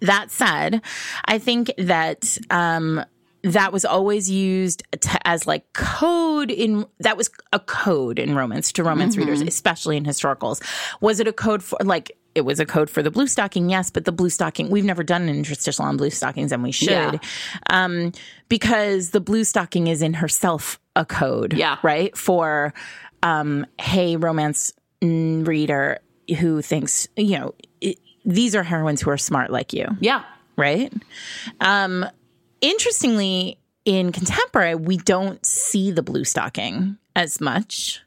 That 0.00 0.30
said, 0.30 0.82
I 1.24 1.38
think 1.38 1.72
that 1.78 2.36
um, 2.50 3.02
that 3.46 3.72
was 3.72 3.84
always 3.84 4.30
used 4.30 4.82
to, 5.00 5.26
as 5.26 5.46
like 5.46 5.72
code 5.72 6.50
in 6.50 6.84
that 7.00 7.16
was 7.16 7.30
a 7.52 7.60
code 7.60 8.18
in 8.18 8.34
romance 8.34 8.72
to 8.72 8.84
romance 8.84 9.16
readers, 9.16 9.40
especially 9.40 9.96
in 9.96 10.04
historicals. 10.04 10.60
Was 11.00 11.20
it 11.20 11.26
a 11.28 11.32
code 11.32 11.62
for 11.62 11.78
like? 11.82 12.12
It 12.34 12.44
was 12.44 12.60
a 12.60 12.66
code 12.66 12.90
for 12.90 13.02
the 13.02 13.10
blue 13.10 13.26
stocking, 13.28 13.70
yes, 13.70 13.90
but 13.90 14.04
the 14.04 14.12
blue 14.12 14.28
stocking, 14.28 14.68
we've 14.68 14.84
never 14.84 15.02
done 15.02 15.22
an 15.22 15.30
interstitial 15.30 15.86
on 15.86 15.96
blue 15.96 16.10
stockings 16.10 16.52
and 16.52 16.62
we 16.62 16.70
should. 16.70 16.90
Yeah. 16.90 17.18
Um, 17.70 18.12
because 18.50 19.12
the 19.12 19.20
blue 19.22 19.42
stocking 19.42 19.86
is 19.86 20.02
in 20.02 20.12
herself 20.12 20.78
a 20.96 21.06
code. 21.06 21.54
Yeah. 21.54 21.78
Right? 21.82 22.14
For, 22.14 22.74
um, 23.22 23.64
hey, 23.80 24.16
romance 24.18 24.74
reader 25.00 25.98
who 26.38 26.60
thinks, 26.60 27.08
you 27.16 27.38
know, 27.38 27.54
it, 27.80 27.98
these 28.26 28.54
are 28.54 28.62
heroines 28.62 29.00
who 29.00 29.08
are 29.08 29.16
smart 29.16 29.50
like 29.50 29.72
you 29.72 29.86
Yeah. 30.00 30.22
right? 30.58 30.92
Um, 31.62 32.04
interestingly, 32.60 33.58
in 33.84 34.12
contemporary, 34.12 34.74
we 34.74 34.96
don't 34.96 35.44
see 35.46 35.90
the 35.90 36.02
blue 36.02 36.24
stocking 36.24 36.96
as 37.14 37.40
much. 37.40 38.00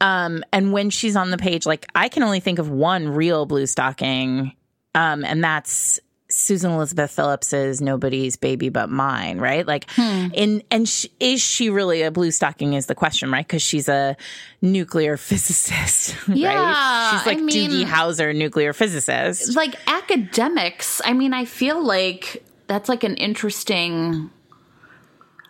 Um, 0.00 0.42
and 0.52 0.72
when 0.72 0.90
she's 0.90 1.16
on 1.16 1.30
the 1.30 1.38
page, 1.38 1.64
like 1.64 1.86
I 1.94 2.08
can 2.08 2.22
only 2.22 2.40
think 2.40 2.58
of 2.58 2.68
one 2.68 3.08
real 3.08 3.46
blue 3.46 3.66
stocking, 3.66 4.52
um, 4.94 5.24
and 5.24 5.42
that's 5.44 6.00
Susan 6.28 6.72
Elizabeth 6.72 7.10
Phillips's 7.12 7.80
"Nobody's 7.80 8.36
Baby 8.36 8.68
But 8.68 8.90
Mine," 8.90 9.38
right? 9.38 9.64
Like, 9.66 9.86
in 9.98 10.62
and 10.72 10.88
sh- 10.88 11.06
is 11.20 11.40
she 11.40 11.70
really 11.70 12.02
a 12.02 12.10
blue 12.10 12.32
stocking? 12.32 12.72
Is 12.72 12.86
the 12.86 12.94
question, 12.96 13.30
right? 13.30 13.46
Because 13.46 13.62
she's 13.62 13.88
a 13.88 14.16
nuclear 14.60 15.16
physicist, 15.28 16.16
Yeah, 16.26 16.48
right? 16.54 17.10
She's 17.18 17.26
like 17.26 17.38
I 17.38 17.40
mean- 17.40 17.70
Doogie 17.70 17.84
Howser, 17.86 18.34
nuclear 18.36 18.72
physicist. 18.72 19.54
Like 19.54 19.76
academics, 19.86 21.00
I 21.04 21.12
mean, 21.12 21.32
I 21.32 21.44
feel 21.44 21.80
like 21.84 22.42
that's 22.72 22.88
like 22.88 23.04
an 23.04 23.16
interesting, 23.16 24.30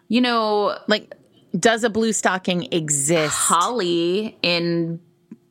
you 0.09 0.21
know, 0.21 0.77
Like, 0.89 1.15
does 1.57 1.85
a 1.85 1.91
blue 1.91 2.13
stocking 2.13 2.67
exist? 2.73 3.33
Holly 3.35 4.37
in 4.43 4.99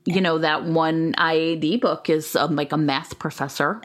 you 0.03 0.19
know 0.19 0.39
that 0.39 0.63
one 0.65 1.13
IAD 1.13 1.79
book 1.79 2.10
is 2.10 2.36
um, 2.36 2.55
like 2.55 2.71
a 2.73 2.77
math 2.77 3.19
professor. 3.19 3.79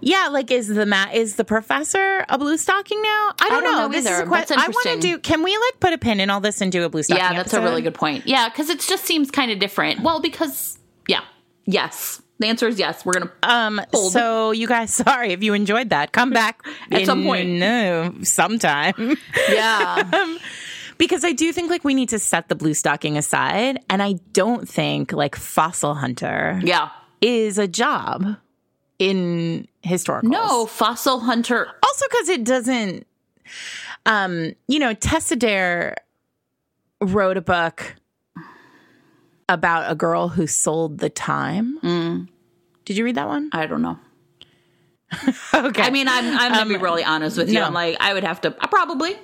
Yeah, 0.00 0.28
like 0.32 0.50
is 0.50 0.66
the 0.66 0.86
ma- 0.86 1.10
is 1.12 1.36
the 1.36 1.44
professor 1.44 2.24
a 2.28 2.38
blue 2.38 2.56
stocking 2.56 3.00
now? 3.02 3.34
I 3.40 3.48
don't, 3.50 3.62
don't 3.62 3.72
know. 3.72 3.78
know 3.86 3.88
This 3.92 4.06
is 4.06 4.10
either. 4.10 4.22
a 4.22 4.26
que- 4.26 4.30
That's 4.30 4.50
I 4.50 4.66
want 4.66 4.86
to 4.86 4.98
do. 4.98 5.18
Can 5.18 5.42
we 5.44 5.56
like 5.56 5.78
put 5.78 5.92
a 5.92 5.98
pin 5.98 6.20
in 6.20 6.30
all 6.30 6.40
this 6.40 6.60
and 6.62 6.72
do 6.72 6.84
a 6.84 6.88
blue 6.88 7.02
stocking? 7.02 7.22
Yeah, 7.22 7.34
that's 7.34 7.52
a 7.52 7.60
really 7.60 7.82
good 7.82 7.94
point. 7.94 8.26
Yeah, 8.26 8.48
because 8.48 8.70
it 8.70 8.80
just 8.80 9.04
seems 9.04 9.30
kind 9.30 9.52
of 9.52 9.58
different. 9.58 10.00
Well, 10.00 10.20
because 10.20 10.78
yeah, 11.06 11.20
yes, 11.66 12.22
the 12.38 12.46
answer 12.46 12.68
is 12.68 12.78
yes. 12.78 13.04
We're 13.04 13.14
gonna 13.14 13.32
Um, 13.42 13.80
Hold. 13.92 14.12
so 14.12 14.50
you 14.52 14.66
guys, 14.66 14.92
sorry 14.94 15.32
if 15.32 15.42
you 15.42 15.54
enjoyed 15.54 15.90
that. 15.90 16.12
Come 16.12 16.30
back 16.30 16.60
At 16.92 17.06
some 17.06 17.24
point. 17.24 17.48
no, 17.50 18.14
sometime. 18.22 19.16
yeah. 19.50 20.36
because 20.98 21.24
I 21.24 21.32
do 21.32 21.52
think 21.52 21.70
like 21.70 21.84
we 21.84 21.94
need 21.94 22.08
to 22.10 22.18
set 22.18 22.48
the 22.48 22.54
blue 22.54 22.74
stocking 22.74 23.16
aside, 23.18 23.80
and 23.90 24.02
I 24.02 24.14
don't 24.32 24.68
think 24.68 25.12
like 25.12 25.34
fossil 25.36 25.94
hunter 25.94 26.60
yeah. 26.64 26.90
is 27.20 27.58
a 27.58 27.68
job 27.68 28.36
in 28.98 29.68
historical. 29.82 30.28
No, 30.30 30.66
fossil 30.66 31.20
hunter. 31.20 31.68
also 31.84 32.06
because 32.10 32.28
it 32.28 32.44
doesn't 32.44 33.06
um 34.06 34.52
you 34.66 34.78
know 34.78 34.92
tessa 34.94 35.34
dare 35.36 35.96
wrote 37.00 37.36
a 37.36 37.40
book 37.40 37.94
about 39.48 39.90
a 39.90 39.94
girl 39.94 40.28
who 40.28 40.46
sold 40.46 40.98
the 40.98 41.08
time 41.10 41.78
Mm. 41.82 42.28
did 42.84 42.96
you 42.96 43.04
read 43.04 43.14
that 43.16 43.28
one 43.28 43.48
I 43.52 43.66
don't 43.66 43.82
know. 43.82 43.98
okay 45.54 45.82
I 45.82 45.90
mean, 45.90 46.06
I'm 46.08 46.36
I'm 46.36 46.52
gonna 46.52 46.68
be 46.68 46.76
really 46.76 47.02
honest 47.04 47.38
with 47.38 47.48
you. 47.48 47.54
no. 47.54 47.64
I'm 47.64 47.72
like, 47.74 47.96
I 48.00 48.12
would 48.12 48.24
have 48.24 48.40
to. 48.42 48.54
I 48.60 48.66
probably. 48.66 49.16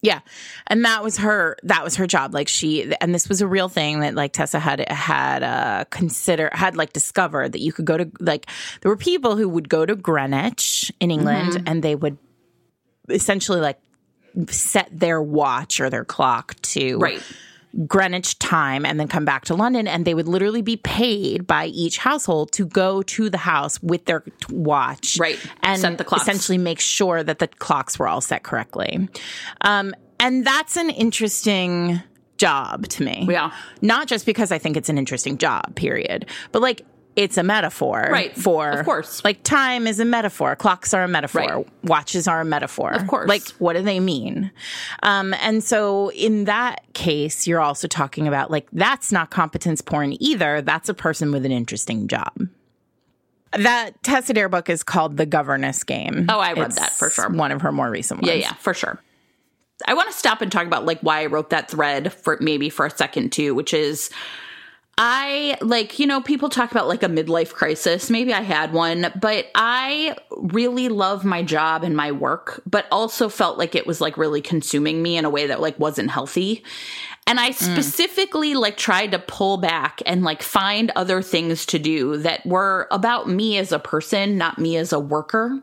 yeah 0.00 0.20
and 0.68 0.84
that 0.86 1.04
was 1.04 1.18
her 1.18 1.56
that 1.64 1.84
was 1.84 1.96
her 1.96 2.06
job 2.06 2.32
like 2.34 2.48
she 2.48 2.92
and 3.00 3.14
this 3.14 3.28
was 3.28 3.40
a 3.42 3.46
real 3.46 3.68
thing 3.68 4.00
that 4.00 4.14
like 4.14 4.32
tessa 4.32 4.58
had 4.58 4.90
had 4.90 5.42
uh 5.42 5.84
consider 5.90 6.48
had 6.52 6.76
like 6.76 6.92
discovered 6.92 7.52
that 7.52 7.60
you 7.60 7.72
could 7.72 7.84
go 7.84 7.96
to 7.98 8.10
like 8.20 8.46
there 8.80 8.90
were 8.90 8.96
people 8.96 9.36
who 9.36 9.48
would 9.48 9.68
go 9.68 9.84
to 9.86 9.94
greenwich 9.94 10.90
in 10.98 11.10
england 11.12 11.62
and 11.66 11.82
they 11.84 11.94
would 11.94 12.16
essentially 13.10 13.60
like 13.60 13.78
set 14.48 14.88
their 14.90 15.22
watch 15.22 15.78
or 15.80 15.88
their 15.90 16.04
clock 16.06 16.54
to 16.62 16.98
Right. 16.98 17.22
Greenwich 17.86 18.38
time 18.38 18.84
and 18.84 19.00
then 19.00 19.08
come 19.08 19.24
back 19.24 19.44
to 19.46 19.54
London. 19.54 19.88
And 19.88 20.04
they 20.04 20.14
would 20.14 20.28
literally 20.28 20.62
be 20.62 20.76
paid 20.76 21.46
by 21.46 21.66
each 21.66 21.98
household 21.98 22.52
to 22.52 22.66
go 22.66 23.02
to 23.02 23.30
the 23.30 23.38
house 23.38 23.82
with 23.82 24.04
their 24.04 24.24
watch. 24.50 25.16
Right. 25.18 25.38
And 25.62 25.80
Set 25.80 25.98
the 25.98 26.04
clocks. 26.04 26.22
essentially 26.22 26.58
make 26.58 26.80
sure 26.80 27.22
that 27.22 27.38
the 27.38 27.48
clocks 27.48 27.98
were 27.98 28.08
all 28.08 28.20
set 28.20 28.42
correctly. 28.42 29.08
Um, 29.62 29.94
and 30.20 30.46
that's 30.46 30.76
an 30.76 30.90
interesting 30.90 32.00
job 32.38 32.88
to 32.88 33.04
me. 33.04 33.26
Yeah. 33.30 33.52
Not 33.80 34.08
just 34.08 34.26
because 34.26 34.52
I 34.52 34.58
think 34.58 34.76
it's 34.76 34.88
an 34.88 34.98
interesting 34.98 35.38
job, 35.38 35.74
period, 35.76 36.26
but 36.50 36.60
like 36.62 36.84
it's 37.14 37.36
a 37.36 37.42
metaphor. 37.42 38.08
Right. 38.10 38.36
For, 38.36 38.70
Of 38.70 38.84
course. 38.84 39.24
Like 39.24 39.42
time 39.42 39.86
is 39.86 40.00
a 40.00 40.04
metaphor. 40.04 40.56
Clocks 40.56 40.94
are 40.94 41.02
a 41.02 41.08
metaphor. 41.08 41.42
Right. 41.42 41.68
Watches 41.84 42.26
are 42.26 42.40
a 42.40 42.44
metaphor. 42.44 42.92
Of 42.92 43.06
course. 43.06 43.28
Like, 43.28 43.46
what 43.58 43.74
do 43.74 43.82
they 43.82 44.00
mean? 44.00 44.50
Um, 45.02 45.34
and 45.34 45.62
so 45.62 46.10
in 46.12 46.44
that 46.44 46.82
case, 46.94 47.46
you're 47.46 47.60
also 47.60 47.86
talking 47.86 48.26
about 48.26 48.50
like 48.50 48.66
that's 48.72 49.12
not 49.12 49.30
competence 49.30 49.82
porn 49.82 50.16
either. 50.22 50.62
That's 50.62 50.88
a 50.88 50.94
person 50.94 51.32
with 51.32 51.44
an 51.44 51.52
interesting 51.52 52.08
job. 52.08 52.32
That 53.52 54.02
Tessa 54.02 54.32
Dare 54.32 54.48
book 54.48 54.70
is 54.70 54.82
called 54.82 55.18
The 55.18 55.26
Governess 55.26 55.84
Game. 55.84 56.24
Oh, 56.30 56.38
I 56.38 56.54
read 56.54 56.72
that 56.72 56.92
for 56.92 57.10
sure. 57.10 57.28
One 57.28 57.52
of 57.52 57.60
her 57.60 57.70
more 57.70 57.90
recent 57.90 58.22
ones. 58.22 58.28
Yeah, 58.28 58.40
yeah, 58.40 58.54
for 58.54 58.72
sure. 58.72 58.98
I 59.86 59.92
want 59.94 60.10
to 60.10 60.16
stop 60.16 60.40
and 60.40 60.50
talk 60.50 60.66
about 60.66 60.86
like 60.86 61.00
why 61.00 61.22
I 61.22 61.26
wrote 61.26 61.50
that 61.50 61.70
thread 61.70 62.12
for 62.12 62.38
maybe 62.40 62.70
for 62.70 62.86
a 62.86 62.90
second 62.90 63.32
too, 63.32 63.54
which 63.54 63.74
is 63.74 64.10
I 64.98 65.56
like, 65.62 65.98
you 65.98 66.06
know, 66.06 66.20
people 66.20 66.50
talk 66.50 66.70
about 66.70 66.86
like 66.86 67.02
a 67.02 67.08
midlife 67.08 67.52
crisis. 67.52 68.10
Maybe 68.10 68.34
I 68.34 68.42
had 68.42 68.72
one, 68.72 69.10
but 69.20 69.46
I 69.54 70.16
really 70.30 70.88
love 70.90 71.24
my 71.24 71.42
job 71.42 71.82
and 71.82 71.96
my 71.96 72.12
work, 72.12 72.62
but 72.66 72.86
also 72.92 73.28
felt 73.28 73.56
like 73.56 73.74
it 73.74 73.86
was 73.86 74.00
like 74.00 74.18
really 74.18 74.42
consuming 74.42 75.02
me 75.02 75.16
in 75.16 75.24
a 75.24 75.30
way 75.30 75.46
that 75.46 75.60
like 75.62 75.78
wasn't 75.78 76.10
healthy. 76.10 76.62
And 77.26 77.40
I 77.40 77.50
mm. 77.50 77.54
specifically 77.54 78.54
like 78.54 78.76
tried 78.76 79.12
to 79.12 79.18
pull 79.18 79.56
back 79.56 80.02
and 80.04 80.24
like 80.24 80.42
find 80.42 80.92
other 80.94 81.22
things 81.22 81.64
to 81.66 81.78
do 81.78 82.18
that 82.18 82.44
were 82.44 82.86
about 82.90 83.28
me 83.28 83.56
as 83.56 83.72
a 83.72 83.78
person, 83.78 84.36
not 84.36 84.58
me 84.58 84.76
as 84.76 84.92
a 84.92 85.00
worker. 85.00 85.62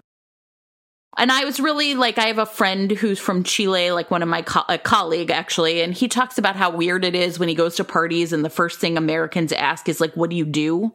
And 1.17 1.32
I 1.32 1.43
was 1.43 1.60
really 1.60 1.95
like, 1.95 2.17
I 2.17 2.28
have 2.28 2.38
a 2.38 2.45
friend 2.45 2.91
who's 2.91 3.19
from 3.19 3.43
Chile, 3.43 3.91
like 3.91 4.12
one 4.12 4.22
of 4.22 4.30
my 4.30 4.41
co- 4.41 4.63
a 4.69 4.78
colleague 4.78 5.32
actually, 5.32 5.82
and 5.82 5.93
he 5.93 6.08
talks 6.08 6.38
about 6.38 6.56
how 6.56 6.69
weird 6.69 7.04
it 7.04 7.15
is 7.15 7.39
when 7.39 7.50
he 7.50 7.56
goes 7.56 7.76
to 7.78 7.84
parties 7.84 8.32
and 8.32 8.45
the 8.45 8.50
first 8.50 8.80
thing 8.80 8.98
Americans 8.98 9.52
ask 9.52 9.89
is 9.89 10.00
like, 10.00 10.13
"What 10.15 10.30
do 10.30 10.36
you 10.36 10.45
do?" 10.45 10.93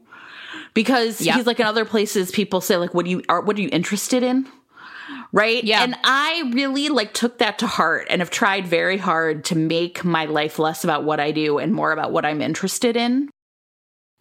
Because 0.72 1.20
he's 1.36 1.46
like 1.46 1.60
in 1.60 1.66
other 1.66 1.84
places, 1.84 2.30
people 2.30 2.60
say 2.60 2.76
like, 2.76 2.94
"What 2.94 3.04
do 3.04 3.10
you 3.10 3.22
are? 3.28 3.40
What 3.40 3.58
are 3.58 3.62
you 3.62 3.68
interested 3.72 4.22
in?" 4.22 4.46
Right? 5.32 5.62
Yeah. 5.64 5.82
And 5.82 5.96
I 6.04 6.50
really 6.54 6.88
like 6.88 7.12
took 7.12 7.38
that 7.38 7.58
to 7.58 7.66
heart 7.66 8.06
and 8.08 8.20
have 8.20 8.30
tried 8.30 8.66
very 8.66 8.96
hard 8.96 9.44
to 9.46 9.58
make 9.58 10.04
my 10.04 10.26
life 10.26 10.60
less 10.60 10.84
about 10.84 11.02
what 11.04 11.18
I 11.18 11.32
do 11.32 11.58
and 11.58 11.74
more 11.74 11.90
about 11.92 12.12
what 12.12 12.24
I'm 12.24 12.40
interested 12.40 12.96
in. 12.96 13.30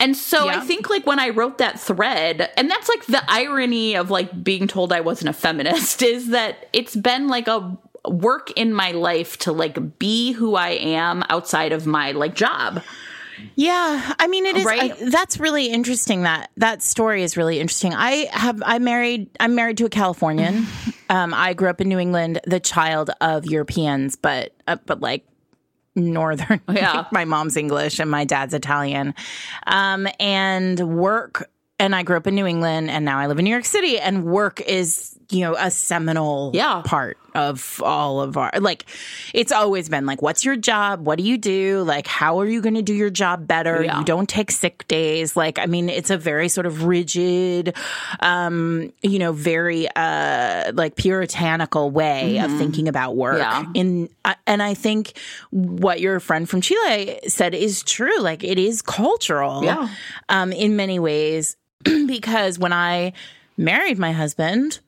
And 0.04 0.18
so 0.18 0.50
I 0.50 0.60
think 0.60 0.90
like 0.90 1.06
when 1.06 1.18
I 1.18 1.30
wrote 1.30 1.60
that 1.60 1.80
thread, 1.80 2.50
and 2.58 2.70
that's 2.70 2.90
like 2.90 3.06
the 3.06 3.24
irony 3.30 3.96
of 3.96 4.12
like 4.12 4.44
being 4.44 4.68
told 4.68 4.92
I 4.92 5.00
wasn't 5.00 5.30
a 5.30 5.34
feminist 5.34 6.02
is 6.14 6.28
that 6.30 6.68
it's 6.74 6.96
been 6.96 7.30
like 7.30 7.48
a 7.48 7.78
work 8.06 8.52
in 8.58 8.74
my 8.74 8.92
life 8.92 9.38
to 9.40 9.54
like 9.54 9.98
be 10.00 10.34
who 10.34 10.56
I 10.56 10.72
am 10.72 11.24
outside 11.30 11.72
of 11.72 11.86
my 11.86 12.12
like 12.12 12.36
job. 12.36 12.84
Yeah, 13.56 14.14
I 14.20 14.28
mean 14.28 14.46
it 14.46 14.58
is. 14.58 14.66
Right? 14.66 14.92
I- 14.92 15.10
that's 15.10 15.40
really 15.40 15.68
interesting. 15.68 16.24
That 16.24 16.52
that 16.58 16.82
story 16.82 17.24
is 17.24 17.38
really 17.38 17.62
interesting. 17.62 17.94
I 17.94 18.28
have 18.32 18.62
I 18.66 18.80
married. 18.80 19.30
I'm 19.40 19.56
married 19.56 19.78
to 19.78 19.86
a 19.86 19.90
Californian. 19.90 20.68
um, 21.10 21.34
I 21.34 21.54
grew 21.54 21.70
up 21.70 21.80
in 21.80 21.88
New 21.88 22.00
England, 22.00 22.42
the 22.46 22.60
child 22.60 23.10
of 23.22 23.46
Europeans, 23.46 24.18
but 24.18 24.54
uh, 24.68 24.78
but 24.86 25.00
like 25.00 25.26
northern. 25.96 26.62
Yeah. 26.72 27.06
my 27.12 27.26
mom's 27.26 27.58
English 27.58 28.00
and 28.00 28.10
my 28.10 28.26
dad's 28.26 28.54
Italian. 28.54 29.14
Um, 29.68 30.08
and 30.20 30.80
work. 30.80 31.50
And 31.80 31.96
I 31.96 32.04
grew 32.04 32.16
up 32.16 32.28
in 32.28 32.36
New 32.36 32.46
England, 32.46 32.90
and 32.90 33.04
now 33.04 33.20
I 33.20 33.28
live 33.28 33.40
in 33.40 33.46
New 33.46 33.52
York 33.52 33.66
City. 33.66 34.00
And 34.00 34.24
work 34.24 34.62
is 34.62 35.18
you 35.34 35.42
know, 35.42 35.56
a 35.58 35.72
seminal 35.72 36.52
Yeah. 36.54 36.82
part 36.86 37.18
of 37.36 37.82
all 37.84 38.22
of 38.22 38.38
our 38.38 38.52
like 38.60 38.86
it's 39.34 39.52
always 39.52 39.90
been 39.90 40.06
like 40.06 40.22
what's 40.22 40.46
your 40.46 40.56
job 40.56 41.04
what 41.04 41.18
do 41.18 41.24
you 41.24 41.36
do 41.36 41.82
like 41.82 42.06
how 42.06 42.40
are 42.40 42.46
you 42.46 42.62
going 42.62 42.76
to 42.76 42.84
do 42.84 42.94
your 42.94 43.10
job 43.10 43.48
better 43.48 43.82
Yeah. 43.84 43.98
you 43.98 44.06
don't 44.06 44.30
take 44.30 44.52
sick 44.52 44.88
days 44.88 45.36
like 45.36 45.58
i 45.58 45.66
mean 45.66 45.90
it's 45.90 46.12
a 46.12 46.18
very 46.18 46.48
sort 46.48 46.68
of 46.68 46.84
rigid 46.86 47.76
um 48.20 48.94
you 49.02 49.18
know 49.18 49.32
very 49.32 49.88
uh 49.96 50.72
like 50.76 50.96
puritanical 50.96 51.90
way 51.90 52.38
of 52.38 52.52
thinking 52.60 52.88
about 52.88 53.16
work 53.16 53.42
Mm-hmm. 53.42 53.72
Yeah. 53.74 53.82
in 53.82 54.10
uh, 54.26 54.36
and 54.46 54.62
i 54.62 54.76
think 54.76 55.18
what 55.50 56.00
your 56.00 56.20
friend 56.20 56.48
from 56.48 56.62
chile 56.62 57.20
said 57.28 57.56
is 57.56 57.82
true 57.82 58.20
like 58.20 58.44
it 58.44 58.60
is 58.60 58.84
cultural 58.84 59.64
Yeah. 59.64 59.88
um 60.30 60.52
in 60.52 60.76
many 60.76 61.00
ways 61.00 61.58
because 61.84 62.60
when 62.60 62.74
i 62.74 63.14
married 63.58 63.98
my 63.98 64.12
husband 64.12 64.80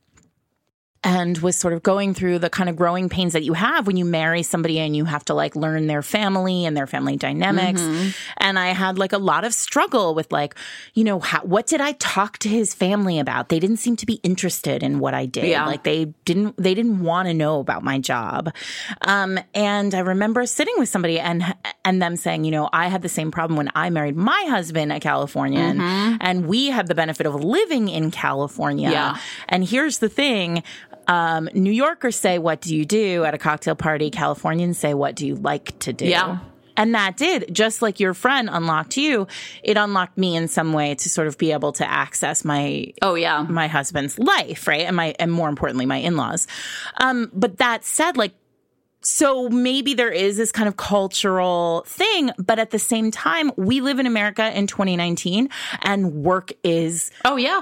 and 1.05 1.37
was 1.37 1.55
sort 1.55 1.73
of 1.73 1.83
going 1.83 2.15
through 2.15 2.39
the 2.39 2.49
kind 2.49 2.67
of 2.67 2.75
growing 2.75 3.09
pains 3.09 3.33
that 3.33 3.43
you 3.43 3.53
have 3.53 3.85
when 3.85 3.95
you 3.95 4.03
marry 4.03 4.41
somebody 4.41 4.79
and 4.79 4.95
you 4.95 5.05
have 5.05 5.23
to 5.23 5.35
like 5.35 5.55
learn 5.55 5.85
their 5.85 6.01
family 6.01 6.65
and 6.65 6.75
their 6.75 6.87
family 6.87 7.15
dynamics. 7.15 7.79
Mm-hmm. 7.79 8.09
And 8.37 8.57
I 8.57 8.69
had 8.69 8.97
like 8.97 9.13
a 9.13 9.19
lot 9.19 9.45
of 9.45 9.53
struggle 9.53 10.15
with 10.15 10.31
like, 10.31 10.55
you 10.95 11.03
know, 11.03 11.19
how, 11.19 11.41
what 11.41 11.67
did 11.67 11.79
I 11.79 11.91
talk 11.93 12.39
to 12.39 12.49
his 12.49 12.73
family 12.73 13.19
about? 13.19 13.49
They 13.49 13.59
didn't 13.59 13.77
seem 13.77 13.95
to 13.97 14.05
be 14.07 14.19
interested 14.23 14.81
in 14.81 14.97
what 14.97 15.13
I 15.13 15.27
did. 15.27 15.45
Yeah. 15.45 15.67
Like 15.67 15.83
they 15.83 16.05
didn't, 16.25 16.57
they 16.57 16.73
didn't 16.73 17.01
want 17.01 17.27
to 17.27 17.33
know 17.35 17.59
about 17.59 17.83
my 17.83 17.99
job. 17.99 18.51
Um, 19.01 19.39
and 19.53 19.93
I 19.93 19.99
remember 19.99 20.47
sitting 20.47 20.73
with 20.79 20.89
somebody 20.89 21.19
and, 21.19 21.55
and 21.85 22.01
them 22.01 22.15
saying, 22.15 22.45
you 22.45 22.51
know, 22.51 22.67
I 22.73 22.87
had 22.87 23.03
the 23.03 23.09
same 23.09 23.29
problem 23.29 23.57
when 23.57 23.69
I 23.75 23.91
married 23.91 24.15
my 24.15 24.45
husband, 24.49 24.91
a 24.91 24.99
Californian, 24.99 25.79
and 25.79 26.47
we 26.47 26.67
have 26.67 26.87
the 26.87 26.95
benefit 26.95 27.27
of 27.27 27.35
living 27.35 27.89
in 27.89 28.09
California. 28.09 28.87
Mm-hmm. 28.87 28.93
Yeah. 28.93 29.17
And 29.47 29.63
here's 29.63 29.99
the 29.99 30.09
thing. 30.09 30.63
Um, 31.07 31.49
New 31.53 31.71
Yorkers 31.71 32.15
say, 32.15 32.37
What 32.39 32.61
do 32.61 32.75
you 32.75 32.85
do 32.85 33.23
at 33.23 33.33
a 33.33 33.37
cocktail 33.37 33.75
party? 33.75 34.09
Californians 34.09 34.77
say, 34.77 34.93
What 34.93 35.15
do 35.15 35.25
you 35.27 35.35
like 35.35 35.77
to 35.79 35.93
do? 35.93 36.05
Yeah. 36.05 36.39
And 36.77 36.93
that 36.93 37.15
did, 37.15 37.55
just 37.55 37.81
like 37.81 38.01
your 38.01 38.13
friend 38.13 38.49
unlocked 38.51 38.97
you, 38.97 39.27
it 39.63 39.77
unlocked 39.77 40.17
me 40.17 40.35
in 40.35 40.49
some 40.49 40.73
way 40.73 40.93
to 40.95 41.07
sort 41.09 41.27
of 41.27 41.37
be 41.37 41.53
able 41.53 41.71
to 41.73 41.89
access 41.89 42.43
my 42.43 42.91
Oh 43.01 43.15
yeah. 43.15 43.43
my 43.43 43.67
husband's 43.67 44.19
life, 44.19 44.67
right? 44.67 44.81
And 44.81 44.95
my 44.95 45.15
and 45.17 45.31
more 45.31 45.47
importantly, 45.47 45.85
my 45.85 45.97
in-laws. 45.97 46.47
Um, 46.99 47.31
but 47.33 47.59
that 47.59 47.85
said, 47.85 48.17
like 48.17 48.33
so 49.01 49.47
maybe 49.49 49.93
there 49.93 50.11
is 50.11 50.35
this 50.35 50.51
kind 50.51 50.67
of 50.67 50.75
cultural 50.75 51.85
thing, 51.87 52.31
but 52.37 52.59
at 52.59 52.71
the 52.71 52.79
same 52.79 53.09
time, 53.11 53.51
we 53.55 53.79
live 53.79 53.99
in 53.99 54.05
America 54.07 54.51
in 54.57 54.67
2019 54.67 55.47
and 55.83 56.13
work 56.13 56.51
is 56.63 57.09
Oh 57.23 57.37
yeah. 57.37 57.61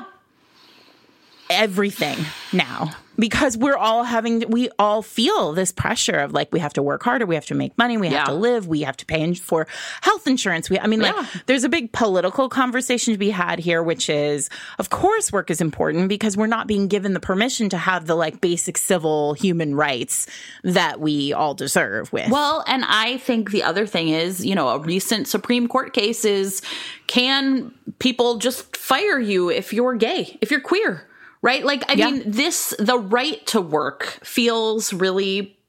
everything 1.49 2.17
now 2.51 2.91
because 3.17 3.55
we're 3.57 3.77
all 3.77 4.03
having 4.03 4.49
we 4.49 4.69
all 4.79 5.01
feel 5.01 5.53
this 5.53 5.71
pressure 5.71 6.17
of 6.19 6.31
like 6.33 6.51
we 6.51 6.59
have 6.59 6.73
to 6.73 6.81
work 6.81 7.03
harder 7.03 7.25
we 7.25 7.35
have 7.35 7.45
to 7.45 7.53
make 7.55 7.77
money 7.77 7.97
we 7.97 8.07
have 8.07 8.25
to 8.27 8.33
live 8.33 8.67
we 8.67 8.81
have 8.81 8.97
to 8.97 9.05
pay 9.05 9.21
in- 9.21 9.35
for 9.35 9.67
health 10.01 10.25
insurance. 10.27 10.69
We 10.69 10.79
i 10.79 10.87
mean 10.87 11.01
Yeah. 11.01 11.11
like 11.11 11.45
there's 11.45 11.63
a 11.63 11.69
big 11.69 11.91
political 11.91 12.49
conversation 12.49 13.13
to 13.13 13.17
be 13.17 13.29
had 13.29 13.59
here 13.59 13.83
which 13.83 14.09
is 14.09 14.49
of 14.79 14.89
course 14.89 15.31
work 15.31 15.51
is 15.51 15.61
important 15.61 16.09
because 16.09 16.35
we're 16.35 16.47
not 16.47 16.67
being 16.67 16.87
given 16.87 17.13
the 17.13 17.19
permission 17.19 17.69
to 17.69 17.77
have 17.77 18.07
the 18.07 18.15
like 18.15 18.41
basic 18.41 18.77
civil 18.77 19.33
human 19.33 19.75
rights 19.75 20.25
that 20.63 20.99
we 20.99 21.33
all 21.33 21.53
deserve 21.53 22.11
with. 22.13 22.29
Well, 22.29 22.63
and 22.67 22.83
I 22.87 23.17
think 23.17 23.51
the 23.51 23.63
other 23.63 23.85
thing 23.85 24.09
is, 24.09 24.45
you 24.45 24.55
know, 24.55 24.69
a 24.69 24.79
recent 24.79 25.27
Supreme 25.27 25.67
Court 25.67 25.93
case 25.93 26.25
is 26.25 26.61
can 27.07 27.73
people 27.99 28.37
just 28.37 28.75
fire 28.75 29.19
you 29.19 29.49
if 29.49 29.73
you're 29.73 29.95
gay, 29.95 30.37
if 30.41 30.49
you're 30.51 30.61
queer, 30.61 31.07
right? 31.43 31.63
Like, 31.63 31.83
I 31.89 31.93
Yeah. 31.93 32.09
mean, 32.09 32.23
this, 32.25 32.73
the 32.79 32.97
right 32.97 33.45
to 33.47 33.61
work 33.61 34.05
feels 34.23 34.91
really 34.93 35.59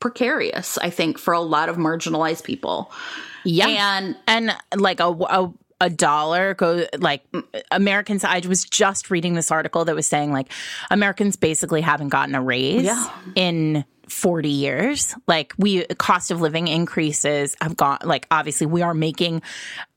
precarious, 0.00 0.76
I 0.78 0.90
think, 0.90 1.18
for 1.18 1.32
a 1.32 1.40
lot 1.40 1.68
of 1.70 1.76
marginalized 1.76 2.44
people. 2.44 2.92
yeah 3.44 3.68
And 3.68 4.16
and 4.26 4.54
like 4.76 5.00
a, 5.00 5.08
a 5.08 5.52
a 5.82 5.88
dollar 5.88 6.52
go 6.52 6.84
like 6.98 7.22
Americans. 7.70 8.22
I 8.22 8.40
was 8.46 8.64
just 8.64 9.10
reading 9.10 9.32
this 9.32 9.50
article 9.50 9.86
that 9.86 9.94
was 9.94 10.06
saying 10.06 10.30
like 10.30 10.52
Americans 10.90 11.36
basically 11.36 11.80
haven't 11.80 12.10
gotten 12.10 12.34
a 12.34 12.42
raise 12.42 12.82
Yeah. 12.84 13.08
in 13.34 13.86
40 14.08 14.48
years. 14.50 15.14
Like 15.26 15.54
we 15.56 15.84
cost 15.96 16.30
of 16.30 16.42
living 16.42 16.68
increases 16.68 17.56
have 17.62 17.76
gone 17.78 17.98
like 18.04 18.26
obviously 18.30 18.66
we 18.66 18.82
are 18.82 18.92
making 18.92 19.40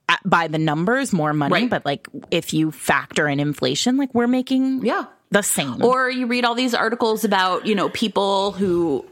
uh, 0.08 0.15
by 0.24 0.48
the 0.48 0.58
numbers 0.58 1.12
more 1.12 1.34
money, 1.34 1.54
Right. 1.54 1.69
but 1.69 1.86
like 1.86 2.08
if 2.32 2.54
you 2.54 2.72
factor 2.72 3.28
in 3.28 3.41
inflation, 3.41 3.98
like 3.98 4.13
we're 4.13 4.28
making 4.28 4.86
yeah. 4.86 5.06
The 5.34 5.41
same. 5.41 5.84
Or 5.84 6.10
you 6.10 6.28
read 6.28 6.46
all 6.46 6.56
these 6.56 6.74
articles 6.74 7.26
about, 7.26 7.65
you 7.65 7.74
know, 7.74 7.89
people 7.89 8.52
who, 8.52 9.04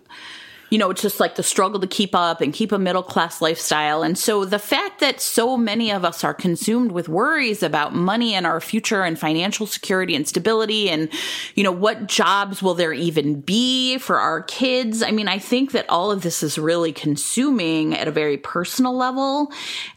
you 0.70 0.78
know, 0.78 0.92
it's 0.92 1.02
just 1.02 1.20
like 1.20 1.36
the 1.36 1.44
struggle 1.44 1.80
to 1.82 1.88
keep 1.88 2.14
up 2.14 2.40
and 2.40 2.54
keep 2.54 2.72
a 2.72 2.78
middle 2.78 3.02
class 3.02 3.42
lifestyle. 3.42 4.04
And 4.04 4.18
so 4.18 4.46
the 4.46 4.60
fact 4.60 5.00
that 5.00 5.20
so 5.20 5.58
many 5.58 5.92
of 5.92 6.06
us 6.06 6.24
are 6.24 6.34
consumed 6.34 6.92
with 6.92 7.10
worries 7.10 7.64
about 7.64 7.96
money 7.96 8.36
and 8.36 8.46
our 8.46 8.62
future 8.62 9.04
and 9.04 9.20
financial 9.20 9.66
security 9.66 10.16
and 10.16 10.28
stability 10.28 10.90
and, 10.90 11.10
you 11.56 11.64
know, 11.64 11.72
what 11.72 12.08
jobs 12.08 12.62
will 12.62 12.76
there 12.76 12.94
even 12.94 13.42
be 13.42 13.98
for 13.98 14.20
our 14.20 14.44
kids? 14.44 15.02
I 15.02 15.10
mean, 15.10 15.28
I 15.28 15.40
think 15.40 15.72
that 15.72 15.90
all 15.90 16.12
of 16.12 16.22
this 16.22 16.44
is 16.44 16.58
really 16.58 16.94
consuming 16.94 17.96
at 17.96 18.08
a 18.08 18.12
very 18.12 18.38
personal 18.38 18.96
level. 18.96 19.52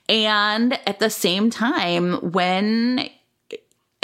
And 0.08 0.72
at 0.88 0.98
the 1.00 1.10
same 1.10 1.50
time, 1.50 2.14
when 2.32 3.10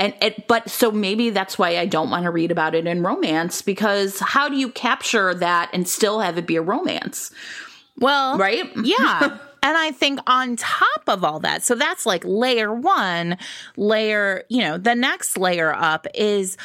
and 0.00 0.14
it, 0.22 0.48
but 0.48 0.70
so 0.70 0.90
maybe 0.90 1.28
that's 1.28 1.58
why 1.58 1.76
I 1.76 1.84
don't 1.84 2.08
want 2.08 2.24
to 2.24 2.30
read 2.30 2.50
about 2.50 2.74
it 2.74 2.86
in 2.86 3.02
romance 3.02 3.60
because 3.60 4.18
how 4.18 4.48
do 4.48 4.56
you 4.56 4.70
capture 4.70 5.34
that 5.34 5.68
and 5.74 5.86
still 5.86 6.20
have 6.20 6.38
it 6.38 6.46
be 6.46 6.56
a 6.56 6.62
romance? 6.62 7.30
Well, 7.98 8.38
Right? 8.38 8.64
Yeah. 8.82 9.38
And 9.62 9.76
I 9.76 9.90
think 9.90 10.20
on 10.26 10.56
top 10.56 11.02
of 11.06 11.22
all 11.22 11.38
that, 11.40 11.62
so 11.62 11.74
that's 11.74 12.06
like 12.06 12.24
layer 12.24 12.74
one, 12.74 13.36
layer, 13.76 14.44
you 14.48 14.60
know, 14.62 14.78
the 14.78 14.94
next 14.94 15.36
layer 15.36 15.74
up 15.74 16.06
is 16.14 16.56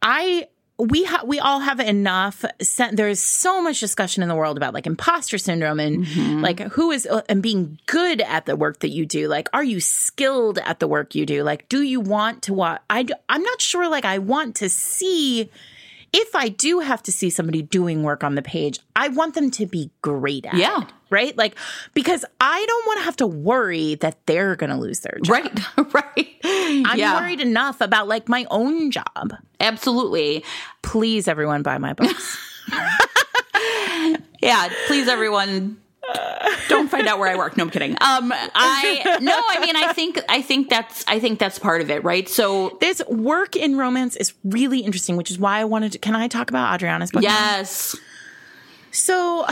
I 0.00 0.48
we 0.78 1.02
ha- 1.04 1.22
we 1.24 1.40
all 1.40 1.58
have 1.60 1.80
enough 1.80 2.44
sen- 2.62 2.94
there's 2.94 3.18
so 3.20 3.60
much 3.60 3.80
discussion 3.80 4.22
in 4.22 4.28
the 4.28 4.34
world 4.36 4.56
about 4.56 4.72
like 4.74 4.86
imposter 4.86 5.36
syndrome 5.36 5.80
and 5.80 6.40
like 6.40 6.60
who 6.60 6.90
is 6.92 7.04
uh, 7.06 7.22
and 7.28 7.42
being 7.42 7.78
good 7.86 8.20
at 8.20 8.46
the 8.46 8.54
work 8.54 8.78
that 8.80 8.90
you 8.90 9.04
do 9.04 9.26
like 9.26 9.48
are 9.52 9.64
you 9.64 9.80
skilled 9.80 10.58
at 10.58 10.78
the 10.78 10.86
work 10.86 11.14
you 11.16 11.26
do 11.26 11.42
like 11.42 11.68
do 11.68 11.82
you 11.82 11.98
want 12.00 12.42
to 12.42 12.62
I 12.88 13.02
d- 13.02 13.14
I'm 13.28 13.42
not 13.42 13.60
sure 13.60 13.88
like 13.90 14.04
I 14.04 14.18
want 14.18 14.54
to 14.56 14.68
see 14.68 15.50
if 16.12 16.34
I 16.34 16.48
do 16.48 16.78
have 16.80 17.02
to 17.02 17.12
see 17.12 17.28
somebody 17.28 17.60
doing 17.60 18.02
work 18.02 18.24
on 18.24 18.34
the 18.34 18.40
page, 18.40 18.78
I 18.96 19.08
want 19.08 19.34
them 19.34 19.50
to 19.52 19.66
be 19.66 19.90
great 20.00 20.46
at 20.46 20.54
Yeah. 20.54 20.82
it. 20.82 20.88
Right? 21.10 21.36
Like, 21.36 21.56
because 21.94 22.24
I 22.40 22.64
don't 22.66 22.86
want 22.86 22.98
to 23.00 23.04
have 23.04 23.16
to 23.16 23.26
worry 23.26 23.94
that 23.96 24.18
they're 24.26 24.56
going 24.56 24.70
to 24.70 24.76
lose 24.76 25.00
their 25.00 25.18
job. 25.22 25.32
Right. 25.32 25.94
right. 25.94 26.36
I'm 26.44 26.98
yeah. 26.98 27.20
worried 27.20 27.40
enough 27.40 27.80
about 27.80 28.08
like 28.08 28.28
my 28.28 28.46
own 28.50 28.90
job. 28.90 29.32
Absolutely. 29.60 30.44
Please, 30.82 31.26
everyone, 31.28 31.62
buy 31.62 31.78
my 31.78 31.92
books. 31.94 32.36
Yeah. 34.40 34.68
Please, 34.86 35.08
everyone. 35.08 35.78
Don't 36.68 36.88
find 36.88 37.06
out 37.06 37.18
where 37.18 37.28
I 37.28 37.36
work. 37.36 37.56
No, 37.56 37.64
I'm 37.64 37.70
kidding. 37.70 37.92
Um, 38.00 38.32
I 38.32 39.18
no, 39.20 39.42
I 39.48 39.60
mean, 39.60 39.76
I 39.76 39.92
think, 39.92 40.18
I 40.28 40.40
think 40.40 40.70
that's, 40.70 41.04
I 41.06 41.18
think 41.18 41.38
that's 41.38 41.58
part 41.58 41.82
of 41.82 41.90
it, 41.90 42.02
right? 42.04 42.28
So, 42.28 42.78
this 42.80 43.02
work 43.08 43.56
in 43.56 43.76
romance 43.76 44.16
is 44.16 44.32
really 44.44 44.80
interesting, 44.80 45.16
which 45.16 45.30
is 45.30 45.38
why 45.38 45.58
I 45.60 45.64
wanted 45.64 45.92
to. 45.92 45.98
Can 45.98 46.14
I 46.14 46.28
talk 46.28 46.48
about 46.50 46.74
Adriana's 46.74 47.10
book? 47.10 47.22
now? 47.22 47.28
yes, 47.28 47.96
So, 48.90 49.44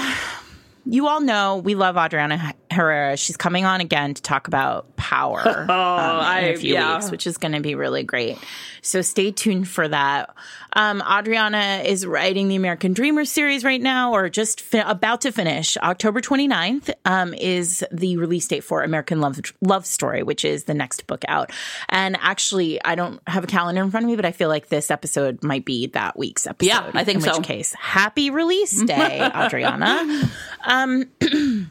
you 0.87 1.09
all 1.09 1.20
know 1.20 1.59
we 1.59 1.75
love 1.75 1.96
Adriana 1.96 2.55
Herrera. 2.70 3.16
She's 3.16 3.37
coming 3.37 3.64
on 3.64 3.81
again 3.81 4.14
to 4.14 4.22
talk 4.22 4.46
about 4.49 4.95
power 5.07 5.40
um, 5.47 5.64
in 5.64 5.71
I- 5.71 6.40
a 6.53 6.57
few 6.57 6.75
yeah. 6.75 6.97
weeks, 6.97 7.11
which 7.12 7.27
is 7.29 7.38
going 7.38 7.53
to 7.53 7.61
be 7.61 7.77
really 7.77 8.03
great. 8.03 8.38
So, 8.83 9.03
stay 9.03 9.31
tuned 9.31 9.69
for 9.69 9.87
that. 9.87 10.35
Um, 10.73 11.03
Adriana 11.03 11.83
is 11.85 12.05
writing 12.05 12.49
the 12.49 12.57
American 12.57 12.92
Dreamer 12.92 13.25
series 13.25 13.64
right 13.64 13.81
now, 13.81 14.12
or 14.12 14.29
just 14.29 14.61
fi- 14.61 14.88
about 14.88 15.23
to 15.23 15.33
finish. 15.33 15.77
October 15.79 16.21
29th 16.21 16.90
um, 17.05 17.33
is 17.35 17.85
the 17.90 18.16
release 18.19 18.47
date 18.47 18.62
for 18.62 18.83
American 18.83 19.21
Love, 19.21 19.40
Love 19.61 19.87
Story, 19.87 20.23
which 20.23 20.45
is 20.45 20.64
the 20.64 20.75
next 20.75 21.07
book 21.07 21.25
out. 21.29 21.51
And 21.88 22.16
actually, 22.21 22.83
I 22.85 22.95
don't 22.95 23.21
have 23.27 23.45
a 23.45 23.47
calendar 23.47 23.83
in 23.83 23.90
front 23.90 24.05
of 24.05 24.09
me, 24.11 24.16
but 24.16 24.25
I 24.25 24.33
feel 24.33 24.49
like 24.49 24.69
this 24.69 24.90
episode 24.90 25.42
might 25.42 25.64
be 25.64 25.87
that 25.88 26.19
week's 26.19 26.47
episode. 26.47 26.69
Yeah, 26.69 26.90
I 26.95 27.05
think 27.05 27.16
in 27.16 27.23
so. 27.23 27.38
Which 27.38 27.47
case, 27.47 27.73
happy 27.75 28.31
release 28.31 28.83
day, 28.85 29.29
Adriana. 29.35 30.31
Um, 30.64 31.07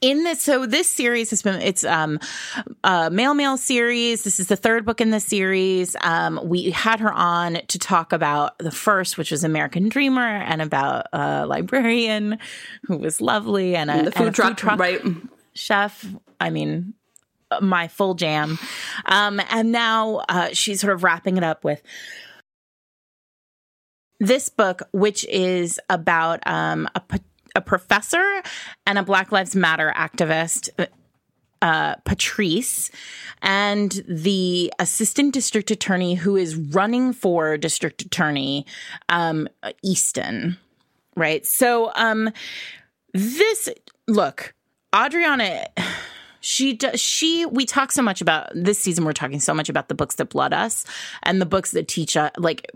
in 0.00 0.24
this 0.24 0.40
so 0.40 0.66
this 0.66 0.90
series 0.90 1.30
has 1.30 1.42
been 1.42 1.60
it's 1.60 1.84
um 1.84 2.18
a 2.82 3.10
mail 3.10 3.34
mail 3.34 3.56
series. 3.56 4.24
This 4.24 4.40
is 4.40 4.48
the 4.48 4.56
third 4.56 4.84
book 4.84 5.00
in 5.00 5.10
the 5.10 5.20
series. 5.20 5.96
Um 6.00 6.40
we 6.44 6.70
had 6.70 7.00
her 7.00 7.12
on 7.12 7.58
to 7.68 7.78
talk 7.78 8.12
about 8.12 8.58
the 8.58 8.70
first 8.70 9.18
which 9.18 9.30
was 9.30 9.44
american 9.44 9.88
dreamer 9.88 10.26
and 10.26 10.62
about 10.62 11.06
a 11.12 11.46
librarian 11.46 12.38
who 12.84 12.96
was 12.96 13.20
lovely 13.20 13.76
and 13.76 13.90
a, 13.90 13.94
the 13.94 14.18
and 14.18 14.36
food 14.36 14.50
a 14.50 14.54
truck, 14.54 14.78
right? 14.78 15.02
chef. 15.54 16.06
I 16.40 16.50
mean 16.50 16.94
my 17.60 17.88
full 17.88 18.14
jam. 18.14 18.58
Um 19.06 19.40
and 19.50 19.72
now 19.72 20.22
uh 20.28 20.48
she's 20.52 20.80
sort 20.80 20.92
of 20.92 21.04
wrapping 21.04 21.36
it 21.36 21.44
up 21.44 21.64
with 21.64 21.82
this 24.20 24.48
book, 24.48 24.82
which 24.92 25.24
is 25.26 25.80
about 25.90 26.40
um, 26.46 26.88
a, 26.94 27.02
a 27.54 27.60
professor 27.60 28.42
and 28.86 28.98
a 28.98 29.02
Black 29.02 29.32
Lives 29.32 29.54
Matter 29.54 29.92
activist, 29.96 30.68
uh, 31.62 31.94
Patrice, 32.04 32.90
and 33.42 34.04
the 34.08 34.72
assistant 34.78 35.32
district 35.32 35.70
attorney 35.70 36.14
who 36.14 36.36
is 36.36 36.56
running 36.56 37.12
for 37.12 37.56
district 37.56 38.02
attorney, 38.02 38.66
um, 39.08 39.48
Easton. 39.82 40.58
Right. 41.16 41.46
So, 41.46 41.92
um, 41.94 42.30
this 43.12 43.68
look, 44.08 44.54
Adriana 44.94 45.68
she 46.44 46.74
does 46.74 47.00
she 47.00 47.46
we 47.46 47.64
talk 47.64 47.90
so 47.90 48.02
much 48.02 48.20
about 48.20 48.50
this 48.54 48.78
season 48.78 49.04
we're 49.04 49.12
talking 49.14 49.40
so 49.40 49.54
much 49.54 49.68
about 49.70 49.88
the 49.88 49.94
books 49.94 50.16
that 50.16 50.26
blood 50.26 50.52
us 50.52 50.84
and 51.22 51.40
the 51.40 51.46
books 51.46 51.70
that 51.70 51.88
teach 51.88 52.16
us 52.16 52.30
like 52.36 52.70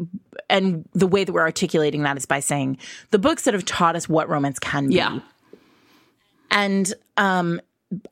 and 0.49 0.89
the 0.95 1.07
way 1.07 1.23
that 1.23 1.33
we're 1.33 1.43
articulating 1.43 2.03
that 2.03 2.17
is 2.17 2.25
by 2.25 2.41
saying 2.41 2.79
the 3.11 3.19
books 3.19 3.43
that 3.43 3.53
have 3.53 3.67
taught 3.67 3.95
us 3.95 4.09
what 4.09 4.29
romance 4.29 4.59
can 4.59 4.89
be 4.89 4.95
Yeah. 4.95 5.21
and 6.51 6.93
um 7.19 7.61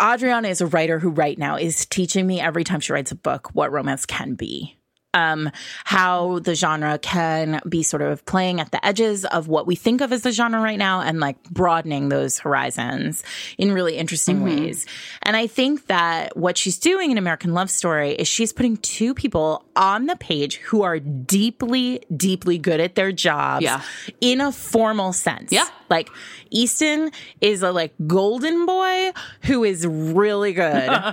Adriana 0.00 0.48
is 0.48 0.60
a 0.60 0.66
writer 0.66 0.98
who 0.98 1.10
right 1.10 1.38
now 1.38 1.56
is 1.56 1.84
teaching 1.86 2.26
me 2.26 2.40
every 2.40 2.64
time 2.64 2.80
she 2.80 2.92
writes 2.92 3.12
a 3.12 3.14
book 3.16 3.50
what 3.54 3.70
romance 3.72 4.06
can 4.06 4.34
be. 4.34 4.75
Um, 5.16 5.50
how 5.84 6.40
the 6.40 6.54
genre 6.54 6.98
can 6.98 7.60
be 7.66 7.82
sort 7.82 8.02
of 8.02 8.24
playing 8.26 8.60
at 8.60 8.70
the 8.70 8.84
edges 8.84 9.24
of 9.24 9.48
what 9.48 9.66
we 9.66 9.74
think 9.74 10.02
of 10.02 10.12
as 10.12 10.20
the 10.22 10.30
genre 10.30 10.60
right 10.60 10.78
now 10.78 11.00
and 11.00 11.20
like 11.20 11.42
broadening 11.44 12.10
those 12.10 12.38
horizons 12.38 13.22
in 13.56 13.72
really 13.72 13.96
interesting 13.96 14.42
ways. 14.44 14.84
And 15.22 15.34
I 15.34 15.46
think 15.46 15.86
that 15.86 16.36
what 16.36 16.58
she's 16.58 16.78
doing 16.78 17.10
in 17.12 17.16
American 17.18 17.54
Love 17.54 17.70
Story 17.70 18.12
is 18.12 18.28
she's 18.28 18.52
putting 18.52 18.76
two 18.76 19.14
people 19.14 19.64
on 19.74 20.04
the 20.04 20.16
page 20.16 20.56
who 20.58 20.82
are 20.82 20.98
deeply, 20.98 22.02
deeply 22.14 22.58
good 22.58 22.80
at 22.80 22.94
their 22.94 23.10
jobs 23.12 23.62
Yeah. 23.64 23.80
in 24.20 24.40
a 24.42 24.52
formal 24.52 25.12
sense. 25.14 25.50
Yeah. 25.50 25.66
Like 25.88 26.10
Easton 26.50 27.10
is 27.40 27.62
a 27.62 27.72
like 27.72 27.94
golden 28.06 28.66
boy 28.66 29.12
who 29.42 29.64
is 29.64 29.86
really 29.86 30.52
good 30.52 30.64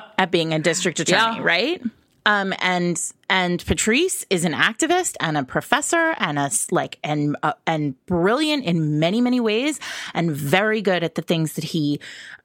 at 0.17 0.29
being 0.31 0.53
a 0.53 0.59
district 0.59 0.99
attorney, 0.99 1.37
Yeah. 1.37 1.43
right? 1.43 1.81
Um, 2.25 2.53
and 2.59 2.99
and 3.29 3.65
Patrice 3.65 4.25
is 4.29 4.45
an 4.45 4.53
activist 4.53 5.15
and 5.19 5.37
a 5.37 5.43
professor 5.43 6.13
and 6.17 6.39
a 6.39 6.51
like 6.71 6.99
and 7.03 7.35
uh, 7.43 7.53
and 7.65 7.95
brilliant 8.05 8.63
in 8.65 8.99
many 8.99 9.21
many 9.21 9.39
ways 9.39 9.79
and 10.13 10.31
very 10.31 10.81
good 10.81 11.03
at 11.03 11.15
the 11.15 11.21
things 11.21 11.53
that 11.53 11.63
he 11.63 11.99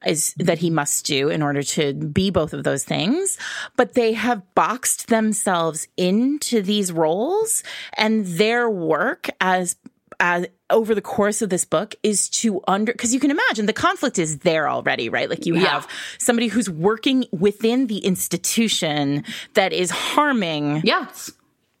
is 0.05 0.33
that 0.37 0.59
he 0.59 0.69
must 0.69 1.05
do 1.05 1.29
in 1.29 1.41
order 1.41 1.63
to 1.63 1.93
be 1.93 2.29
both 2.29 2.53
of 2.53 2.63
those 2.63 2.83
things. 2.83 3.37
But 3.77 3.93
they 3.93 4.13
have 4.13 4.41
boxed 4.55 5.07
themselves 5.07 5.87
into 5.95 6.61
these 6.61 6.91
roles, 6.91 7.63
and 7.93 8.25
their 8.25 8.69
work 8.69 9.29
as 9.39 9.75
as 10.19 10.45
over 10.69 10.93
the 10.93 11.01
course 11.01 11.41
of 11.41 11.49
this 11.49 11.65
book 11.65 11.95
is 12.03 12.29
to 12.29 12.61
under 12.67 12.91
because 12.91 13.13
you 13.13 13.19
can 13.19 13.31
imagine 13.31 13.65
the 13.65 13.73
conflict 13.73 14.19
is 14.19 14.39
there 14.39 14.67
already 14.69 15.09
right 15.09 15.29
like 15.29 15.45
you 15.45 15.55
Yeah. 15.55 15.67
have 15.67 15.87
somebody 16.19 16.47
who's 16.47 16.69
working 16.69 17.25
within 17.31 17.87
the 17.87 17.99
institution 17.99 19.23
that 19.53 19.73
is 19.73 19.89
harming 19.89 20.81
Yes. 20.83 21.31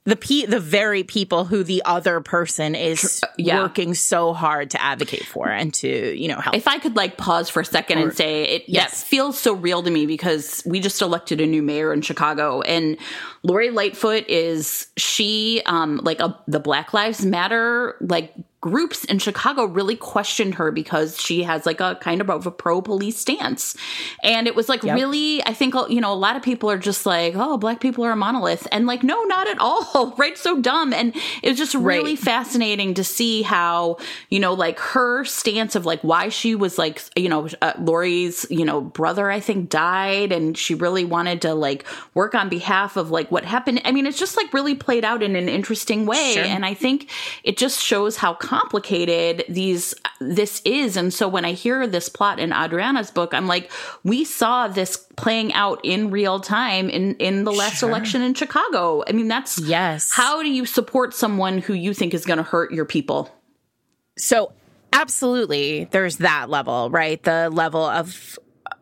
The 0.05 0.15
pe- 0.15 0.45
the 0.45 0.59
very 0.59 1.03
people 1.03 1.45
who 1.45 1.63
the 1.63 1.81
other 1.85 2.21
person 2.21 2.73
is 2.73 3.21
yeah. 3.37 3.61
working 3.61 3.93
so 3.93 4.33
hard 4.33 4.71
to 4.71 4.81
advocate 4.81 5.25
for 5.25 5.47
and 5.49 5.73
to 5.75 6.17
you 6.17 6.27
know 6.27 6.39
help 6.39 6.55
If 6.55 6.67
I 6.67 6.79
could 6.79 6.95
like 6.95 7.17
pause 7.17 7.49
for 7.49 7.59
a 7.59 7.65
second 7.65 7.99
and 7.99 8.13
say 8.15 8.43
it 8.43 8.63
Yes. 8.67 9.01
that 9.01 9.07
feels 9.07 9.37
so 9.37 9.53
real 9.53 9.83
to 9.83 9.91
me 9.91 10.05
because 10.05 10.63
we 10.65 10.79
just 10.79 11.01
elected 11.01 11.41
a 11.41 11.45
new 11.45 11.61
mayor 11.61 11.93
in 11.93 12.01
Chicago 12.01 12.61
and 12.61 12.97
Lori 13.43 13.69
Lightfoot 13.71 14.25
is 14.27 14.87
she 14.97 15.61
um 15.65 15.99
like 16.03 16.19
a 16.21 16.37
the 16.47 16.59
Black 16.59 16.93
Lives 16.93 17.23
Matter 17.25 17.95
like 18.01 18.33
groups 18.61 19.05
in 19.05 19.19
Chicago 19.19 19.63
really 19.63 19.95
questioned 19.95 20.55
her 20.55 20.69
because 20.71 21.19
she 21.19 21.43
has 21.43 21.65
like 21.65 21.79
a 21.79 21.95
kind 22.01 22.19
of 22.19 22.45
a 22.45 22.51
pro 22.51 22.81
police 22.81 23.17
stance. 23.17 23.75
And 24.21 24.47
it 24.47 24.55
was 24.55 24.67
like 24.67 24.83
really 24.83 25.41
I 25.45 25.53
think 25.53 25.75
you 25.89 26.01
know 26.01 26.11
a 26.11 26.15
lot 26.15 26.35
of 26.35 26.41
people 26.41 26.69
are 26.69 26.77
just 26.77 27.05
like 27.05 27.35
oh 27.37 27.57
black 27.57 27.79
people 27.79 28.03
are 28.03 28.11
a 28.11 28.15
monolith. 28.17 28.67
And 28.71 28.85
like 28.85 29.01
no 29.03 29.23
not 29.23 29.47
at 29.47 29.59
all. 29.59 30.13
Right? 30.19 30.37
So 30.37 30.59
dumb. 30.61 30.91
And 30.93 31.15
it 31.41 31.49
was 31.49 31.57
just 31.57 31.73
really 31.73 32.11
Right. 32.15 32.19
fascinating 32.19 32.95
to 32.95 33.03
see 33.03 33.41
how 33.43 33.97
you 34.29 34.39
know 34.39 34.53
like 34.53 34.79
her 34.79 35.23
stance 35.23 35.75
of 35.75 35.85
like 35.85 36.01
why 36.01 36.27
she 36.29 36.55
was 36.55 36.77
like 36.77 37.01
you 37.15 37.29
know 37.29 37.47
uh, 37.61 37.73
Lori's 37.79 38.45
you 38.49 38.65
know 38.65 38.81
brother 38.81 39.31
I 39.31 39.39
think 39.39 39.69
died. 39.69 40.31
And 40.33 40.57
she 40.57 40.75
really 40.75 41.05
wanted 41.05 41.41
to 41.43 41.53
like 41.53 41.85
work 42.13 42.35
on 42.35 42.49
behalf 42.49 42.97
of 42.97 43.09
like 43.09 43.31
what 43.31 43.45
happened. 43.45 43.81
I 43.85 43.93
mean 43.93 44.05
it's 44.05 44.19
just 44.19 44.35
like 44.35 44.53
really 44.53 44.75
played 44.75 45.05
out 45.05 45.23
in 45.23 45.37
an 45.37 45.47
interesting 45.47 46.05
way. 46.05 46.33
Sure. 46.33 46.43
and 46.43 46.65
I 46.65 46.73
think 46.73 47.09
it 47.45 47.55
just 47.57 47.81
shows 47.81 48.17
how 48.17 48.33
complicated 48.49 49.43
these 49.47 49.93
this 50.19 50.61
is 50.65 50.97
and 50.97 51.13
so 51.13 51.27
when 51.27 51.45
I 51.45 51.51
hear 51.53 51.85
this 51.85 52.09
plot 52.09 52.39
in 52.39 52.51
Adriana's 52.51 53.11
book 53.11 53.31
I'm 53.33 53.45
like 53.45 53.71
we 54.03 54.23
saw 54.23 54.67
this 54.67 54.97
playing 55.17 55.53
out 55.53 55.79
in 55.83 56.09
real 56.09 56.39
time 56.39 56.89
in 56.89 57.15
in 57.17 57.43
the 57.43 57.51
last 57.51 57.79
Sure. 57.79 57.89
election 57.89 58.23
in 58.23 58.33
Chicago 58.33 59.03
I 59.07 59.11
mean 59.11 59.27
that's 59.27 59.59
Yes. 59.59 60.11
how 60.11 60.41
do 60.41 60.49
you 60.49 60.65
support 60.65 61.13
someone 61.13 61.59
who 61.59 61.73
you 61.73 61.93
think 61.93 62.13
is 62.15 62.25
going 62.25 62.37
to 62.37 62.43
hurt 62.55 62.71
your 62.71 62.85
people 62.85 63.29
So, 64.17 64.51
absolutely, 64.93 65.87
there's 65.91 66.17
that 66.17 66.49
level, 66.49 66.89
right? 66.89 67.21
The 67.23 67.49
level 67.51 67.85
of 67.85 68.37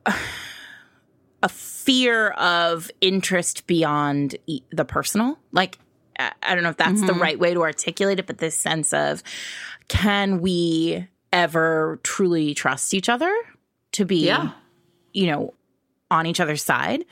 a 1.44 1.50
fear 1.50 2.30
of 2.32 2.90
interest 3.02 3.68
beyond 3.68 4.36
the 4.72 4.86
personal. 4.86 5.38
Like, 5.52 5.78
I 6.20 6.54
don't 6.56 6.64
know 6.64 6.70
if 6.70 6.78
that's 6.78 7.02
the 7.02 7.14
mm-hmm. 7.14 7.22
right 7.22 7.40
way 7.40 7.54
to 7.54 7.62
articulate 7.62 8.20
it, 8.20 8.28
but 8.28 8.38
this 8.38 8.56
sense 8.56 8.94
of 8.94 9.24
can 9.88 10.42
we 10.42 11.08
ever 11.32 12.00
truly 12.04 12.54
trust 12.54 12.94
each 12.94 13.10
other 13.10 13.34
to 13.94 14.06
be, 14.06 14.26
Yeah. 14.26 14.52
you 15.14 15.28
know, 15.28 15.54
on 16.10 16.26
each 16.26 16.40
other's 16.40 16.64
side? 16.64 17.06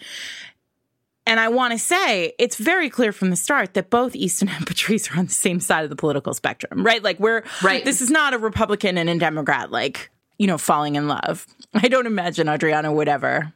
And 1.27 1.39
I 1.39 1.47
want 1.47 1.73
to 1.73 1.79
say 1.79 2.33
it's 2.37 2.55
very 2.57 2.89
clear 2.89 3.11
from 3.11 3.31
the 3.31 3.35
start 3.35 3.73
that 3.73 3.89
both 3.89 4.15
Easton 4.15 4.49
and 4.55 4.65
Patrice 4.67 5.11
are 5.11 5.17
on 5.17 5.25
the 5.25 5.31
same 5.31 5.59
side 5.59 5.83
of 5.83 5.89
the 5.89 5.95
political 5.95 6.33
spectrum, 6.33 6.85
right? 6.85 7.03
Like 7.03 7.19
we're 7.19 7.43
Right. 7.63 7.83
This 7.83 8.01
is 8.01 8.09
not 8.11 8.33
a 8.33 8.37
Republican 8.37 8.97
and 8.97 9.09
a 9.09 9.17
Democrat, 9.17 9.71
like 9.71 10.11
you 10.37 10.47
know, 10.47 10.57
falling 10.57 10.95
in 10.95 11.07
love. 11.07 11.47
I 11.73 11.87
don't 11.87 12.07
imagine 12.07 12.49
Adriana 12.49 12.91
would 12.91 13.07
ever. 13.07 13.53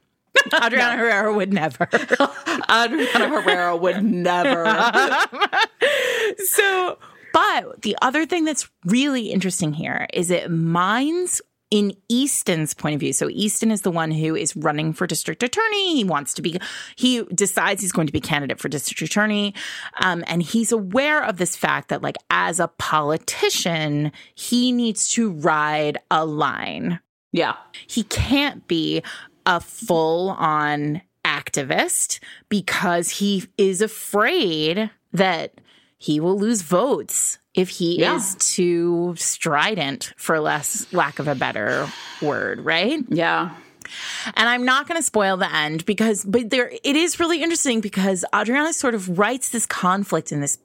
Adriana 0.63 0.97
Herrera 0.97 1.33
would 1.33 1.53
never. 1.53 1.87
Adriana 1.93 3.29
Herrera 3.29 3.75
would 3.75 4.03
never. 4.03 4.65
so, 6.37 6.97
but 7.33 7.81
the 7.81 7.97
other 8.01 8.25
thing 8.25 8.45
that's 8.45 8.69
really 8.85 9.31
interesting 9.31 9.73
here 9.73 10.07
is 10.13 10.31
it 10.31 10.49
mines 10.51 11.41
in 11.71 11.95
Easton's 12.07 12.73
point 12.73 12.95
of 12.95 12.99
view. 12.99 13.13
So 13.13 13.29
Easton 13.29 13.69
is 13.69 13.83
the 13.83 13.91
one 13.91 14.09
who 14.09 14.35
is 14.35 14.55
running 14.55 14.91
for 14.91 15.05
district 15.05 15.43
attorney. 15.43 15.95
He 15.95 16.03
wants 16.03 16.33
to 16.33 16.41
be, 16.41 16.59
he 16.95 17.23
decides 17.25 17.81
he's 17.81 17.91
going 17.91 18.07
to 18.07 18.13
be 18.13 18.19
candidate 18.19 18.59
for 18.59 18.69
district 18.69 19.01
attorney. 19.03 19.53
Um, 20.01 20.23
and 20.27 20.41
he's 20.41 20.71
aware 20.71 21.23
of 21.23 21.37
this 21.37 21.55
fact 21.55 21.89
that 21.89 22.01
like 22.01 22.15
as 22.31 22.59
a 22.59 22.67
politician, 22.67 24.11
he 24.33 24.71
needs 24.71 25.09
to 25.09 25.31
ride 25.31 25.99
a 26.09 26.25
line 26.25 26.99
yeah. 27.31 27.57
he 27.87 28.03
can't 28.03 28.67
be 28.67 29.03
a 29.45 29.59
full 29.59 30.29
on 30.31 31.01
activist 31.25 32.19
because 32.49 33.09
he 33.09 33.45
is 33.57 33.81
afraid 33.81 34.89
that 35.13 35.53
he 35.97 36.19
will 36.19 36.37
lose 36.37 36.61
votes 36.61 37.39
if 37.53 37.69
he 37.69 37.99
Yeah. 37.99 38.15
is 38.15 38.35
too 38.35 39.15
strident 39.17 40.13
for 40.17 40.39
less 40.39 40.91
lack 40.93 41.19
of 41.19 41.27
a 41.27 41.35
better 41.35 41.87
word 42.21 42.61
right 42.63 43.03
Yeah. 43.09 43.51
and 44.35 44.47
I'm 44.49 44.63
not 44.65 44.87
going 44.87 44.97
to 44.99 45.03
spoil 45.03 45.35
the 45.37 45.53
end 45.53 45.85
because, 45.85 46.23
but 46.23 46.49
there, 46.51 46.71
it 46.83 46.95
is 46.95 47.19
really 47.19 47.41
interesting 47.43 47.81
because 47.81 48.23
Adriana 48.33 48.71
sort 48.73 48.95
of 48.95 49.17
writes 49.19 49.49
this 49.49 49.65
conflict 49.65 50.31
in 50.31 50.41
this 50.41 50.57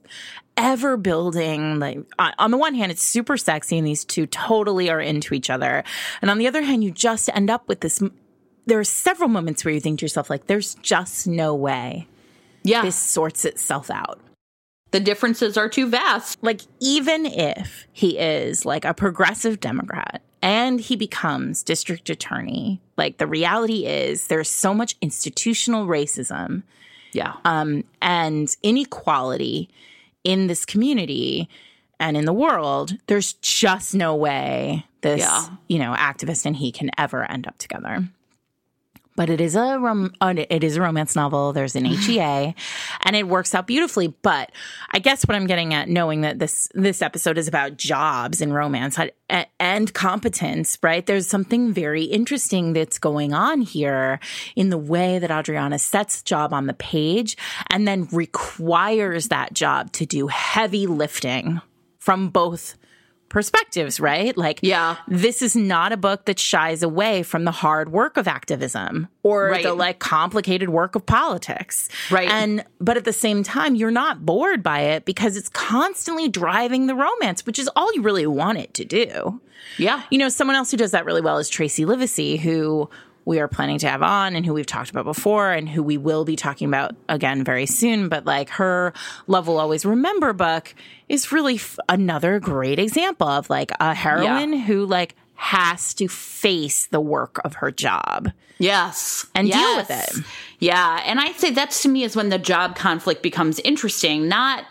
ever 0.56 0.96
building, 0.96 1.80
like, 1.80 1.98
on 2.18 2.32
on 2.38 2.50
the 2.52 2.56
one 2.56 2.74
hand, 2.76 2.92
it's 2.92 3.02
super 3.02 3.36
sexy 3.36 3.76
and 3.76 3.84
these 3.86 4.04
two 4.04 4.24
totally 4.26 4.88
are 4.88 5.00
into 5.00 5.34
each 5.34 5.50
other. 5.50 5.82
And 6.22 6.30
on 6.30 6.38
the 6.38 6.46
other 6.46 6.62
hand, 6.62 6.84
you 6.84 6.92
just 6.92 7.28
end 7.34 7.50
up 7.50 7.66
with 7.66 7.80
this. 7.80 8.00
There 8.66 8.78
are 8.78 8.84
several 8.84 9.28
moments 9.28 9.64
where 9.64 9.74
you 9.74 9.80
think 9.80 9.98
to 10.00 10.04
yourself, 10.04 10.30
like, 10.30 10.46
there's 10.46 10.74
just 10.76 11.26
no 11.26 11.54
way 11.54 12.06
Yeah. 12.62 12.82
this 12.82 12.96
sorts 12.96 13.44
itself 13.44 13.90
out. 13.90 14.20
the 14.90 15.00
differences 15.00 15.56
are 15.56 15.68
too 15.68 15.88
vast. 15.88 16.38
like 16.40 16.60
even 16.78 17.26
if 17.26 17.84
he 17.92 18.16
is 18.16 18.64
like 18.64 18.84
a 18.84 18.94
progressive 18.94 19.58
democrat 19.58 20.22
and 20.40 20.78
he 20.80 20.94
becomes 20.94 21.64
district 21.64 22.08
attorney 22.08 22.80
like 22.96 23.18
the 23.18 23.26
reality 23.26 23.86
is 23.86 24.28
there's 24.28 24.48
so 24.48 24.72
much 24.72 24.94
institutional 25.00 25.88
racism 25.88 26.62
Yeah. 27.12 27.32
um, 27.44 27.82
and 28.00 28.54
inequality 28.62 29.68
in 30.22 30.46
this 30.46 30.64
community 30.64 31.48
and 31.98 32.16
in 32.16 32.24
the 32.24 32.32
world 32.32 32.96
there's 33.08 33.32
just 33.34 33.96
no 33.96 34.14
way 34.14 34.86
this 35.00 35.18
Yeah. 35.22 35.46
you 35.68 35.80
know 35.80 35.92
activist 35.94 36.46
and 36.46 36.54
he 36.54 36.70
can 36.70 36.90
ever 36.96 37.28
end 37.28 37.48
up 37.48 37.58
together 37.58 38.08
but 39.16 39.30
it 39.30 39.40
is 39.40 39.54
a 39.54 39.78
rom- 39.78 40.12
uh, 40.20 40.34
it 40.36 40.64
is 40.64 40.76
a 40.76 40.82
romance 40.82 41.14
novel. 41.14 41.52
There's 41.52 41.76
an 41.76 41.84
HEA, 41.84 42.54
and 43.02 43.16
it 43.16 43.28
works 43.28 43.54
out 43.54 43.66
beautifully. 43.66 44.08
But 44.08 44.52
I 44.90 44.98
guess 44.98 45.26
what 45.26 45.34
I'm 45.34 45.46
getting 45.46 45.74
at, 45.74 45.88
knowing 45.88 46.22
that 46.22 46.38
this 46.38 46.68
this 46.74 47.02
episode 47.02 47.38
is 47.38 47.48
about 47.48 47.76
jobs 47.76 48.40
and 48.40 48.54
romance 48.54 48.98
and 49.58 49.94
competence, 49.94 50.78
right? 50.82 51.04
There's 51.04 51.26
something 51.26 51.72
very 51.72 52.04
interesting 52.04 52.72
that's 52.72 52.98
going 52.98 53.32
on 53.32 53.62
here 53.62 54.20
in 54.56 54.70
the 54.70 54.78
way 54.78 55.18
that 55.18 55.30
Adriana 55.30 55.78
sets 55.78 56.22
job 56.22 56.52
on 56.52 56.66
the 56.66 56.74
page 56.74 57.36
and 57.70 57.86
then 57.86 58.08
requires 58.12 59.28
that 59.28 59.54
job 59.54 59.92
to 59.92 60.06
do 60.06 60.28
heavy 60.28 60.86
lifting 60.86 61.60
from 61.98 62.28
both 62.28 62.76
perspectives, 63.34 64.00
right? 64.00 64.34
Like, 64.38 64.60
yeah, 64.62 64.96
this 65.08 65.42
is 65.42 65.54
not 65.54 65.92
a 65.92 65.96
book 65.98 66.24
that 66.24 66.38
shies 66.38 66.82
away 66.82 67.22
from 67.22 67.44
the 67.44 67.50
hard 67.50 67.92
work 67.92 68.16
of 68.16 68.26
activism 68.26 69.08
or 69.22 69.48
Right. 69.50 69.62
the 69.64 69.74
like 69.74 69.98
complicated 69.98 70.70
work 70.70 70.94
of 70.94 71.04
politics. 71.04 71.88
Right. 72.10 72.30
And, 72.30 72.64
but 72.80 72.96
at 72.96 73.04
the 73.04 73.12
same 73.12 73.42
time, 73.42 73.74
you're 73.74 73.90
not 73.90 74.24
bored 74.24 74.62
by 74.62 74.80
it 74.80 75.04
because 75.04 75.36
it's 75.36 75.48
constantly 75.50 76.28
driving 76.28 76.86
the 76.86 76.94
romance, 76.94 77.44
which 77.44 77.58
is 77.58 77.68
all 77.76 77.92
you 77.92 78.00
really 78.02 78.26
want 78.26 78.58
it 78.58 78.72
to 78.74 78.84
do. 78.84 79.40
Yeah. 79.78 80.02
You 80.10 80.18
know, 80.18 80.28
someone 80.28 80.56
else 80.56 80.70
who 80.70 80.76
does 80.76 80.92
that 80.92 81.04
really 81.04 81.20
well 81.20 81.38
is 81.38 81.48
Tracey 81.48 81.84
Livesay, 81.84 82.38
who 82.38 82.88
we 83.24 83.40
are 83.40 83.48
planning 83.48 83.78
to 83.78 83.88
have 83.88 84.02
on 84.02 84.36
and 84.36 84.44
who 84.44 84.54
we've 84.54 84.66
talked 84.66 84.90
about 84.90 85.04
before 85.04 85.50
and 85.50 85.68
who 85.68 85.82
we 85.82 85.96
will 85.96 86.24
be 86.24 86.36
talking 86.36 86.68
about 86.68 86.94
again 87.08 87.44
very 87.44 87.66
soon. 87.66 88.08
But 88.08 88.24
like 88.24 88.50
her 88.50 88.92
Love 89.26 89.48
Will 89.48 89.58
Always 89.58 89.84
Remember 89.84 90.32
book 90.32 90.74
is 91.08 91.32
really 91.32 91.56
f- 91.56 91.78
another 91.88 92.38
great 92.40 92.78
example 92.78 93.28
of 93.28 93.48
like 93.48 93.72
a 93.80 93.94
heroine 93.94 94.52
who 94.52 94.86
like 94.86 95.14
has 95.34 95.94
to 95.94 96.08
face 96.08 96.86
the 96.86 97.00
work 97.00 97.40
of 97.44 97.54
her 97.54 97.70
job. 97.70 98.30
Yes. 98.58 99.26
And 99.34 99.50
deal 99.50 99.76
with 99.76 99.90
it. 99.90 100.24
Yeah. 100.60 101.02
And 101.04 101.18
I'd 101.18 101.36
say 101.36 101.50
that's 101.50 101.82
to 101.82 101.88
me 101.88 102.04
is 102.04 102.14
when 102.14 102.28
the 102.28 102.38
job 102.38 102.76
conflict 102.76 103.22
becomes 103.22 103.58
interesting. 103.60 104.28
Not 104.28 104.64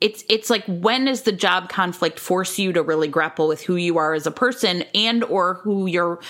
it's 0.00 0.24
it's 0.28 0.48
like 0.48 0.64
when 0.66 1.06
does 1.06 1.22
the 1.22 1.32
job 1.32 1.68
conflict 1.68 2.18
force 2.18 2.58
you 2.58 2.72
to 2.72 2.82
really 2.82 3.08
grapple 3.08 3.48
with 3.48 3.62
who 3.62 3.76
you 3.76 3.98
are 3.98 4.14
as 4.14 4.26
a 4.26 4.30
person 4.30 4.82
and 4.94 5.24
or 5.24 5.54
who 5.54 5.86
you're 5.86 6.20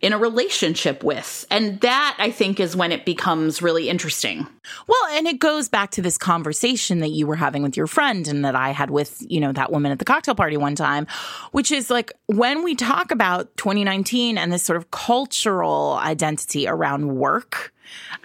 in 0.00 0.12
a 0.14 0.18
relationship 0.18 1.04
with. 1.04 1.46
And 1.50 1.80
that 1.82 2.16
I 2.18 2.30
think 2.30 2.58
is 2.58 2.74
when 2.74 2.90
it 2.90 3.04
becomes 3.04 3.60
really 3.60 3.88
interesting. 3.88 4.46
Well, 4.86 5.06
and 5.12 5.26
it 5.26 5.38
goes 5.38 5.68
back 5.68 5.90
to 5.92 6.02
this 6.02 6.16
conversation 6.16 7.00
that 7.00 7.10
you 7.10 7.26
were 7.26 7.36
having 7.36 7.62
with 7.62 7.76
your 7.76 7.86
friend 7.86 8.26
and 8.26 8.44
that 8.44 8.54
I 8.54 8.70
had 8.70 8.90
with, 8.90 9.22
you 9.28 9.40
know, 9.40 9.52
that 9.52 9.70
woman 9.70 9.92
at 9.92 9.98
the 9.98 10.04
cocktail 10.06 10.34
party 10.34 10.56
one 10.56 10.74
time, 10.74 11.06
which 11.52 11.70
is 11.70 11.90
like 11.90 12.12
when 12.26 12.64
we 12.64 12.74
talk 12.74 13.10
about 13.10 13.54
2019 13.58 14.38
and 14.38 14.52
this 14.52 14.62
sort 14.62 14.78
of 14.78 14.90
cultural 14.90 15.98
identity 16.02 16.66
around 16.66 17.14
work, 17.16 17.72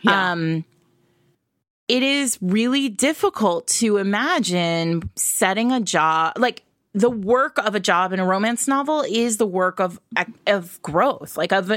Yeah. 0.01 0.31
um, 0.31 0.63
it 1.87 2.01
is 2.01 2.39
really 2.41 2.89
difficult 2.89 3.67
to 3.67 3.97
imagine 3.97 5.09
setting 5.15 5.71
a 5.71 5.79
job 5.81 6.33
like 6.37 6.63
the 6.95 7.09
work 7.09 7.57
of 7.57 7.75
a 7.75 7.79
job 7.79 8.13
in 8.13 8.19
a 8.21 8.25
romance 8.25 8.67
novel 8.69 9.03
is 9.07 9.35
the 9.37 9.45
work 9.45 9.79
of 9.79 9.99
of 10.47 10.81
growth 10.81 11.35
like 11.35 11.51
of 11.51 11.69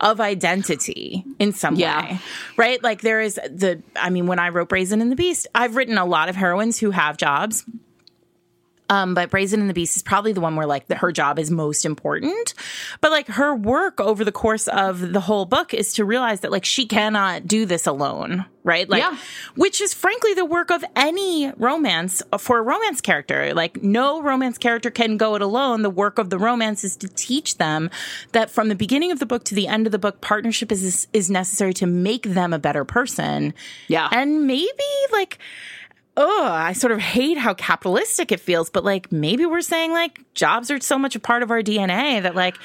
of 0.00 0.20
identity 0.20 1.24
in 1.38 1.52
some 1.52 1.76
Yeah. 1.76 2.02
way 2.02 2.18
right 2.58 2.82
like 2.82 3.00
there 3.00 3.20
is 3.22 3.36
the 3.36 3.82
i 3.96 4.10
mean 4.10 4.26
when 4.26 4.38
i 4.38 4.50
wrote 4.50 4.68
brazen 4.68 5.00
and 5.00 5.10
the 5.10 5.16
beast 5.16 5.46
i've 5.54 5.76
written 5.76 5.96
a 5.96 6.04
lot 6.04 6.28
of 6.28 6.36
heroines 6.36 6.78
who 6.78 6.90
have 6.90 7.16
jobs 7.16 7.64
um, 8.88 9.14
but 9.14 9.30
Brazen 9.30 9.58
and 9.58 9.68
the 9.68 9.74
Beast 9.74 9.96
is 9.96 10.02
probably 10.04 10.32
the 10.32 10.40
one 10.40 10.54
where 10.54 10.64
like 10.64 10.86
the, 10.86 10.94
her 10.94 11.10
job 11.10 11.40
is 11.40 11.50
most 11.50 11.84
important. 11.84 12.54
But 13.00 13.10
like 13.10 13.26
her 13.26 13.52
work 13.52 14.00
over 14.00 14.24
the 14.24 14.30
course 14.30 14.68
of 14.68 15.12
the 15.12 15.18
whole 15.18 15.44
book 15.44 15.74
is 15.74 15.94
to 15.94 16.04
realize 16.04 16.42
that 16.42 16.52
like 16.52 16.64
she 16.64 16.86
cannot 16.86 17.48
do 17.48 17.66
this 17.66 17.88
alone, 17.88 18.46
right? 18.66 18.88
Like, 18.90 19.02
Yeah. 19.02 19.16
which 19.54 19.80
is 19.80 19.94
frankly 19.94 20.34
the 20.34 20.44
work 20.44 20.70
of 20.70 20.84
any 20.94 21.50
romance 21.56 22.22
uh, 22.32 22.36
for 22.38 22.58
a 22.58 22.62
romance 22.62 23.00
character. 23.00 23.54
Like 23.54 23.82
no 23.82 24.20
romance 24.20 24.58
character 24.58 24.90
can 24.90 25.16
go 25.16 25.34
it 25.36 25.40
alone. 25.42 25.82
The 25.82 25.88
work 25.90 26.18
of 26.18 26.28
the 26.28 26.38
romance 26.38 26.84
is 26.84 26.96
to 26.96 27.08
teach 27.08 27.56
them 27.56 27.88
that 28.32 28.50
from 28.50 28.68
the 28.68 28.74
beginning 28.74 29.12
of 29.12 29.20
the 29.20 29.26
book 29.26 29.44
to 29.44 29.54
the 29.54 29.68
end 29.68 29.86
of 29.86 29.92
the 29.92 29.98
book, 29.98 30.20
partnership 30.20 30.70
is 30.72 31.06
is 31.12 31.30
necessary 31.30 31.72
to 31.74 31.86
make 31.86 32.24
them 32.24 32.52
a 32.52 32.58
better 32.58 32.84
person. 32.84 33.54
Yeah. 33.88 34.08
And 34.10 34.46
maybe 34.46 34.90
like 35.12 35.38
oh, 36.16 36.44
I 36.46 36.72
sort 36.72 36.92
of 36.92 36.98
hate 37.00 37.38
how 37.38 37.54
capitalistic 37.54 38.32
it 38.32 38.40
feels, 38.40 38.70
but 38.70 38.84
like 38.84 39.12
maybe 39.12 39.44
we're 39.46 39.60
saying 39.60 39.92
like 39.92 40.20
jobs 40.34 40.70
are 40.70 40.80
so 40.80 40.98
much 40.98 41.14
a 41.16 41.20
part 41.20 41.42
of 41.42 41.50
our 41.50 41.62
DNA 41.62 42.22
that 42.22 42.34
like 42.34 42.56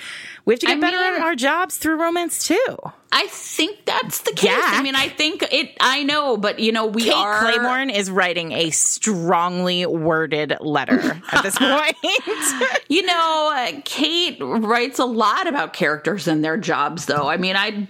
we 0.46 0.54
have 0.54 0.60
to 0.62 0.68
get 0.68 0.78
I 0.78 0.80
better 0.80 0.98
mean- 0.98 1.16
at 1.16 1.22
our 1.22 1.36
jobs 1.36 1.78
through 1.78 2.02
romance 2.02 2.48
too. 2.48 2.76
I 3.14 3.28
think 3.28 3.86
that's 3.86 4.22
the 4.22 4.32
case. 4.32 4.52
Jack. 4.52 4.80
I 4.80 4.82
mean, 4.82 4.96
I 4.96 5.10
think 5.10 5.44
it 5.52 5.76
I 5.82 6.04
know, 6.04 6.38
but 6.38 6.60
you 6.60 6.72
know, 6.72 6.86
we 6.86 7.04
Kate 7.04 7.14
are 7.14 7.44
Clayborn 7.44 7.94
is 7.94 8.10
writing 8.10 8.54
a 8.54 8.70
strongly 8.70 9.86
worded 9.86 10.56
letter 10.62 11.22
at 11.32 11.44
this 11.44 11.58
point. 11.60 11.98
You 12.88 13.02
know, 13.06 13.52
uh, 13.54 13.82
Kate 13.84 14.38
writes 14.40 14.98
a 14.98 15.04
lot 15.06 15.46
about 15.48 15.74
characters 15.74 16.28
and 16.30 16.42
their 16.44 16.56
jobs, 16.56 17.06
though. 17.06 17.28
I 17.30 17.36
mean, 17.36 17.58
I 17.58 17.86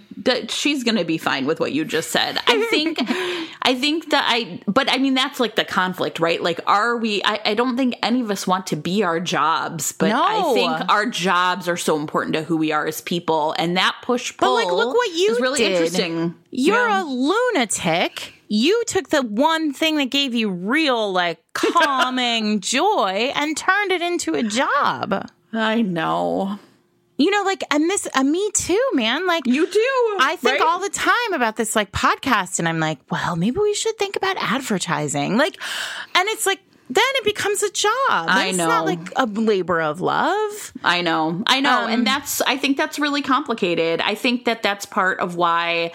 she's 0.49 0.83
going 0.83 0.97
to 0.97 1.05
be 1.05 1.17
fine 1.17 1.45
with 1.45 1.59
what 1.59 1.71
you 1.73 1.85
just 1.85 2.09
said. 2.11 2.37
I 2.47 2.67
think, 2.69 2.97
I 3.61 3.75
think 3.75 4.09
that 4.11 4.25
I, 4.27 4.59
but 4.67 4.89
I 4.91 4.97
mean, 4.97 5.13
that's 5.13 5.39
like 5.39 5.55
the 5.55 5.65
conflict, 5.65 6.19
right? 6.19 6.41
Like, 6.41 6.59
are 6.67 6.97
we? 6.97 7.21
I, 7.23 7.39
I 7.45 7.53
don't 7.53 7.77
think 7.77 7.95
any 8.03 8.21
of 8.21 8.29
us 8.31 8.45
want 8.45 8.67
to 8.67 8.75
be 8.75 9.03
our 9.03 9.19
jobs, 9.19 9.91
but 9.91 10.09
No. 10.09 10.21
I 10.23 10.53
think 10.53 10.89
our 10.89 11.05
jobs 11.05 11.67
are 11.67 11.77
so 11.77 11.97
important 11.99 12.33
to 12.35 12.43
who 12.43 12.57
we 12.57 12.71
are 12.71 12.85
as 12.87 13.01
people, 13.01 13.55
and 13.57 13.77
that 13.77 13.95
push 14.03 14.35
pull. 14.37 14.55
But 14.57 14.65
like, 14.65 14.73
look 14.73 14.95
what 14.95 15.09
you 15.15 15.31
is 15.31 15.39
really 15.39 15.59
did. 15.59 15.71
interesting. 15.71 16.35
You're 16.51 16.87
Yeah. 16.89 17.03
a 17.03 17.05
lunatic. 17.05 18.33
You 18.47 18.83
took 18.87 19.09
the 19.09 19.21
one 19.21 19.71
thing 19.71 19.95
that 19.95 20.09
gave 20.09 20.33
you 20.33 20.49
real, 20.49 21.11
like, 21.13 21.39
calming 21.53 22.59
joy 22.59 23.31
and 23.35 23.55
turned 23.55 23.91
it 23.91 24.01
into 24.01 24.33
a 24.33 24.43
job. 24.43 25.29
I 25.53 25.81
know 25.81 26.59
You 27.21 27.29
know, 27.29 27.43
like, 27.43 27.63
and 27.69 27.87
this, 27.87 28.07
uh, 28.15 28.23
me 28.23 28.49
too, 28.51 28.83
man. 28.93 29.27
Like, 29.27 29.45
you 29.45 29.67
do. 29.67 30.17
I 30.19 30.37
think 30.39 30.59
right? 30.59 30.67
all 30.67 30.79
the 30.79 30.89
time 30.89 31.33
about 31.33 31.55
this 31.55 31.75
like 31.75 31.91
podcast, 31.91 32.57
and 32.57 32.67
I'm 32.67 32.79
like, 32.79 32.97
well, 33.11 33.35
maybe 33.35 33.59
we 33.59 33.75
should 33.75 33.95
think 33.99 34.15
about 34.15 34.37
advertising. 34.37 35.37
Like, 35.37 35.55
and 36.15 36.27
it's 36.29 36.47
like, 36.47 36.59
then 36.89 37.03
it 37.15 37.23
becomes 37.23 37.61
a 37.61 37.69
job. 37.71 37.91
I 38.09 38.47
It's 38.47 38.57
know. 38.57 38.67
not 38.67 38.85
like 38.85 38.99
a 39.15 39.25
labor 39.27 39.81
of 39.81 40.01
love. 40.01 40.73
I 40.83 41.01
know. 41.01 41.43
I 41.45 41.61
know. 41.61 41.83
Um, 41.83 41.91
and 41.91 42.07
that's 42.07 42.41
I 42.41 42.57
think 42.57 42.75
that's 42.75 42.97
really 42.97 43.21
complicated. 43.21 44.01
I 44.01 44.15
think 44.15 44.45
that 44.45 44.63
that's 44.63 44.85
part 44.85 45.19
of 45.19 45.35
why 45.35 45.91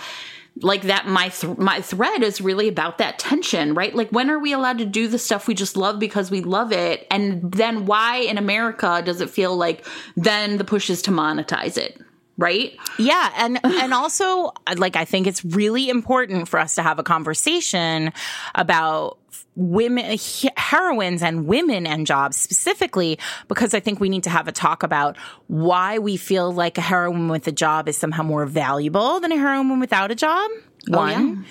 like 0.62 0.82
that 0.82 1.06
my 1.06 1.28
th- 1.28 1.58
my 1.58 1.80
thread 1.80 2.22
is 2.22 2.40
really 2.40 2.68
about 2.68 2.98
that 2.98 3.18
tension, 3.18 3.74
right? 3.74 3.94
Like 3.94 4.10
when 4.10 4.30
are 4.30 4.38
we 4.38 4.52
allowed 4.52 4.78
to 4.78 4.86
do 4.86 5.08
the 5.08 5.18
stuff 5.18 5.46
we 5.46 5.54
just 5.54 5.76
love 5.76 5.98
because 5.98 6.30
we 6.30 6.40
love 6.40 6.72
it? 6.72 7.06
And 7.10 7.52
then 7.52 7.86
why 7.86 8.18
in 8.18 8.38
America 8.38 9.02
does 9.04 9.20
it 9.20 9.30
feel 9.30 9.56
like 9.56 9.84
then 10.16 10.56
the 10.56 10.64
push 10.64 10.88
is 10.88 11.02
to 11.02 11.10
monetize 11.10 11.76
it? 11.76 12.00
Right? 12.38 12.76
Yeah, 12.98 13.32
and 13.36 13.58
and 13.64 13.94
also 13.94 14.52
like 14.76 14.96
I 14.96 15.04
think 15.04 15.26
it's 15.26 15.44
really 15.44 15.88
important 15.88 16.48
for 16.48 16.58
us 16.58 16.74
to 16.74 16.82
have 16.82 16.98
a 16.98 17.02
conversation 17.02 18.12
about 18.54 19.18
women 19.56 20.18
heroines 20.56 21.22
and 21.22 21.46
women 21.46 21.86
and 21.86 22.06
jobs 22.06 22.36
specifically 22.36 23.18
because 23.48 23.72
I 23.74 23.80
think 23.80 23.98
we 24.00 24.08
need 24.08 24.22
to 24.24 24.30
have 24.30 24.46
a 24.48 24.52
talk 24.52 24.82
about 24.82 25.16
why 25.48 25.98
we 25.98 26.16
feel 26.16 26.52
like 26.52 26.76
a 26.78 26.82
heroine 26.82 27.28
with 27.28 27.46
a 27.48 27.52
job 27.52 27.88
is 27.88 27.96
somehow 27.96 28.22
more 28.22 28.44
valuable 28.46 29.18
than 29.20 29.32
a 29.32 29.36
heroine 29.36 29.80
without 29.80 30.10
a 30.10 30.14
job. 30.14 30.50
One. 30.88 31.46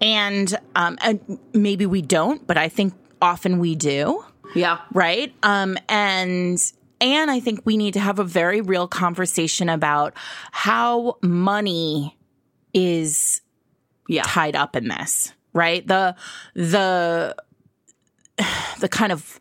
And 0.00 0.54
um 0.74 0.98
and 1.00 1.38
maybe 1.54 1.86
we 1.86 2.02
don't, 2.02 2.46
but 2.46 2.58
I 2.58 2.68
think 2.68 2.92
often 3.22 3.58
we 3.58 3.74
do 3.76 4.24
Yeah. 4.54 4.78
right? 4.92 5.32
Um, 5.42 5.78
and 5.88 6.58
and 7.00 7.30
I 7.30 7.38
think 7.40 7.60
we 7.64 7.76
need 7.76 7.94
to 7.94 8.00
have 8.00 8.18
a 8.18 8.24
very 8.24 8.60
real 8.60 8.88
conversation 8.88 9.68
about 9.68 10.14
how 10.52 11.18
money 11.22 12.16
is 12.72 13.40
Yeah. 14.08 14.22
tied 14.24 14.56
up 14.56 14.74
in 14.76 14.88
this, 14.88 15.32
right? 15.54 15.86
The 15.86 16.14
the 16.54 17.34
the 18.80 18.88
kind 18.88 19.12
of 19.12 19.40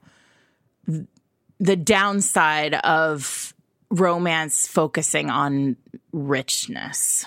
the 1.59 1.75
downside 1.75 2.75
of 2.75 3.53
romance 3.89 4.67
focusing 4.67 5.29
on 5.29 5.77
richness. 6.11 7.25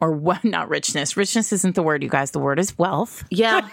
Or 0.00 0.12
what? 0.12 0.44
Not 0.44 0.68
richness. 0.68 1.16
Richness 1.16 1.52
isn't 1.52 1.74
the 1.74 1.82
word, 1.82 2.02
you 2.02 2.08
guys. 2.08 2.32
The 2.32 2.38
word 2.38 2.58
is 2.58 2.76
wealth. 2.76 3.24
Yeah. 3.30 3.66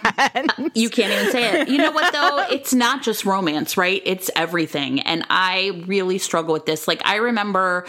you 0.74 0.88
can't 0.88 1.12
even 1.12 1.30
say 1.30 1.60
it. 1.60 1.68
You 1.68 1.78
know 1.78 1.90
what 1.90 2.12
though? 2.12 2.46
It's 2.54 2.72
not 2.72 3.02
just 3.02 3.26
romance, 3.26 3.76
right? 3.76 4.00
It's 4.04 4.30
everything. 4.34 5.00
And 5.00 5.26
I 5.28 5.82
really 5.86 6.18
struggle 6.18 6.54
with 6.54 6.64
this. 6.64 6.88
Like 6.88 7.04
I 7.04 7.16
remember 7.16 7.86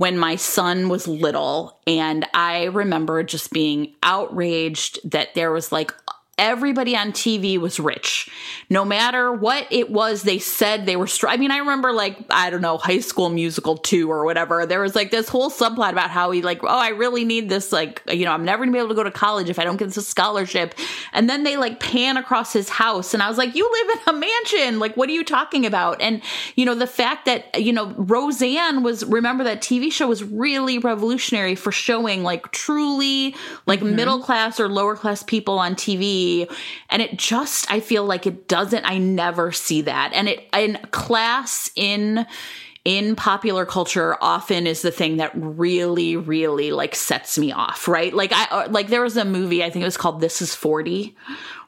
when 0.00 0.16
my 0.16 0.34
son 0.34 0.88
was 0.88 1.06
little. 1.06 1.78
And 1.86 2.26
I 2.32 2.64
remember 2.64 3.22
just 3.22 3.52
being 3.52 3.92
outraged 4.02 4.98
that 5.10 5.34
there 5.34 5.52
was 5.52 5.72
like 5.72 5.92
everybody 6.40 6.96
on 6.96 7.12
TV 7.12 7.58
was 7.58 7.78
rich. 7.78 8.28
No 8.70 8.84
matter 8.84 9.30
what 9.30 9.66
it 9.70 9.90
was 9.90 10.22
they 10.22 10.38
said 10.38 10.86
they 10.86 10.96
were 10.96 11.06
str- 11.06 11.28
I 11.28 11.36
mean, 11.36 11.50
I 11.50 11.58
remember 11.58 11.92
like 11.92 12.16
I 12.30 12.50
don't 12.50 12.62
know, 12.62 12.78
High 12.78 13.00
School 13.00 13.28
Musical 13.28 13.76
2 13.76 14.10
or 14.10 14.24
whatever. 14.24 14.64
There 14.64 14.80
was 14.80 14.96
like 14.96 15.10
this 15.10 15.28
whole 15.28 15.50
subplot 15.50 15.92
about 15.92 16.10
how 16.10 16.30
he 16.30 16.40
like, 16.40 16.64
"Oh, 16.64 16.66
I 16.66 16.88
really 16.88 17.24
need 17.24 17.48
this 17.50 17.72
like, 17.72 18.02
you 18.10 18.24
know, 18.24 18.32
I'm 18.32 18.44
never 18.44 18.64
going 18.64 18.70
to 18.70 18.72
be 18.72 18.78
able 18.78 18.88
to 18.88 18.94
go 18.94 19.04
to 19.04 19.10
college 19.10 19.50
if 19.50 19.58
I 19.58 19.64
don't 19.64 19.76
get 19.76 19.90
this 19.90 20.08
scholarship." 20.08 20.74
And 21.12 21.28
then 21.28 21.44
they 21.44 21.56
like 21.58 21.78
pan 21.78 22.16
across 22.16 22.52
his 22.52 22.70
house 22.70 23.12
and 23.12 23.22
I 23.22 23.28
was 23.28 23.36
like, 23.36 23.54
"You 23.54 23.70
live 23.70 23.98
in 23.98 24.14
a 24.14 24.18
mansion. 24.18 24.78
Like 24.80 24.96
what 24.96 25.10
are 25.10 25.12
you 25.12 25.24
talking 25.24 25.66
about?" 25.66 26.00
And 26.00 26.22
you 26.56 26.64
know, 26.64 26.74
the 26.74 26.86
fact 26.86 27.26
that, 27.26 27.60
you 27.60 27.72
know, 27.72 27.94
Roseanne 27.98 28.82
was 28.82 29.04
remember 29.04 29.44
that 29.44 29.60
TV 29.60 29.92
show 29.92 30.08
was 30.08 30.24
really 30.24 30.78
revolutionary 30.78 31.54
for 31.54 31.70
showing 31.70 32.22
like 32.22 32.50
truly 32.50 33.34
like 33.66 33.80
mm-hmm. 33.80 33.96
middle 33.96 34.22
class 34.22 34.58
or 34.58 34.68
lower 34.68 34.96
class 34.96 35.22
people 35.22 35.58
on 35.58 35.74
TV. 35.74 36.29
And 36.88 37.02
it 37.02 37.16
just, 37.16 37.70
I 37.70 37.80
feel 37.80 38.04
like 38.04 38.26
it 38.26 38.48
doesn't, 38.48 38.84
I 38.84 38.98
never 38.98 39.52
see 39.52 39.82
that. 39.82 40.12
And 40.14 40.28
it, 40.28 40.48
in 40.52 40.78
class 40.90 41.70
in, 41.76 42.26
in 42.84 43.14
popular 43.14 43.66
culture 43.66 44.16
often 44.20 44.66
is 44.66 44.82
the 44.82 44.90
thing 44.90 45.18
that 45.18 45.30
really 45.34 46.16
really 46.16 46.72
like 46.72 46.94
sets 46.94 47.36
me 47.36 47.52
off 47.52 47.86
right 47.86 48.14
like 48.14 48.32
i 48.32 48.44
uh, 48.44 48.68
like 48.70 48.88
there 48.88 49.02
was 49.02 49.18
a 49.18 49.24
movie 49.24 49.62
i 49.62 49.68
think 49.68 49.82
it 49.82 49.86
was 49.86 49.98
called 49.98 50.18
this 50.22 50.40
is 50.40 50.54
40 50.54 51.14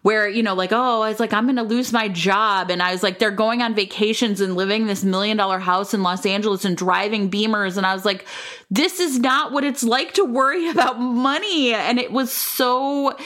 where, 0.02 0.28
you 0.28 0.42
know, 0.42 0.54
like, 0.54 0.72
oh, 0.72 1.00
I 1.00 1.08
was 1.08 1.20
like, 1.20 1.32
I'm 1.32 1.44
going 1.44 1.56
to 1.56 1.62
lose 1.62 1.92
my 1.92 2.08
job. 2.08 2.70
And 2.70 2.82
I 2.82 2.90
was 2.90 3.04
like, 3.04 3.20
they're 3.20 3.30
going 3.30 3.62
on 3.62 3.74
vacations 3.74 4.40
and 4.40 4.56
living 4.56 4.86
this 4.86 5.04
million 5.04 5.36
dollar 5.36 5.60
house 5.60 5.94
in 5.94 6.02
Los 6.02 6.26
Angeles 6.26 6.64
and 6.64 6.76
driving 6.76 7.30
Beamers. 7.30 7.76
And 7.76 7.86
I 7.86 7.94
was 7.94 8.04
like, 8.04 8.26
this 8.68 8.98
is 8.98 9.20
not 9.20 9.52
what 9.52 9.62
it's 9.62 9.84
like 9.84 10.14
to 10.14 10.24
worry 10.24 10.68
about 10.70 11.00
money. 11.00 11.72
And 11.72 12.00
it 12.00 12.10
was 12.10 12.32
so, 12.32 13.16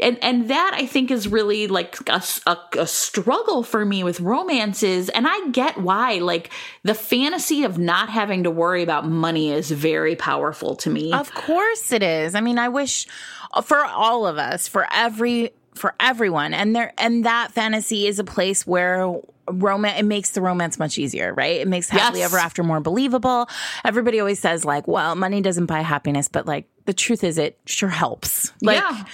and, 0.00 0.22
and 0.22 0.48
that 0.48 0.70
I 0.74 0.86
think 0.86 1.10
is 1.10 1.26
really 1.26 1.66
like 1.66 1.96
a, 2.08 2.22
a, 2.46 2.58
a 2.78 2.86
struggle 2.86 3.64
for 3.64 3.84
me 3.84 4.04
with 4.04 4.20
romances. 4.20 5.08
And 5.08 5.26
I 5.28 5.48
get 5.48 5.78
why, 5.78 6.18
like, 6.18 6.50
the 6.84 6.94
fantasy 6.94 7.64
of 7.64 7.76
not 7.76 8.08
having 8.08 8.44
to 8.44 8.52
worry 8.52 8.84
about 8.84 9.04
money 9.04 9.50
is 9.50 9.72
very 9.72 10.14
powerful 10.14 10.76
to 10.76 10.90
me. 10.90 11.12
Of 11.12 11.34
course 11.34 11.90
it 11.90 12.04
is. 12.04 12.36
I 12.36 12.40
mean, 12.40 12.58
I 12.58 12.68
wish 12.68 13.08
for 13.64 13.84
all 13.84 14.28
of 14.28 14.38
us, 14.38 14.68
for 14.68 14.86
every 14.92 15.50
for 15.80 15.94
everyone. 15.98 16.54
And 16.54 16.76
there 16.76 16.92
and 16.98 17.24
that 17.24 17.52
fantasy 17.52 18.06
is 18.06 18.18
a 18.18 18.24
place 18.24 18.66
where 18.66 19.18
romance 19.48 19.98
it 19.98 20.04
makes 20.04 20.30
the 20.30 20.40
romance 20.40 20.78
much 20.78 20.98
easier 20.98 21.34
right? 21.34 21.60
It 21.60 21.66
makes 21.66 21.88
happily 21.88 22.20
yes. 22.20 22.30
ever 22.32 22.38
after 22.38 22.62
more 22.62 22.80
believable. 22.80 23.48
Everybody 23.84 24.20
always 24.20 24.38
says 24.38 24.64
like 24.64 24.86
well 24.86 25.14
money 25.16 25.40
doesn't 25.40 25.66
buy 25.66 25.80
happiness 25.80 26.28
but 26.28 26.46
like 26.46 26.66
the 26.84 26.92
truth 26.92 27.24
is 27.24 27.38
it 27.38 27.58
sure 27.66 27.88
helps. 27.88 28.52
Like 28.62 28.78
yeah. 28.78 29.04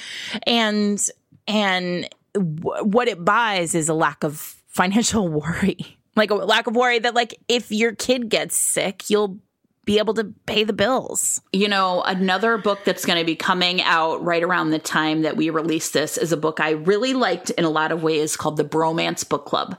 and 0.46 1.04
and 1.46 2.08
w- 2.34 2.84
what 2.84 3.08
it 3.08 3.24
buys 3.24 3.74
is 3.74 3.88
a 3.88 3.94
lack 3.94 4.24
of 4.24 4.36
financial 4.66 5.28
worry. 5.28 5.98
Like 6.16 6.30
a 6.30 6.34
lack 6.34 6.66
of 6.66 6.74
worry 6.74 6.98
that 6.98 7.14
like 7.14 7.38
if 7.48 7.70
your 7.70 7.94
kid 7.94 8.28
gets 8.28 8.56
sick 8.56 9.08
you'll 9.08 9.38
be 9.86 9.98
able 9.98 10.14
to 10.14 10.24
pay 10.44 10.64
the 10.64 10.72
bills. 10.72 11.40
You 11.52 11.68
know, 11.68 12.02
another 12.02 12.58
book 12.58 12.80
that's 12.84 13.06
going 13.06 13.18
to 13.18 13.24
be 13.24 13.36
coming 13.36 13.80
out 13.82 14.22
right 14.22 14.42
around 14.42 14.70
the 14.70 14.78
time 14.78 15.22
that 15.22 15.36
we 15.36 15.48
release 15.48 15.90
this 15.90 16.18
is 16.18 16.32
a 16.32 16.36
book 16.36 16.60
I 16.60 16.70
really 16.70 17.14
liked 17.14 17.50
in 17.50 17.64
a 17.64 17.70
lot 17.70 17.92
of 17.92 18.02
ways 18.02 18.36
called 18.36 18.56
The 18.56 18.64
Bromance 18.64 19.26
Book 19.26 19.46
Club 19.46 19.78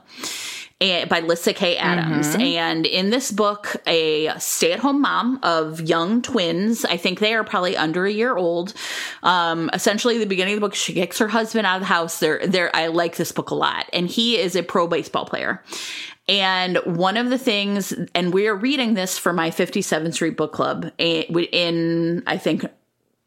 eh, 0.80 1.04
by 1.06 1.20
Lyssa 1.20 1.52
Kay 1.52 1.76
Adams. 1.76 2.28
Mm-hmm. 2.28 2.40
And 2.40 2.86
in 2.86 3.10
this 3.10 3.30
book, 3.30 3.76
a 3.86 4.30
stay 4.38 4.72
at 4.72 4.80
home 4.80 5.00
mom 5.00 5.40
of 5.42 5.80
young 5.80 6.22
twins, 6.22 6.84
I 6.84 6.96
think 6.96 7.20
they 7.20 7.34
are 7.34 7.44
probably 7.44 7.76
under 7.76 8.06
a 8.06 8.12
year 8.12 8.36
old. 8.36 8.74
Um, 9.22 9.70
essentially, 9.72 10.18
the 10.18 10.26
beginning 10.26 10.54
of 10.54 10.60
the 10.60 10.66
book, 10.66 10.74
she 10.74 10.94
kicks 10.94 11.18
her 11.18 11.28
husband 11.28 11.66
out 11.66 11.76
of 11.76 11.82
the 11.82 11.86
house. 11.86 12.20
They're, 12.20 12.46
they're, 12.46 12.74
I 12.74 12.88
like 12.88 13.16
this 13.16 13.32
book 13.32 13.50
a 13.50 13.54
lot. 13.54 13.86
And 13.92 14.08
he 14.08 14.38
is 14.38 14.56
a 14.56 14.62
pro 14.62 14.86
baseball 14.86 15.24
player. 15.24 15.62
And 16.28 16.76
one 16.84 17.16
of 17.16 17.30
the 17.30 17.38
things, 17.38 17.94
and 18.14 18.34
we 18.34 18.48
are 18.48 18.54
reading 18.54 18.92
this 18.94 19.16
for 19.16 19.32
my 19.32 19.50
57th 19.50 20.12
Street 20.12 20.36
Book 20.36 20.52
Club 20.52 20.90
in, 20.98 22.22
I 22.26 22.36
think, 22.36 22.66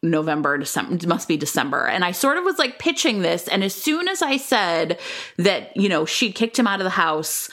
November, 0.04 0.58
December, 0.58 0.96
it 0.96 1.08
must 1.08 1.28
be 1.28 1.38
December. 1.38 1.88
And 1.88 2.04
I 2.04 2.12
sort 2.12 2.38
of 2.38 2.44
was 2.44 2.58
like 2.58 2.80
pitching 2.80 3.22
this. 3.22 3.48
And 3.48 3.64
as 3.64 3.76
soon 3.76 4.08
as 4.08 4.22
I 4.22 4.38
said 4.38 5.00
that, 5.38 5.76
you 5.78 5.90
know, 5.90 6.06
she 6.06 6.32
kicked 6.32 6.58
him 6.58 6.68
out 6.68 6.80
of 6.80 6.86
the 6.86 6.90
house, 6.90 7.50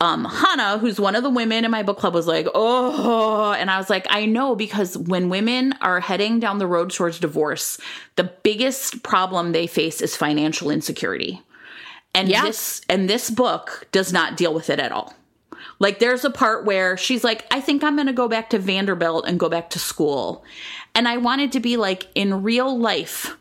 um, 0.00 0.24
Hannah, 0.24 0.78
who's 0.78 0.98
one 0.98 1.14
of 1.14 1.22
the 1.22 1.30
women 1.30 1.64
in 1.64 1.70
my 1.70 1.84
book 1.84 1.98
club, 1.98 2.14
was 2.14 2.26
like, 2.26 2.48
oh, 2.54 3.52
and 3.52 3.70
I 3.70 3.78
was 3.78 3.88
like, 3.88 4.06
I 4.10 4.26
know 4.26 4.56
because 4.56 4.98
when 4.98 5.28
women 5.28 5.74
are 5.80 6.00
heading 6.00 6.40
down 6.40 6.58
the 6.58 6.66
road 6.66 6.90
towards 6.90 7.20
divorce, 7.20 7.78
the 8.16 8.24
biggest 8.24 9.04
problem 9.04 9.52
they 9.52 9.68
face 9.68 10.00
is 10.00 10.16
financial 10.16 10.70
insecurity. 10.70 11.40
And 12.14 12.28
yeah. 12.28 12.42
this 12.42 12.80
and 12.88 13.08
this 13.08 13.30
book 13.30 13.86
does 13.92 14.12
not 14.12 14.36
deal 14.36 14.52
with 14.52 14.70
it 14.70 14.80
at 14.80 14.90
all. 14.90 15.14
Like 15.78 15.98
there's 16.00 16.24
a 16.24 16.30
part 16.30 16.64
where 16.64 16.96
she's 16.96 17.22
like, 17.22 17.46
I 17.52 17.60
think 17.60 17.84
I'm 17.84 17.94
going 17.94 18.06
to 18.08 18.12
go 18.12 18.28
back 18.28 18.50
to 18.50 18.58
Vanderbilt 18.58 19.26
and 19.26 19.38
go 19.38 19.48
back 19.48 19.70
to 19.70 19.78
school. 19.78 20.44
And 20.94 21.06
I 21.06 21.16
wanted 21.16 21.52
to 21.52 21.60
be 21.60 21.76
like 21.76 22.08
in 22.14 22.42
real 22.42 22.78
life, 22.78 23.36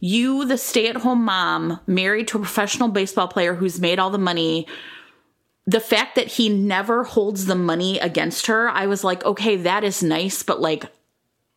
you 0.00 0.44
the 0.44 0.58
stay-at-home 0.58 1.24
mom 1.24 1.80
married 1.86 2.28
to 2.28 2.38
a 2.38 2.40
professional 2.40 2.88
baseball 2.88 3.28
player 3.28 3.54
who's 3.54 3.80
made 3.80 3.98
all 3.98 4.10
the 4.10 4.18
money, 4.18 4.66
the 5.66 5.80
fact 5.80 6.16
that 6.16 6.26
he 6.26 6.48
never 6.48 7.04
holds 7.04 7.46
the 7.46 7.54
money 7.54 7.98
against 7.98 8.46
her, 8.46 8.68
I 8.68 8.86
was 8.86 9.04
like, 9.04 9.24
okay, 9.24 9.56
that 9.56 9.84
is 9.84 10.02
nice, 10.02 10.42
but 10.42 10.60
like 10.60 10.86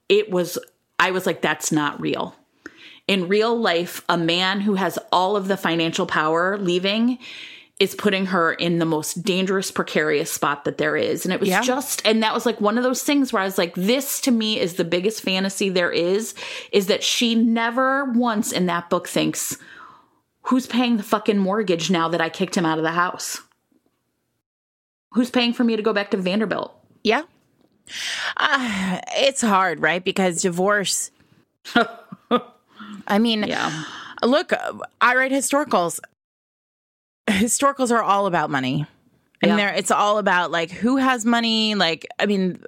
it 0.10 0.30
was 0.30 0.60
I 1.00 1.12
was 1.12 1.26
like 1.26 1.42
that's 1.42 1.72
not 1.72 2.00
real. 2.00 2.36
In 3.08 3.28
real 3.28 3.60
life, 3.60 4.04
a 4.10 4.18
man 4.18 4.62
who 4.62 4.76
has 4.76 4.98
all 5.12 5.36
of 5.36 5.48
the 5.48 5.58
financial 5.58 6.06
power 6.06 6.58
leaving 6.58 7.20
is 7.80 7.94
putting 7.94 8.28
her 8.28 8.54
in 8.54 8.80
the 8.80 8.86
most 8.86 9.24
dangerous, 9.24 9.70
precarious 9.70 10.32
spot 10.32 10.64
that 10.64 10.78
there 10.78 10.96
is. 10.96 11.26
And 11.26 11.34
it 11.34 11.42
was 11.42 11.50
yeah. 11.50 11.62
just, 11.62 12.02
and 12.06 12.24
that 12.24 12.34
was 12.34 12.46
like 12.46 12.62
one 12.62 12.78
of 12.78 12.86
those 12.86 13.04
things 13.04 13.34
where 13.34 13.42
I 13.42 13.46
was 13.46 13.58
like, 13.58 13.76
this 13.76 14.22
to 14.22 14.32
me 14.32 14.60
is 14.60 14.76
the 14.76 14.86
biggest 14.86 15.22
fantasy 15.22 15.70
there 15.70 15.92
is, 15.92 16.36
is 16.72 16.88
that 16.88 17.04
she 17.04 17.36
never 17.36 18.06
once 18.06 18.54
in 18.54 18.68
that 18.68 18.90
book 18.90 19.10
thinks, 19.10 19.58
who's 20.44 20.68
paying 20.68 20.96
the 20.96 21.04
fucking 21.04 21.38
mortgage 21.38 21.92
now 21.92 22.08
that 22.08 22.22
I 22.22 22.30
kicked 22.30 22.56
him 22.56 22.66
out 22.66 22.78
of 22.78 22.84
the 22.86 22.92
house? 22.92 23.42
Who's 25.12 25.30
paying 25.30 25.52
for 25.52 25.66
me 25.66 25.76
to 25.76 25.82
go 25.82 25.92
back 25.92 26.12
to 26.12 26.18
Vanderbilt? 26.18 26.74
Yeah. 27.04 27.24
Uh, 28.38 29.00
it's 29.18 29.42
hard, 29.42 29.82
right? 29.82 30.04
Because 30.04 30.42
divorce 30.42 31.12
I 33.08 33.20
mean, 33.20 33.44
yeah. 33.44 33.84
look, 34.24 34.52
I 35.02 35.16
write 35.16 35.32
historicals. 35.32 36.00
Historicals 37.28 37.92
are 37.92 38.04
all 38.04 38.28
about 38.28 38.50
money. 38.50 38.86
And 39.42 39.50
yeah. 39.50 39.56
there 39.58 39.74
it's 39.74 39.92
all 39.92 40.18
about 40.18 40.52
like 40.52 40.72
who 40.72 40.98
has 40.98 41.26
money, 41.26 41.76
like 41.76 42.08
I 42.20 42.26
mean 42.26 42.60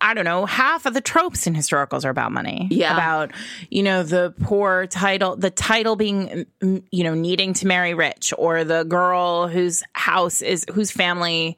I 0.00 0.12
don't 0.14 0.24
know, 0.24 0.44
half 0.44 0.84
of 0.84 0.94
the 0.94 1.00
tropes 1.00 1.46
in 1.46 1.54
historicals 1.54 2.04
are 2.04 2.10
about 2.10 2.30
money. 2.30 2.68
Yeah. 2.70 2.92
About, 2.92 3.32
you 3.70 3.82
know, 3.82 4.02
the 4.02 4.34
poor 4.42 4.86
title, 4.86 5.36
the 5.36 5.50
title 5.50 5.96
being, 5.96 6.46
you 6.60 7.04
know, 7.04 7.14
needing 7.14 7.54
to 7.54 7.66
marry 7.66 7.94
rich, 7.94 8.32
or 8.36 8.62
the 8.64 8.84
girl 8.84 9.48
whose 9.48 9.82
house 9.94 10.42
is, 10.42 10.66
whose 10.72 10.90
family, 10.90 11.56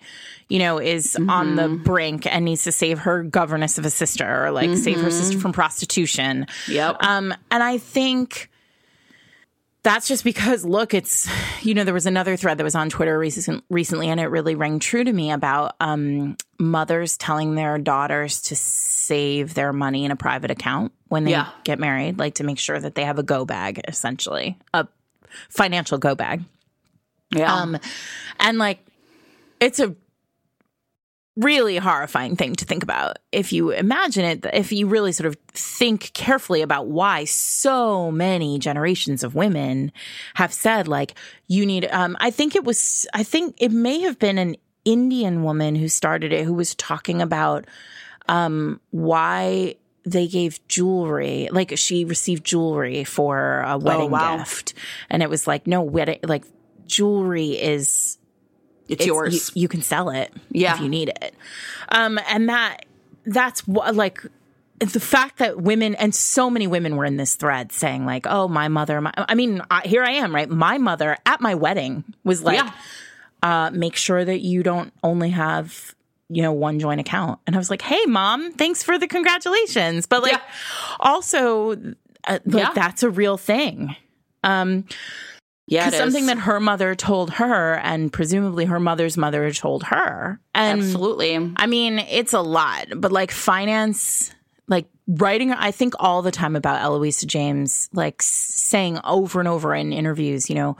you 0.48 0.60
know, 0.60 0.78
is 0.78 1.14
mm-hmm. 1.14 1.28
on 1.28 1.56
the 1.56 1.62
mm-hmm. 1.62 1.82
brink 1.82 2.26
and 2.26 2.44
needs 2.44 2.62
to 2.64 2.72
save 2.72 3.00
her 3.00 3.24
governess 3.24 3.76
of 3.76 3.84
a 3.84 3.90
sister 3.90 4.44
or 4.44 4.52
like 4.52 4.70
mm-hmm. 4.70 4.80
save 4.80 5.00
her 5.00 5.10
sister 5.10 5.32
mm-hmm. 5.32 5.42
from 5.42 5.52
prostitution. 5.52 6.46
Yep. 6.68 7.02
Um, 7.02 7.34
and 7.50 7.62
I 7.62 7.78
think 7.78 8.50
that's 9.82 10.08
just 10.08 10.24
because 10.24 10.64
look 10.64 10.94
it's 10.94 11.28
you 11.64 11.74
know 11.74 11.84
there 11.84 11.94
was 11.94 12.06
another 12.06 12.36
thread 12.36 12.58
that 12.58 12.64
was 12.64 12.74
on 12.74 12.88
twitter 12.88 13.18
recent, 13.18 13.64
recently 13.70 14.08
and 14.08 14.20
it 14.20 14.26
really 14.26 14.54
rang 14.54 14.78
true 14.78 15.04
to 15.04 15.12
me 15.12 15.30
about 15.30 15.76
um, 15.80 16.36
mothers 16.58 17.16
telling 17.16 17.54
their 17.54 17.78
daughters 17.78 18.42
to 18.42 18.56
save 18.56 19.54
their 19.54 19.72
money 19.72 20.04
in 20.04 20.10
a 20.10 20.16
private 20.16 20.50
account 20.50 20.92
when 21.08 21.24
they 21.24 21.30
yeah. 21.30 21.48
get 21.64 21.78
married 21.78 22.18
like 22.18 22.34
to 22.34 22.44
make 22.44 22.58
sure 22.58 22.78
that 22.78 22.94
they 22.94 23.04
have 23.04 23.18
a 23.18 23.22
go 23.22 23.44
bag 23.44 23.80
essentially 23.88 24.58
a 24.74 24.86
financial 25.48 25.98
go 25.98 26.14
bag 26.14 26.42
yeah 27.30 27.54
um, 27.54 27.78
and 28.40 28.58
like 28.58 28.84
it's 29.60 29.80
a 29.80 29.94
really 31.38 31.76
horrifying 31.76 32.34
thing 32.34 32.56
to 32.56 32.64
think 32.64 32.82
about 32.82 33.18
if 33.30 33.52
you 33.52 33.70
imagine 33.70 34.24
it 34.24 34.46
if 34.52 34.72
you 34.72 34.88
really 34.88 35.12
sort 35.12 35.26
of 35.26 35.36
think 35.52 36.12
carefully 36.12 36.62
about 36.62 36.88
why 36.88 37.24
so 37.24 38.10
many 38.10 38.58
generations 38.58 39.22
of 39.22 39.36
women 39.36 39.92
have 40.34 40.52
said 40.52 40.88
like 40.88 41.14
you 41.46 41.64
need 41.64 41.86
um 41.92 42.16
i 42.18 42.28
think 42.28 42.56
it 42.56 42.64
was 42.64 43.06
i 43.14 43.22
think 43.22 43.54
it 43.58 43.70
may 43.70 44.00
have 44.00 44.18
been 44.18 44.36
an 44.36 44.56
indian 44.84 45.44
woman 45.44 45.76
who 45.76 45.86
started 45.88 46.32
it 46.32 46.44
who 46.44 46.54
was 46.54 46.74
talking 46.74 47.22
about 47.22 47.66
um 48.28 48.80
why 48.90 49.76
they 50.04 50.26
gave 50.26 50.66
jewelry 50.66 51.48
like 51.52 51.76
she 51.78 52.04
received 52.04 52.44
jewelry 52.44 53.04
for 53.04 53.60
a 53.60 53.78
wedding 53.78 54.08
oh, 54.08 54.12
wow. 54.12 54.38
gift 54.38 54.74
and 55.08 55.22
it 55.22 55.30
was 55.30 55.46
like 55.46 55.68
no 55.68 55.82
wedding 55.82 56.18
like 56.24 56.44
jewelry 56.86 57.50
is 57.50 58.18
it's, 58.88 59.00
it's 59.00 59.06
yours. 59.06 59.50
You, 59.54 59.62
you, 59.62 59.68
can 59.68 59.82
sell 59.82 60.10
it 60.10 60.32
yeah. 60.50 60.74
if 60.74 60.80
you 60.80 60.88
need 60.88 61.08
it. 61.08 61.34
Um, 61.90 62.18
and 62.28 62.48
that 62.48 62.86
that's 63.26 63.66
what 63.68 63.94
like 63.94 64.22
the 64.80 65.00
fact 65.00 65.38
that 65.38 65.60
women 65.60 65.94
and 65.96 66.14
so 66.14 66.48
many 66.48 66.66
women 66.66 66.96
were 66.96 67.04
in 67.04 67.16
this 67.16 67.34
thread 67.34 67.72
saying 67.72 68.06
like, 68.06 68.26
"Oh, 68.28 68.48
my 68.48 68.68
mother." 68.68 69.00
My, 69.00 69.12
I 69.16 69.34
mean, 69.34 69.60
I, 69.70 69.82
here 69.86 70.04
I 70.04 70.12
am, 70.12 70.34
right? 70.34 70.48
My 70.48 70.78
mother 70.78 71.16
at 71.26 71.40
my 71.40 71.54
wedding 71.54 72.04
was 72.24 72.42
like, 72.42 72.58
Yeah. 72.58 72.72
uh, 73.42 73.70
"Make 73.72 73.96
sure 73.96 74.24
that 74.24 74.40
you 74.40 74.62
don't 74.62 74.92
only 75.02 75.30
have." 75.30 75.94
You 76.30 76.42
know, 76.42 76.52
one 76.52 76.78
joint 76.78 77.00
account. 77.00 77.40
And 77.46 77.56
I 77.56 77.58
was 77.58 77.70
like, 77.70 77.80
hey, 77.80 78.04
mom, 78.04 78.52
thanks 78.52 78.82
for 78.82 78.98
the 78.98 79.06
congratulations. 79.06 80.04
But 80.04 80.22
like, 80.22 80.32
Yeah. 80.32 80.40
also, 81.00 81.70
uh, 82.24 82.38
like, 82.44 82.64
Yeah. 82.64 82.72
that's 82.74 83.02
a 83.02 83.08
real 83.08 83.38
thing. 83.38 83.96
Um, 84.44 84.84
Yeah, 85.68 85.90
something 85.90 86.26
that 86.26 86.38
her 86.38 86.60
mother 86.60 86.94
told 86.94 87.30
her, 87.34 87.74
and 87.74 88.10
presumably 88.10 88.64
her 88.64 88.80
mother's 88.80 89.18
mother 89.18 89.50
told 89.52 89.84
her. 89.84 90.40
And 90.54 90.80
absolutely. 90.80 91.52
I 91.56 91.66
mean, 91.66 91.98
it's 91.98 92.32
a 92.32 92.40
lot, 92.40 92.86
but 92.96 93.12
like 93.12 93.30
finance, 93.30 94.34
like 94.66 94.86
writing, 95.06 95.52
I 95.52 95.70
think 95.70 95.94
all 95.98 96.22
the 96.22 96.30
time 96.30 96.56
about 96.56 96.80
Eloisa 96.80 97.26
James, 97.26 97.90
like 97.92 98.22
saying 98.22 98.98
over 99.04 99.40
and 99.40 99.48
over 99.48 99.74
in 99.74 99.92
interviews, 99.92 100.48
you 100.48 100.54
know, 100.54 100.78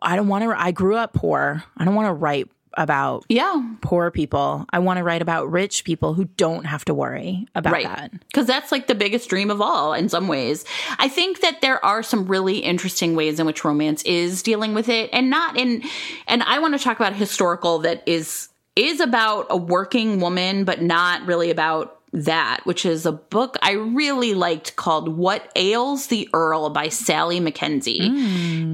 I 0.00 0.16
don't 0.16 0.28
want 0.28 0.44
to, 0.44 0.58
I 0.58 0.72
grew 0.72 0.96
up 0.96 1.12
poor. 1.12 1.62
I 1.76 1.84
don't 1.84 1.94
want 1.94 2.08
to 2.08 2.14
write 2.14 2.48
about 2.76 3.24
Yeah. 3.28 3.62
poor 3.80 4.10
people. 4.10 4.66
I 4.72 4.78
want 4.78 4.98
to 4.98 5.04
write 5.04 5.22
about 5.22 5.50
rich 5.50 5.84
people 5.84 6.14
who 6.14 6.24
don't 6.36 6.64
have 6.64 6.84
to 6.86 6.94
worry 6.94 7.46
about 7.54 7.72
right 7.72 7.84
that. 7.86 8.12
because 8.28 8.46
that's 8.46 8.72
like 8.72 8.86
the 8.86 8.94
biggest 8.94 9.28
dream 9.28 9.50
of 9.50 9.60
all 9.60 9.92
in 9.94 10.08
some 10.08 10.28
ways 10.28 10.64
i 10.98 11.08
think 11.08 11.40
that 11.40 11.60
there 11.60 11.84
are 11.84 12.02
some 12.02 12.26
really 12.26 12.58
interesting 12.58 13.14
ways 13.16 13.38
in 13.40 13.46
which 13.46 13.64
romance 13.64 14.02
is 14.04 14.42
dealing 14.42 14.74
with 14.74 14.88
it 14.88 15.08
and 15.12 15.30
not 15.30 15.56
in 15.56 15.82
and 16.26 16.42
i 16.44 16.58
want 16.58 16.76
to 16.76 16.82
talk 16.82 16.98
about 16.98 17.14
historical 17.14 17.78
that 17.80 18.02
is 18.06 18.48
is 18.76 19.00
about 19.00 19.46
a 19.50 19.56
working 19.56 20.20
woman 20.20 20.64
but 20.64 20.80
not 20.82 21.24
really 21.26 21.50
about 21.50 21.98
that 22.12 22.60
which 22.64 22.84
is 22.84 23.06
a 23.06 23.12
book 23.12 23.56
i 23.62 23.72
really 23.72 24.34
liked 24.34 24.76
called 24.76 25.08
what 25.08 25.50
ails 25.56 26.08
the 26.08 26.28
earl 26.34 26.68
by 26.68 26.88
sally 26.88 27.40
mackenzie 27.40 28.00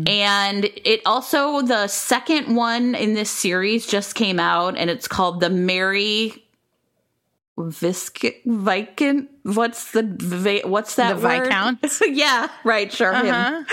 and 0.06 0.64
it 0.84 1.00
also 1.06 1.62
the 1.62 1.86
second 1.86 2.56
one 2.56 2.94
in 2.94 3.14
this 3.14 3.30
series 3.30 3.86
just 3.86 4.14
came 4.14 4.40
out 4.40 4.76
and 4.76 4.90
it's 4.90 5.06
called 5.06 5.40
the 5.40 5.50
merry 5.50 6.44
Visc 7.58 8.34
Viscount. 8.44 9.30
What's 9.42 9.90
the 9.92 10.62
what's 10.64 10.94
that 10.96 11.16
The 11.16 11.26
word? 11.26 11.40
Viscount? 11.40 12.00
yeah, 12.16 12.48
right, 12.64 12.92
sure. 12.92 13.14
Uh-huh. 13.14 13.64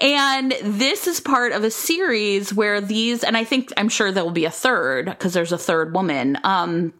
And 0.00 0.52
this 0.62 1.06
is 1.06 1.20
part 1.20 1.52
of 1.52 1.64
a 1.64 1.70
series 1.70 2.52
where 2.52 2.80
these, 2.80 3.22
and 3.22 3.36
I 3.36 3.44
think 3.44 3.72
I'm 3.76 3.88
sure 3.88 4.10
there 4.10 4.24
will 4.24 4.32
be 4.32 4.44
a 4.44 4.50
third 4.50 5.06
because 5.06 5.34
there's 5.34 5.52
a 5.52 5.58
third 5.58 5.94
woman. 5.94 6.38
Um, 6.44 6.92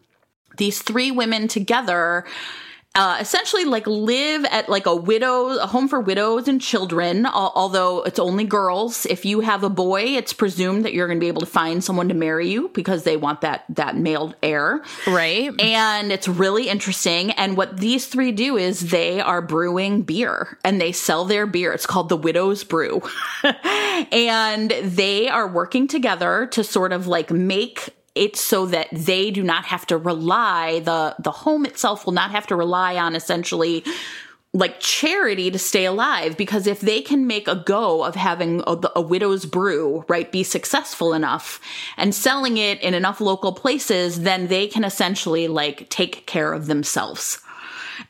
these 0.57 0.81
three 0.81 1.11
women 1.11 1.47
together 1.47 2.25
uh, 2.95 3.17
essentially 3.19 3.65
like 3.65 3.87
live 3.87 4.45
at 4.51 4.69
like 4.69 4.85
a 4.85 4.95
widow 4.95 5.47
a 5.57 5.65
home 5.65 5.87
for 5.87 5.99
widows 5.99 6.47
and 6.47 6.61
children 6.61 7.25
although 7.25 8.03
it's 8.03 8.19
only 8.19 8.43
girls 8.43 9.07
if 9.07 9.25
you 9.25 9.39
have 9.39 9.63
a 9.63 9.69
boy 9.69 10.01
it's 10.03 10.31
presumed 10.31 10.85
that 10.85 10.93
you're 10.93 11.07
going 11.07 11.17
to 11.17 11.23
be 11.23 11.27
able 11.27 11.39
to 11.39 11.47
find 11.47 11.83
someone 11.83 12.07
to 12.07 12.13
marry 12.13 12.49
you 12.49 12.69
because 12.75 13.01
they 13.01 13.17
want 13.17 13.41
that 13.41 13.65
that 13.67 13.97
male 13.97 14.35
heir 14.43 14.83
Right. 15.07 15.59
and 15.59 16.11
it's 16.11 16.27
really 16.27 16.69
interesting. 16.69 17.31
And 17.31 17.57
what 17.57 17.77
these 17.77 18.05
three 18.05 18.31
do 18.31 18.57
is 18.57 18.91
they 18.91 19.19
are 19.19 19.41
brewing 19.41 20.03
beer 20.03 20.59
and 20.63 20.79
they 20.79 20.91
sell 20.91 21.25
their 21.25 21.47
beer. 21.47 21.73
It's 21.73 21.87
called 21.87 22.09
the 22.09 22.17
Widow's 22.17 22.63
Brew. 22.63 23.01
and 24.11 24.69
they 24.69 25.29
are 25.29 25.47
working 25.47 25.87
together 25.87 26.45
to 26.51 26.63
sort 26.63 26.93
of 26.93 27.07
like 27.07 27.31
make 27.31 27.89
it 28.15 28.35
so 28.35 28.65
that 28.67 28.87
they 28.91 29.31
do 29.31 29.43
not 29.43 29.65
have 29.65 29.85
to 29.87 29.97
rely 29.97 30.79
the 30.81 31.15
the 31.19 31.31
home 31.31 31.65
itself 31.65 32.05
will 32.05 32.13
not 32.13 32.31
have 32.31 32.47
to 32.47 32.55
rely 32.55 32.95
on 32.95 33.15
essentially 33.15 33.83
like 34.55 34.79
charity 34.79 35.49
to 35.49 35.57
stay 35.57 35.85
alive. 35.85 36.37
Because 36.37 36.67
if 36.67 36.79
they 36.79 37.01
can 37.01 37.25
make 37.25 37.47
a 37.47 37.55
go 37.55 38.03
of 38.03 38.13
having 38.13 38.61
a, 38.67 38.79
a 38.95 39.01
widow's 39.01 39.45
brew 39.45 40.05
right 40.07 40.31
be 40.31 40.43
successful 40.43 41.13
enough 41.13 41.59
and 41.97 42.13
selling 42.13 42.57
it 42.57 42.79
in 42.81 42.93
enough 42.93 43.19
local 43.19 43.51
places 43.51 44.21
then 44.21 44.47
they 44.47 44.67
can 44.67 44.83
essentially 44.83 45.47
like 45.47 45.89
take 45.89 46.25
care 46.27 46.53
of 46.53 46.67
themselves 46.67 47.42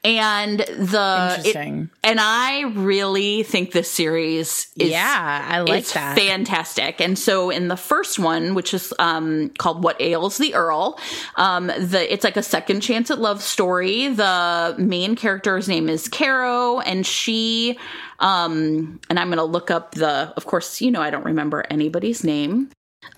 and 0.04 0.60
the 0.60 1.42
it- 1.46 1.56
and 2.04 2.20
i 2.20 2.62
really 2.76 3.44
think 3.44 3.72
this 3.72 3.90
series 3.90 4.68
is 4.76 4.90
yeah, 4.90 5.48
I 5.50 5.62
like 5.62 5.86
that. 5.90 6.18
fantastic. 6.18 7.00
And 7.00 7.18
so 7.18 7.50
in 7.50 7.68
the 7.68 7.78
first 7.78 8.18
one, 8.20 8.56
which 8.56 8.74
is 8.74 8.94
um, 9.00 9.50
called 9.58 9.84
"What 9.84 10.02
Ails 10.02 10.38
the 10.38 10.54
Earl," 10.56 11.00
um, 11.36 11.68
the 11.68 12.12
it's 12.12 12.24
like 12.24 12.38
a 12.38 12.44
second 12.44 12.82
chance 12.82 13.12
at 13.12 13.20
love 13.20 13.42
story. 13.42 14.08
The 14.10 14.76
main 14.78 15.16
character's 15.16 15.68
name 15.68 15.90
is 15.90 16.08
Caro, 16.08 16.80
and 16.80 17.06
she, 17.06 17.78
um, 18.20 19.00
and 19.10 19.20
I'm 19.20 19.28
going 19.28 19.38
to 19.38 19.44
look 19.44 19.70
up 19.72 19.92
the. 19.96 20.34
Of 20.36 20.46
course, 20.46 20.82
you 20.82 20.92
know 20.92 21.02
I 21.02 21.10
don't 21.10 21.26
remember 21.26 21.64
anybody's 21.70 22.24
name. 22.24 22.70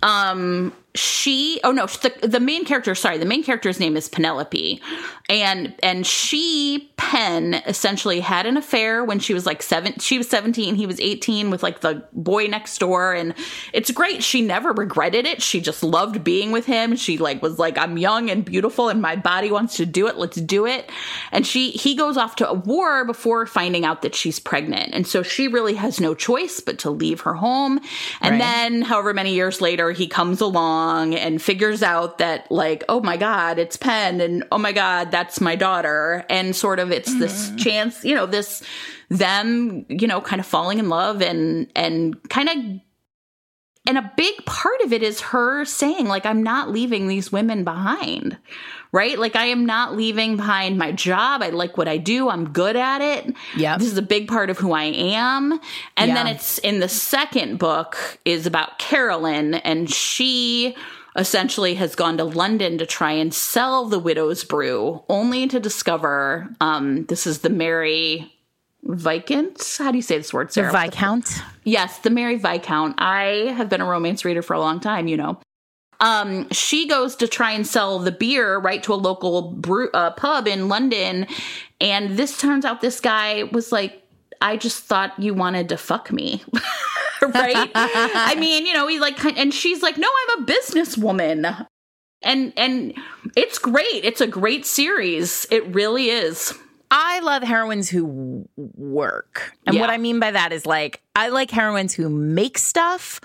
Um, 0.03 0.73
she 0.95 1.59
oh 1.63 1.71
no 1.71 1.85
the, 1.85 2.13
the 2.27 2.39
main 2.39 2.65
character 2.65 2.95
sorry 2.95 3.17
the 3.17 3.25
main 3.25 3.43
character's 3.43 3.79
name 3.79 3.95
is 3.97 4.09
penelope. 4.09 4.81
And 5.27 5.75
and 5.81 6.05
she 6.05 6.91
pen 6.97 7.55
essentially 7.65 8.19
had 8.19 8.45
an 8.45 8.57
affair 8.57 9.03
when 9.03 9.19
she 9.19 9.33
was 9.33 9.45
like 9.45 9.61
seven 9.61 9.97
she 9.99 10.17
was 10.17 10.29
17 10.29 10.75
he 10.75 10.85
was 10.85 10.99
18 10.99 11.49
with 11.49 11.63
like 11.63 11.81
the 11.81 12.03
boy 12.13 12.45
next 12.47 12.77
door. 12.79 13.13
And 13.13 13.33
it's 13.73 13.91
great. 13.91 14.23
She 14.23 14.41
never 14.41 14.71
regretted 14.71 15.25
it. 15.25 15.41
She 15.41 15.61
just 15.61 15.83
loved 15.83 16.23
being 16.23 16.51
with 16.51 16.65
him. 16.65 16.95
She 16.95 17.17
like 17.17 17.41
was 17.41 17.59
like 17.59 17.77
i'm 17.77 17.97
young 17.97 18.29
and 18.29 18.45
beautiful 18.45 18.89
and 18.89 19.01
my 19.01 19.15
body 19.15 19.51
wants 19.51 19.77
to 19.77 19.85
do 19.85 20.07
it. 20.07 20.17
Let's 20.17 20.37
do 20.37 20.65
it. 20.65 20.89
And 21.31 21.45
she 21.45 21.71
he 21.71 21.95
goes 21.95 22.17
off 22.17 22.35
to 22.37 22.49
a 22.49 22.53
war 22.53 23.03
before 23.05 23.45
finding 23.45 23.83
out 23.85 24.01
that 24.03 24.15
she's 24.15 24.39
pregnant. 24.39 24.93
And 24.93 25.05
so 25.07 25.23
she 25.23 25.47
really 25.47 25.73
has 25.73 25.99
no 25.99 26.13
choice 26.15 26.59
but 26.61 26.79
to 26.79 26.89
leave 26.91 27.21
her 27.21 27.33
home. 27.33 27.79
And 28.21 28.33
Right. 28.35 28.39
then 28.39 28.81
however 28.83 29.13
many 29.13 29.33
years 29.33 29.59
later 29.61 29.91
he 29.91 30.07
comes 30.07 30.39
along 30.41 30.84
and 30.93 31.41
figures 31.41 31.83
out 31.83 32.17
that 32.17 32.49
like 32.51 32.83
oh 32.89 32.99
my 33.01 33.17
god 33.17 33.59
it's 33.59 33.77
penn 33.77 34.21
and 34.21 34.43
oh 34.51 34.57
my 34.57 34.71
god 34.71 35.11
that's 35.11 35.41
my 35.41 35.55
daughter. 35.55 36.25
And 36.29 36.55
sort 36.55 36.79
of 36.79 36.91
it's 36.91 37.17
this 37.19 37.47
mm-hmm. 37.47 37.57
chance 37.57 38.03
you 38.03 38.15
know 38.15 38.25
this 38.25 38.63
them 39.09 39.85
you 39.89 40.07
know 40.07 40.21
kind 40.21 40.39
of 40.39 40.45
falling 40.45 40.79
in 40.79 40.89
love 40.89 41.21
and 41.21 41.71
and 41.75 42.17
kind 42.29 42.49
of 42.49 42.55
and 43.87 43.97
a 43.97 44.11
big 44.17 44.45
part 44.45 44.81
of 44.81 44.93
it 44.93 45.03
is 45.03 45.21
her 45.21 45.63
saying 45.65 46.07
like 46.07 46.25
i'm 46.25 46.41
not 46.41 46.71
leaving 46.71 47.07
these 47.07 47.31
women 47.31 47.63
behind 47.63 48.37
right 48.95 49.19
like 49.19 49.35
i 49.35 49.45
am 49.45 49.65
not 49.65 49.95
leaving 49.95 50.37
behind 50.37 50.77
my 50.77 50.91
job 50.91 51.43
i 51.43 51.49
like 51.49 51.77
what 51.77 51.87
i 51.87 51.97
do 51.97 52.29
i'm 52.29 52.49
good 52.51 52.77
at 52.77 53.01
it 53.01 53.35
Yeah. 53.57 53.77
this 53.77 53.91
is 53.91 53.97
a 53.97 54.01
big 54.01 54.27
part 54.27 54.49
of 54.49 54.57
who 54.57 54.71
i 54.71 54.83
am 54.85 55.59
and 55.97 56.15
then 56.15 56.27
it's 56.27 56.57
in 56.59 56.79
the 56.79 56.87
second 56.89 57.59
book 57.59 57.97
is 58.23 58.47
about 58.47 58.79
carolyn 58.79 59.55
and 59.55 59.91
she 59.91 60.75
essentially 61.17 61.75
has 61.75 61.93
gone 61.93 62.17
to 62.17 62.23
london 62.23 62.77
to 62.77 62.85
try 62.85 63.11
and 63.11 63.33
sell 63.33 63.85
the 63.85 63.99
widow's 63.99 64.43
brew 64.45 65.03
only 65.09 65.45
to 65.47 65.59
discover 65.59 66.49
um 66.61 67.05
this 67.07 67.27
is 67.27 67.39
the 67.39 67.49
merry 67.49 68.31
Viscount. 68.87 69.77
How 69.79 69.89
do 69.91 69.97
you 69.97 70.03
say 70.03 70.17
this 70.19 70.31
word, 70.31 70.53
Sarah? 70.53 70.71
Viscount. 70.71 71.41
Yes, 71.63 71.97
the 71.99 72.11
Merry 72.11 72.35
Viscount. 72.37 72.93
I 72.99 73.51
have 73.57 73.67
been 73.67 73.81
a 73.81 73.85
romance 73.85 74.23
reader 74.23 74.43
for 74.43 74.53
a 74.53 74.59
long 74.59 74.79
time, 74.79 75.07
you 75.07 75.17
know. 75.17 75.39
Um, 75.99 76.49
she 76.51 76.87
goes 76.87 77.15
to 77.17 77.27
try 77.27 77.51
and 77.51 77.65
sell 77.65 77.99
the 77.99 78.11
beer 78.11 78.57
right 78.57 78.81
to 78.83 78.93
a 78.93 78.95
local 78.95 79.51
brew, 79.51 79.89
uh, 79.93 80.11
pub 80.11 80.47
in 80.47 80.67
London, 80.67 81.27
and 81.79 82.17
this 82.17 82.37
turns 82.39 82.65
out 82.65 82.81
this 82.81 82.99
guy 82.99 83.43
was 83.51 83.71
like, 83.71 84.01
"I 84.41 84.57
just 84.57 84.83
thought 84.83 85.17
you 85.19 85.33
wanted 85.33 85.69
to 85.69 85.77
fuck 85.77 86.11
me." 86.11 86.43
right? 87.21 87.71
I 87.73 88.35
mean, 88.39 88.65
you 88.65 88.73
know, 88.73 88.87
he 88.87 88.99
like, 88.99 89.23
and 89.37 89.53
she's 89.53 89.81
like, 89.81 89.97
"No, 89.97 90.07
I'm 90.29 90.43
a 90.43 90.45
businesswoman," 90.45 91.65
and 92.21 92.53
and 92.57 92.93
it's 93.35 93.57
great. 93.57 94.03
It's 94.03 94.21
a 94.21 94.27
great 94.27 94.65
series. 94.65 95.47
It 95.49 95.65
really 95.73 96.09
is. 96.09 96.53
I 96.91 97.19
love 97.21 97.41
heroines 97.43 97.89
who 97.89 98.47
work. 98.55 99.53
And 99.65 99.75
Yeah. 99.75 99.81
what 99.81 99.89
I 99.89 99.97
mean 99.97 100.19
by 100.19 100.31
that 100.31 100.53
is 100.53 100.65
like, 100.65 101.01
I 101.15 101.29
like 101.29 101.49
heroines 101.49 101.93
who 101.93 102.09
make 102.09 102.57
stuff 102.57 103.19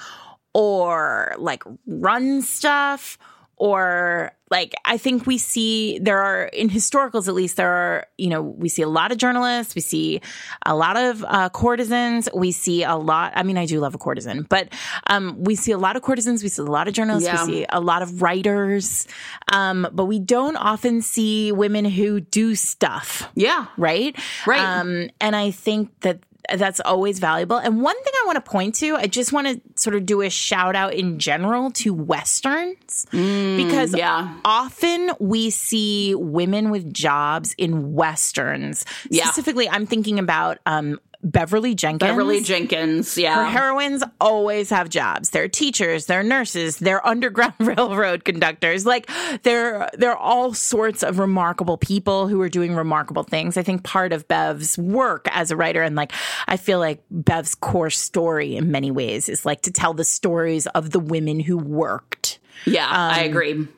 or 0.54 1.34
like 1.38 1.62
run 1.86 2.42
stuff 2.42 3.18
or 3.56 4.32
like 4.50 4.74
I 4.86 4.96
think 4.96 5.26
we 5.26 5.36
see 5.36 5.98
there 5.98 6.18
are 6.18 6.44
in 6.46 6.70
historicals 6.70 7.28
at 7.28 7.34
least 7.34 7.56
there 7.58 7.70
are 7.70 8.06
you 8.16 8.28
know 8.30 8.40
we 8.40 8.70
see 8.70 8.80
a 8.80 8.88
lot 8.88 9.12
of 9.12 9.18
journalists 9.18 9.74
we 9.74 9.82
see 9.82 10.22
a 10.64 10.74
lot 10.74 10.96
of 10.96 11.22
uh, 11.28 11.50
courtesans 11.50 12.26
we 12.34 12.52
see 12.52 12.82
a 12.84 12.96
lot 12.96 13.34
I 13.36 13.42
mean 13.42 13.58
I 13.58 13.66
do 13.66 13.78
love 13.80 13.94
a 13.94 13.98
courtesan 13.98 14.46
but 14.48 14.70
um, 15.08 15.36
we 15.44 15.54
see 15.56 15.72
a 15.72 15.78
lot 15.78 15.94
of 15.94 16.00
courtesans 16.02 16.42
we 16.42 16.48
see 16.48 16.62
a 16.62 16.64
lot 16.64 16.88
of 16.88 16.94
journalists 16.94 17.28
Yeah. 17.28 17.44
we 17.44 17.52
see 17.52 17.66
a 17.68 17.80
lot 17.80 18.00
of 18.00 18.22
writers 18.22 19.06
um, 19.52 19.86
but 19.92 20.06
we 20.06 20.18
don't 20.18 20.56
often 20.56 21.02
see 21.02 21.52
women 21.52 21.84
who 21.84 22.20
do 22.20 22.54
stuff 22.54 23.28
Yeah. 23.34 23.66
right? 23.76 24.16
Right. 24.46 24.58
Um, 24.60 25.10
and 25.20 25.36
I 25.36 25.50
think 25.50 25.90
that 26.00 26.20
that's 26.56 26.80
always 26.80 27.18
valuable. 27.18 27.56
And 27.56 27.82
one 27.82 27.96
thing 28.02 28.12
I 28.22 28.26
want 28.26 28.44
to 28.44 28.50
point 28.50 28.74
to, 28.76 28.96
I 28.96 29.06
just 29.06 29.32
want 29.32 29.46
to 29.46 29.60
sort 29.80 29.96
of 29.96 30.06
do 30.06 30.22
a 30.22 30.30
shout 30.30 30.76
out 30.76 30.94
in 30.94 31.18
general 31.18 31.70
to 31.72 31.94
westerns 31.94 33.06
because 33.10 33.94
yeah. 33.94 34.38
often 34.44 35.12
we 35.18 35.50
see 35.50 36.14
women 36.14 36.70
with 36.70 36.92
jobs 36.92 37.54
in 37.58 37.94
westerns. 37.94 38.84
Yeah. 39.10 39.24
Specifically, 39.24 39.68
I'm 39.68 39.86
thinking 39.86 40.18
about 40.18 40.58
um, 40.66 41.00
Beverly 41.22 41.74
Jenkins. 41.74 42.08
Beverly 42.08 42.40
Jenkins, 42.40 43.18
yeah. 43.18 43.34
Her 43.34 43.44
heroines 43.50 44.02
always 44.20 44.70
have 44.70 44.88
jobs. 44.88 45.30
They're 45.30 45.48
teachers, 45.48 46.06
they're 46.06 46.22
nurses, 46.22 46.78
they're 46.78 47.06
underground 47.06 47.54
railroad 47.58 48.24
conductors. 48.24 48.86
Like 48.86 49.10
they're 49.42 49.90
they're 49.94 50.16
all 50.16 50.54
sorts 50.54 51.02
of 51.02 51.18
remarkable 51.18 51.76
people 51.76 52.26
who 52.26 52.40
are 52.40 52.48
doing 52.48 52.74
remarkable 52.74 53.22
things. 53.22 53.58
I 53.58 53.62
think 53.62 53.84
part 53.84 54.12
of 54.14 54.26
Bev's 54.28 54.78
work 54.78 55.28
as 55.30 55.50
a 55.50 55.56
writer 55.56 55.82
and 55.82 55.94
like 55.94 56.12
I 56.48 56.56
feel 56.56 56.78
like 56.78 57.02
Bev's 57.10 57.54
core 57.54 57.90
story 57.90 58.56
in 58.56 58.70
many 58.70 58.90
ways 58.90 59.28
is 59.28 59.44
like 59.44 59.60
to 59.62 59.70
tell 59.70 59.92
the 59.92 60.04
stories 60.04 60.66
of 60.68 60.90
the 60.90 61.00
women 61.00 61.38
who 61.38 61.58
worked. 61.58 62.38
yeah, 62.64 62.86
Um, 62.86 62.92
I 63.14 63.20
agree. 63.24 63.68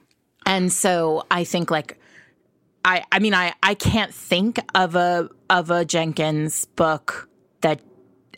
And 0.47 0.73
so 0.73 1.25
I 1.31 1.43
think 1.43 1.71
like 1.73 1.99
I 2.85 3.03
I 3.11 3.19
mean 3.19 3.35
I 3.35 3.53
I 3.63 3.75
can't 3.75 4.15
think 4.15 4.61
of 4.77 4.95
a 4.95 5.29
of 5.51 5.71
a 5.73 5.85
Jenkins 5.85 6.67
book 6.67 7.29
that 7.63 7.81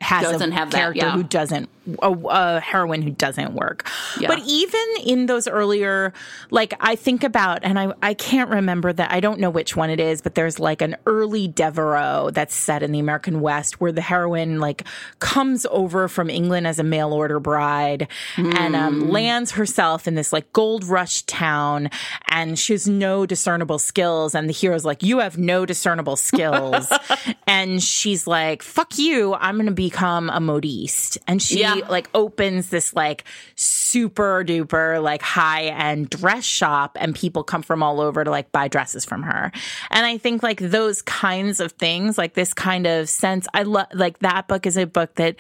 has 0.05 0.23
Doesn't 0.23 0.53
a 0.53 0.55
have 0.55 0.71
that, 0.71 0.77
character 0.79 1.07
yeah. 1.07 1.13
who 1.13 1.23
doesn't 1.25 1.69
a, 2.01 2.11
a 2.13 2.61
heroine 2.61 3.03
who 3.03 3.11
doesn't 3.11 3.53
work. 3.53 3.87
Yeah. 4.19 4.29
But 4.29 4.41
even 4.47 4.81
in 5.05 5.27
those 5.27 5.47
earlier 5.47 6.13
like 6.51 6.73
I 6.81 6.97
think 6.97 7.25
about 7.25 7.61
and 7.63 7.79
I 7.79 7.93
I 8.03 8.15
can't 8.15 8.49
remember 8.51 8.93
that 8.93 9.11
I 9.13 9.21
don't 9.21 9.39
know 9.41 9.51
which 9.51 9.77
one 9.77 9.91
it 9.91 10.01
is 10.01 10.23
but 10.23 10.35
there's 10.35 10.59
like 10.59 10.81
an 10.81 10.97
early 11.07 11.47
Deveraux 11.49 12.33
that's 12.33 12.55
set 12.55 12.83
in 12.83 12.93
the 12.93 13.01
American 13.01 13.41
West 13.41 13.81
where 13.81 13.93
the 13.93 14.01
heroine 14.01 14.61
like 14.61 14.85
comes 15.19 15.67
over 15.71 16.09
from 16.09 16.31
England 16.31 16.67
as 16.67 16.79
a 16.79 16.85
mail 16.85 17.13
order 17.13 17.39
bride 17.41 18.09
and 18.37 18.55
Hmm. 18.55 18.75
um, 18.75 19.11
lands 19.11 19.53
herself 19.53 20.07
in 20.09 20.15
this 20.15 20.33
like 20.33 20.53
gold 20.53 20.85
rush 20.85 21.23
town 21.23 21.91
and 22.29 22.59
she 22.59 22.73
has 22.73 22.89
no 22.89 23.27
discernible 23.27 23.79
skills 23.79 24.35
and 24.35 24.49
the 24.49 24.53
hero's 24.55 24.85
like 24.85 25.03
you 25.03 25.19
have 25.19 25.37
no 25.39 25.67
discernible 25.67 26.17
skills 26.17 26.91
and 27.47 27.83
she's 27.83 28.27
like 28.27 28.63
fuck 28.63 28.99
you 28.99 29.35
I'm 29.35 29.57
going 29.57 29.67
to 29.67 29.73
become 29.95 30.29
a 30.31 30.41
modiste 30.41 31.19
and 31.29 31.41
she 31.41 31.61
Yeah. 31.61 31.75
like 31.89 32.09
opens 32.15 32.71
this 32.71 32.95
like 32.95 33.23
super 33.55 34.45
duper 34.45 35.01
like 35.01 35.23
high 35.23 35.67
end 35.67 36.11
dress 36.11 36.45
shop 36.45 36.97
and 37.01 37.15
people 37.15 37.45
come 37.45 37.63
from 37.63 37.81
all 37.81 38.01
over 38.01 38.25
to 38.25 38.31
like 38.31 38.51
buy 38.51 38.67
dresses 38.67 39.05
from 39.05 39.23
her. 39.23 39.53
And 39.91 40.05
I 40.05 40.19
think 40.19 40.43
like 40.43 40.59
those 40.59 41.01
kinds 41.03 41.61
of 41.61 41.73
things, 41.73 42.19
like 42.19 42.35
this 42.35 42.53
kind 42.53 42.89
of 42.89 43.09
sense, 43.09 43.47
I 43.55 43.63
love 43.63 43.87
like 43.95 44.19
that 44.19 44.49
book 44.49 44.67
is 44.67 44.77
a 44.77 44.85
book 44.87 45.15
that 45.15 45.37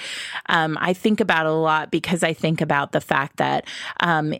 um, 0.48 0.78
I 0.80 0.92
think 0.92 1.20
about 1.20 1.46
a 1.46 1.52
lot 1.52 1.90
because 1.90 2.22
I 2.22 2.32
think 2.32 2.60
about 2.60 2.92
the 2.92 3.00
fact 3.00 3.38
that 3.38 3.66
um, 3.98 4.34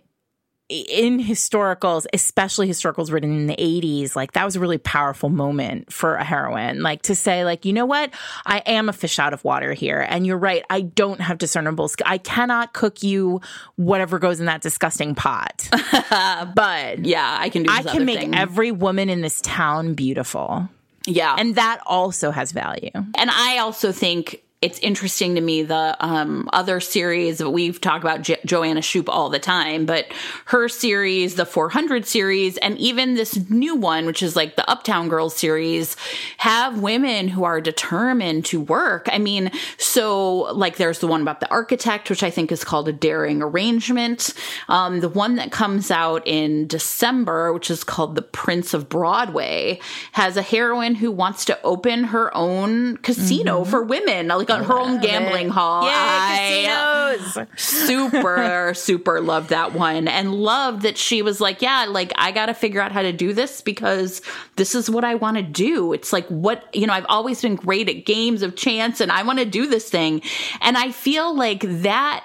in 0.80 1.18
historicals, 1.20 2.06
especially 2.12 2.68
historicals 2.68 3.10
written 3.12 3.32
in 3.36 3.46
the 3.46 3.56
80s, 3.56 4.16
like 4.16 4.32
that 4.32 4.44
was 4.44 4.56
a 4.56 4.60
really 4.60 4.78
powerful 4.78 5.28
moment 5.28 5.92
for 5.92 6.16
a 6.16 6.24
heroine. 6.24 6.82
Like 6.82 7.02
to 7.02 7.14
say, 7.14 7.44
like, 7.44 7.64
you 7.64 7.72
know 7.72 7.86
what? 7.86 8.10
I 8.46 8.58
am 8.66 8.88
a 8.88 8.92
fish 8.92 9.18
out 9.18 9.32
of 9.32 9.44
water 9.44 9.72
here. 9.72 10.00
And 10.08 10.26
you're 10.26 10.38
right. 10.38 10.64
I 10.70 10.80
don't 10.82 11.20
have 11.20 11.38
discernible 11.38 11.88
sk- 11.88 12.02
I 12.06 12.18
cannot 12.18 12.72
cook 12.72 13.02
you 13.02 13.40
whatever 13.76 14.18
goes 14.18 14.40
in 14.40 14.46
that 14.46 14.60
disgusting 14.62 15.14
pot. 15.14 15.68
but 16.54 17.04
Yeah, 17.04 17.36
I 17.40 17.48
can 17.48 17.62
do. 17.64 17.70
I 17.72 17.82
can 17.82 18.04
make 18.04 18.18
thing. 18.18 18.34
every 18.34 18.72
woman 18.72 19.08
in 19.08 19.20
this 19.20 19.40
town 19.40 19.94
beautiful. 19.94 20.68
yeah, 21.06 21.36
And 21.38 21.54
that 21.56 21.80
also 21.86 22.30
has 22.30 22.52
value. 22.52 22.90
And 22.94 23.30
I 23.30 23.58
also 23.58 23.92
think 23.92 24.42
it's 24.64 24.78
interesting 24.78 25.34
to 25.34 25.42
me 25.42 25.62
the 25.62 25.94
um, 26.00 26.48
other 26.54 26.80
series 26.80 27.36
that 27.36 27.50
we've 27.50 27.78
talked 27.82 28.02
about 28.02 28.22
jo- 28.22 28.36
Joanna 28.46 28.80
Shupe 28.80 29.10
all 29.10 29.28
the 29.28 29.38
time, 29.38 29.84
but 29.84 30.06
her 30.46 30.70
series, 30.70 31.34
the 31.34 31.44
400 31.44 32.06
series, 32.06 32.56
and 32.56 32.78
even 32.78 33.12
this 33.12 33.50
new 33.50 33.74
one, 33.74 34.06
which 34.06 34.22
is 34.22 34.34
like 34.34 34.56
the 34.56 34.66
Uptown 34.66 35.10
Girls 35.10 35.36
series, 35.36 35.98
have 36.38 36.80
women 36.80 37.28
who 37.28 37.44
are 37.44 37.60
determined 37.60 38.46
to 38.46 38.58
work. 38.58 39.06
I 39.12 39.18
mean, 39.18 39.50
so 39.76 40.54
like 40.54 40.78
there's 40.78 41.00
the 41.00 41.08
one 41.08 41.20
about 41.20 41.40
the 41.40 41.50
architect, 41.50 42.08
which 42.08 42.22
I 42.22 42.30
think 42.30 42.50
is 42.50 42.64
called 42.64 42.88
a 42.88 42.92
daring 42.92 43.42
arrangement. 43.42 44.32
Um, 44.68 45.00
the 45.00 45.10
one 45.10 45.34
that 45.36 45.52
comes 45.52 45.90
out 45.90 46.26
in 46.26 46.68
December, 46.68 47.52
which 47.52 47.70
is 47.70 47.84
called 47.84 48.14
the 48.14 48.22
Prince 48.22 48.72
of 48.72 48.88
Broadway, 48.88 49.78
has 50.12 50.38
a 50.38 50.42
heroine 50.42 50.94
who 50.94 51.10
wants 51.10 51.44
to 51.44 51.62
open 51.64 52.04
her 52.04 52.34
own 52.34 52.96
casino 52.98 53.62
for 53.64 53.82
women, 53.82 54.28
like 54.28 54.53
on 54.54 54.64
her 54.64 54.78
own 54.78 55.00
gambling 55.00 55.48
hall. 55.48 55.84
I- 55.84 56.66
casinos. 57.14 57.48
super 57.56 58.72
super 58.74 59.20
loved 59.20 59.50
that 59.50 59.72
one 59.72 60.08
and 60.08 60.34
loved 60.34 60.82
that 60.82 60.98
she 60.98 61.22
was 61.22 61.40
like 61.40 61.62
yeah 61.62 61.86
like 61.88 62.12
i 62.16 62.32
gotta 62.32 62.54
figure 62.54 62.80
out 62.80 62.92
how 62.92 63.02
to 63.02 63.12
do 63.12 63.32
this 63.32 63.60
because 63.60 64.20
this 64.56 64.74
is 64.74 64.90
what 64.90 65.04
i 65.04 65.14
want 65.14 65.36
to 65.36 65.42
do 65.42 65.92
it's 65.92 66.12
like 66.12 66.26
what 66.28 66.64
you 66.74 66.86
know 66.86 66.92
i've 66.92 67.06
always 67.08 67.40
been 67.42 67.54
great 67.56 67.88
at 67.88 68.04
games 68.04 68.42
of 68.42 68.56
chance 68.56 69.00
and 69.00 69.12
i 69.12 69.22
want 69.22 69.38
to 69.38 69.44
do 69.44 69.66
this 69.66 69.88
thing 69.88 70.20
and 70.60 70.76
i 70.76 70.90
feel 70.90 71.34
like 71.34 71.60
that 71.82 72.24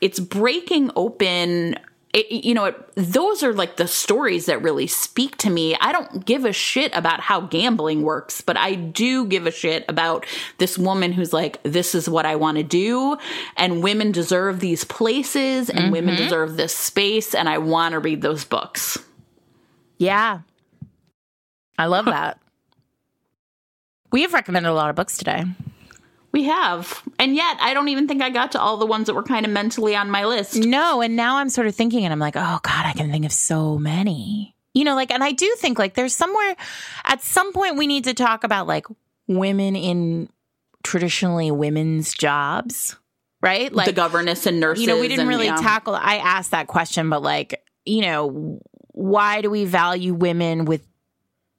it's 0.00 0.20
breaking 0.20 0.90
open 0.96 1.76
it, 2.12 2.44
you 2.44 2.54
know, 2.54 2.64
it, 2.64 2.94
those 2.96 3.42
are 3.44 3.52
like 3.52 3.76
the 3.76 3.86
stories 3.86 4.46
that 4.46 4.62
really 4.62 4.88
speak 4.88 5.36
to 5.38 5.50
me. 5.50 5.76
I 5.80 5.92
don't 5.92 6.24
give 6.24 6.44
a 6.44 6.52
shit 6.52 6.94
about 6.94 7.20
how 7.20 7.42
gambling 7.42 8.02
works, 8.02 8.40
but 8.40 8.56
I 8.56 8.74
do 8.74 9.26
give 9.26 9.46
a 9.46 9.52
shit 9.52 9.84
about 9.88 10.26
this 10.58 10.76
woman 10.76 11.12
who's 11.12 11.32
like, 11.32 11.62
this 11.62 11.94
is 11.94 12.08
what 12.08 12.26
I 12.26 12.34
want 12.34 12.56
to 12.56 12.64
do. 12.64 13.16
And 13.56 13.82
women 13.82 14.10
deserve 14.10 14.58
these 14.58 14.82
places 14.82 15.70
and 15.70 15.92
women 15.92 16.14
mm-hmm. 16.14 16.24
deserve 16.24 16.56
this 16.56 16.74
space. 16.74 17.32
And 17.32 17.48
I 17.48 17.58
want 17.58 17.92
to 17.92 18.00
read 18.00 18.22
those 18.22 18.44
books. 18.44 18.98
Yeah. 19.98 20.40
I 21.78 21.86
love 21.86 22.04
that. 22.06 22.40
We 24.10 24.22
have 24.22 24.34
recommended 24.34 24.68
a 24.68 24.74
lot 24.74 24.90
of 24.90 24.96
books 24.96 25.16
today. 25.16 25.44
We 26.32 26.44
have. 26.44 27.02
And 27.18 27.34
yet, 27.34 27.56
I 27.60 27.74
don't 27.74 27.88
even 27.88 28.06
think 28.06 28.22
I 28.22 28.30
got 28.30 28.52
to 28.52 28.60
all 28.60 28.76
the 28.76 28.86
ones 28.86 29.06
that 29.06 29.14
were 29.14 29.22
kind 29.22 29.44
of 29.44 29.52
mentally 29.52 29.96
on 29.96 30.10
my 30.10 30.24
list. 30.24 30.56
No, 30.56 31.00
and 31.00 31.16
now 31.16 31.38
I'm 31.38 31.48
sort 31.48 31.66
of 31.66 31.74
thinking, 31.74 32.04
and 32.04 32.12
I'm 32.12 32.20
like, 32.20 32.36
oh 32.36 32.60
God, 32.62 32.86
I 32.86 32.92
can 32.92 33.10
think 33.10 33.24
of 33.24 33.32
so 33.32 33.78
many. 33.78 34.54
You 34.72 34.84
know, 34.84 34.94
like, 34.94 35.10
and 35.10 35.24
I 35.24 35.32
do 35.32 35.52
think 35.58 35.78
like 35.78 35.94
there's 35.94 36.14
somewhere 36.14 36.54
at 37.04 37.22
some 37.22 37.52
point 37.52 37.76
we 37.76 37.88
need 37.88 38.04
to 38.04 38.14
talk 38.14 38.44
about 38.44 38.68
like 38.68 38.86
women 39.26 39.74
in 39.74 40.28
traditionally 40.84 41.50
women's 41.50 42.14
jobs, 42.14 42.96
right? 43.42 43.72
Like 43.72 43.86
the 43.86 43.92
governess 43.92 44.46
and 44.46 44.60
nurses. 44.60 44.82
you 44.82 44.86
know, 44.86 45.00
we 45.00 45.08
didn't 45.08 45.20
and, 45.20 45.28
really 45.28 45.46
yeah. 45.46 45.56
tackle. 45.56 45.96
I 45.96 46.16
asked 46.16 46.52
that 46.52 46.68
question, 46.68 47.10
but 47.10 47.22
like, 47.22 47.64
you 47.84 48.02
know, 48.02 48.60
why 48.92 49.40
do 49.40 49.50
we 49.50 49.64
value 49.64 50.14
women 50.14 50.64
with 50.64 50.86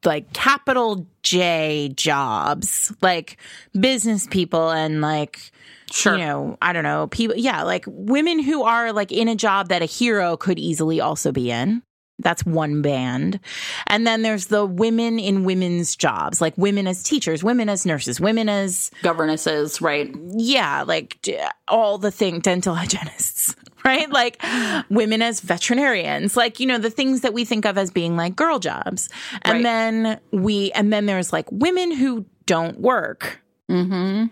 like 0.05 0.31
capital 0.33 1.05
J 1.23 1.91
jobs, 1.95 2.91
like 3.01 3.37
business 3.79 4.27
people 4.27 4.69
and 4.71 5.01
like, 5.01 5.51
Sure. 5.91 6.13
you 6.13 6.19
know, 6.19 6.57
I 6.61 6.71
don't 6.71 6.83
know, 6.83 7.07
people, 7.07 7.35
yeah, 7.35 7.63
like 7.63 7.83
women 7.87 8.39
who 8.39 8.63
are 8.63 8.93
like 8.93 9.11
in 9.11 9.27
a 9.27 9.35
job 9.35 9.67
that 9.69 9.81
a 9.81 9.85
hero 9.85 10.37
could 10.37 10.57
easily 10.57 11.01
also 11.01 11.31
be 11.33 11.51
in. 11.51 11.83
That's 12.19 12.45
one 12.45 12.81
band. 12.81 13.39
And 13.87 14.05
then 14.05 14.21
there's 14.21 14.45
the 14.45 14.65
women 14.65 15.19
in 15.19 15.43
women's 15.43 15.95
jobs, 15.95 16.39
like 16.39 16.57
women 16.57 16.87
as 16.87 17.03
teachers, 17.03 17.43
women 17.43 17.67
as 17.67 17.85
nurses, 17.85 18.21
women 18.21 18.47
as 18.47 18.91
governesses, 19.01 19.81
right? 19.81 20.15
yeah, 20.37 20.83
like 20.83 21.27
all 21.67 21.97
the 21.97 22.11
thing 22.11 22.39
dental 22.39 22.75
hygienists, 22.75 23.55
right? 23.85 24.09
Like 24.09 24.41
women 24.89 25.21
as 25.21 25.39
veterinarians, 25.39 26.35
like 26.37 26.59
you 26.59 26.65
know 26.67 26.77
the 26.77 26.89
things 26.89 27.21
that 27.21 27.33
we 27.33 27.45
think 27.45 27.65
of 27.65 27.77
as 27.77 27.91
being 27.91 28.15
like 28.17 28.35
girl 28.35 28.59
jobs, 28.59 29.09
and 29.43 29.55
Right. 29.55 29.63
then 29.63 30.19
we 30.31 30.71
and 30.71 30.91
then 30.91 31.05
there's 31.05 31.31
like 31.33 31.51
women 31.51 31.91
who 31.91 32.25
don't 32.45 32.79
work. 32.79 33.41
Mm-hmm. 33.69 34.25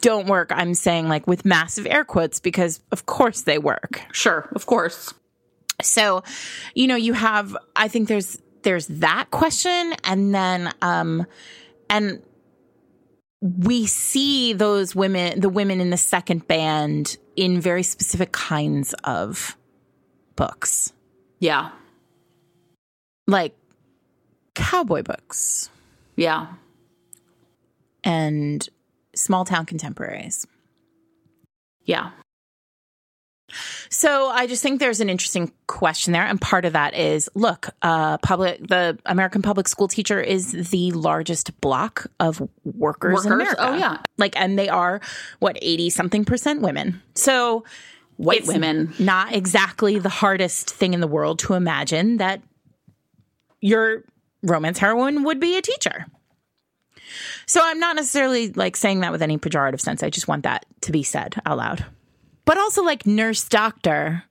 Don't 0.00 0.26
work. 0.28 0.52
I'm 0.54 0.74
saying 0.74 1.08
like 1.08 1.26
with 1.26 1.44
massive 1.44 1.86
air 1.86 2.04
quotes 2.04 2.38
because 2.40 2.80
of 2.92 3.06
course 3.06 3.42
they 3.42 3.58
work. 3.58 4.00
Sure, 4.12 4.48
of 4.54 4.66
course. 4.66 5.12
So, 5.82 6.22
you 6.74 6.86
know, 6.86 6.94
you 6.96 7.12
have 7.12 7.56
I 7.74 7.88
think 7.88 8.08
there's 8.08 8.40
there's 8.62 8.86
that 8.86 9.30
question 9.30 9.94
and 10.04 10.34
then 10.34 10.72
um 10.80 11.26
and 11.90 12.22
we 13.44 13.86
see 13.86 14.54
those 14.54 14.94
women 14.94 15.38
the 15.40 15.50
women 15.50 15.78
in 15.78 15.90
the 15.90 15.98
second 15.98 16.48
band 16.48 17.18
in 17.36 17.60
very 17.60 17.82
specific 17.82 18.32
kinds 18.32 18.94
of 19.04 19.54
books. 20.34 20.94
Yeah. 21.40 21.70
Like 23.26 23.54
cowboy 24.54 25.02
books 25.02 25.68
Yeah. 26.16 26.46
and 28.02 28.66
small 29.14 29.44
town 29.44 29.66
contemporaries. 29.66 30.46
Yeah. 31.84 32.12
So 33.88 34.28
I 34.28 34.46
just 34.46 34.62
think 34.62 34.80
there's 34.80 35.00
an 35.00 35.08
interesting 35.08 35.52
question 35.66 36.12
there, 36.12 36.24
and 36.24 36.40
part 36.40 36.64
of 36.64 36.72
that 36.72 36.94
is, 36.94 37.28
look, 37.34 37.70
uh, 37.82 38.18
public 38.18 38.66
the 38.66 38.98
American 39.06 39.42
public 39.42 39.68
school 39.68 39.88
teacher 39.88 40.20
is 40.20 40.52
the 40.70 40.92
largest 40.92 41.60
block 41.60 42.06
of 42.18 42.42
workers, 42.64 43.24
in 43.24 43.32
America. 43.32 43.56
Oh, 43.60 43.76
yeah. 43.76 43.98
like, 44.18 44.38
and 44.38 44.58
they 44.58 44.68
are 44.68 45.00
what 45.38 45.58
eighty 45.62 45.90
something 45.90 46.24
percent 46.24 46.62
women. 46.62 47.02
So 47.14 47.64
White 48.16 48.40
it's 48.40 48.48
women. 48.48 48.94
not 48.98 49.34
exactly 49.34 49.98
the 49.98 50.08
hardest 50.08 50.70
thing 50.70 50.94
in 50.94 51.00
the 51.00 51.08
world 51.08 51.40
to 51.40 51.54
imagine 51.54 52.18
that 52.18 52.42
your 53.60 54.04
romance 54.42 54.78
heroine 54.78 55.24
would 55.24 55.40
be 55.40 55.56
a 55.56 55.62
teacher. 55.62 56.06
So 57.46 57.60
I'm 57.62 57.78
not 57.78 57.96
necessarily 57.96 58.52
like 58.52 58.76
saying 58.76 59.00
that 59.00 59.12
with 59.12 59.22
any 59.22 59.38
pejorative 59.38 59.80
sense. 59.80 60.02
I 60.02 60.10
just 60.10 60.28
want 60.28 60.44
that 60.44 60.66
to 60.82 60.92
be 60.92 61.02
said 61.02 61.40
out 61.46 61.58
loud. 61.58 61.84
But 62.44 62.58
also 62.58 62.82
like 62.82 63.06
nurse 63.06 63.48
doctor. 63.48 64.24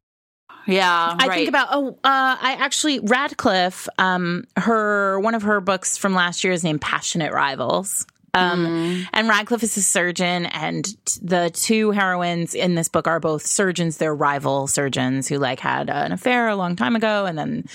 Yeah, 0.65 1.15
I 1.19 1.27
right. 1.27 1.35
think 1.35 1.49
about 1.49 1.69
oh, 1.71 1.89
uh, 1.89 2.37
I 2.39 2.57
actually 2.59 2.99
Radclyffe. 3.01 3.87
Um, 3.97 4.45
her 4.55 5.19
one 5.19 5.35
of 5.35 5.41
her 5.43 5.59
books 5.59 5.97
from 5.97 6.13
last 6.13 6.43
year 6.43 6.53
is 6.53 6.63
named 6.63 6.81
Passionate 6.81 7.33
Rivals. 7.33 8.05
Um, 8.33 9.07
and 9.13 9.29
Radclyffe 9.29 9.63
is 9.63 9.77
a 9.77 9.81
surgeon, 9.81 10.45
and 10.47 10.85
t- 10.85 11.19
the 11.21 11.51
two 11.53 11.91
heroines 11.91 12.55
in 12.55 12.75
this 12.75 12.87
book 12.87 13.07
are 13.07 13.19
both 13.19 13.45
surgeons. 13.45 13.97
They're 13.97 14.15
rival 14.15 14.67
surgeons 14.67 15.27
who 15.27 15.37
like 15.37 15.59
had 15.59 15.89
an 15.89 16.11
affair 16.11 16.47
a 16.47 16.55
long 16.55 16.75
time 16.75 16.95
ago, 16.95 17.25
and 17.25 17.37
then 17.37 17.65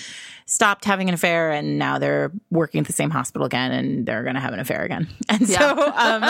stopped 0.45 0.83
having 0.83 1.07
an 1.07 1.13
affair, 1.13 1.51
and 1.51 1.77
now 1.77 1.99
they're 1.99 2.31
working 2.49 2.81
at 2.81 2.87
the 2.87 2.93
same 2.93 3.09
hospital 3.11 3.45
again, 3.45 3.71
and 3.71 4.05
they're 4.05 4.23
going 4.23 4.35
to 4.35 4.41
have 4.41 4.53
an 4.53 4.59
affair 4.59 4.83
again. 4.83 5.07
And 5.29 5.47
so 5.47 5.93
um, 5.95 6.23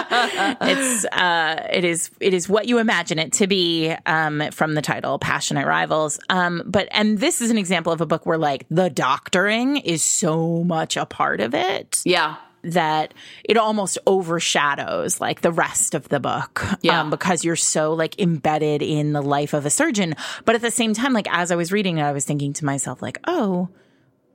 it's 0.61 1.05
uh, 1.05 1.67
it 1.71 1.85
is 1.85 2.11
it 2.19 2.33
is 2.33 2.49
what 2.49 2.67
you 2.67 2.79
imagine 2.79 3.17
it 3.17 3.31
to 3.33 3.47
be 3.47 3.95
um, 4.05 4.43
from 4.51 4.73
the 4.73 4.81
title, 4.81 5.17
passionate 5.17 5.65
rivals. 5.65 6.19
Um, 6.29 6.63
but 6.65 6.89
and 6.91 7.17
this 7.19 7.41
is 7.41 7.49
an 7.49 7.57
example 7.57 7.93
of 7.93 8.01
a 8.01 8.05
book 8.05 8.25
where 8.25 8.37
like 8.37 8.65
the 8.69 8.89
doctoring 8.89 9.77
is 9.77 10.03
so 10.03 10.63
much 10.65 10.97
a 10.97 11.05
part 11.05 11.39
of 11.39 11.55
it 11.55 11.99
yeah. 12.05 12.37
That 12.63 13.13
it 13.43 13.57
almost 13.57 13.97
overshadows 14.05 15.19
like 15.21 15.41
the 15.41 15.51
rest 15.51 15.93
of 15.95 16.09
the 16.09 16.19
book 16.19 16.65
Yeah. 16.81 17.01
um, 17.01 17.09
because 17.09 17.43
you're 17.45 17.55
so 17.55 17.93
like 17.93 18.19
embedded 18.19 18.81
in 18.81 19.13
the 19.13 19.21
life 19.21 19.53
of 19.53 19.65
a 19.65 19.69
surgeon. 19.69 20.15
But 20.45 20.55
at 20.55 20.61
the 20.61 20.71
same 20.71 20.93
time 20.93 21.13
like 21.13 21.27
as 21.31 21.51
i 21.51 21.55
was 21.55 21.71
reading 21.71 21.97
it 21.97 22.03
i 22.03 22.11
was 22.11 22.25
thinking 22.25 22.53
to 22.53 22.65
myself 22.65 23.01
like 23.01 23.17
oh 23.27 23.69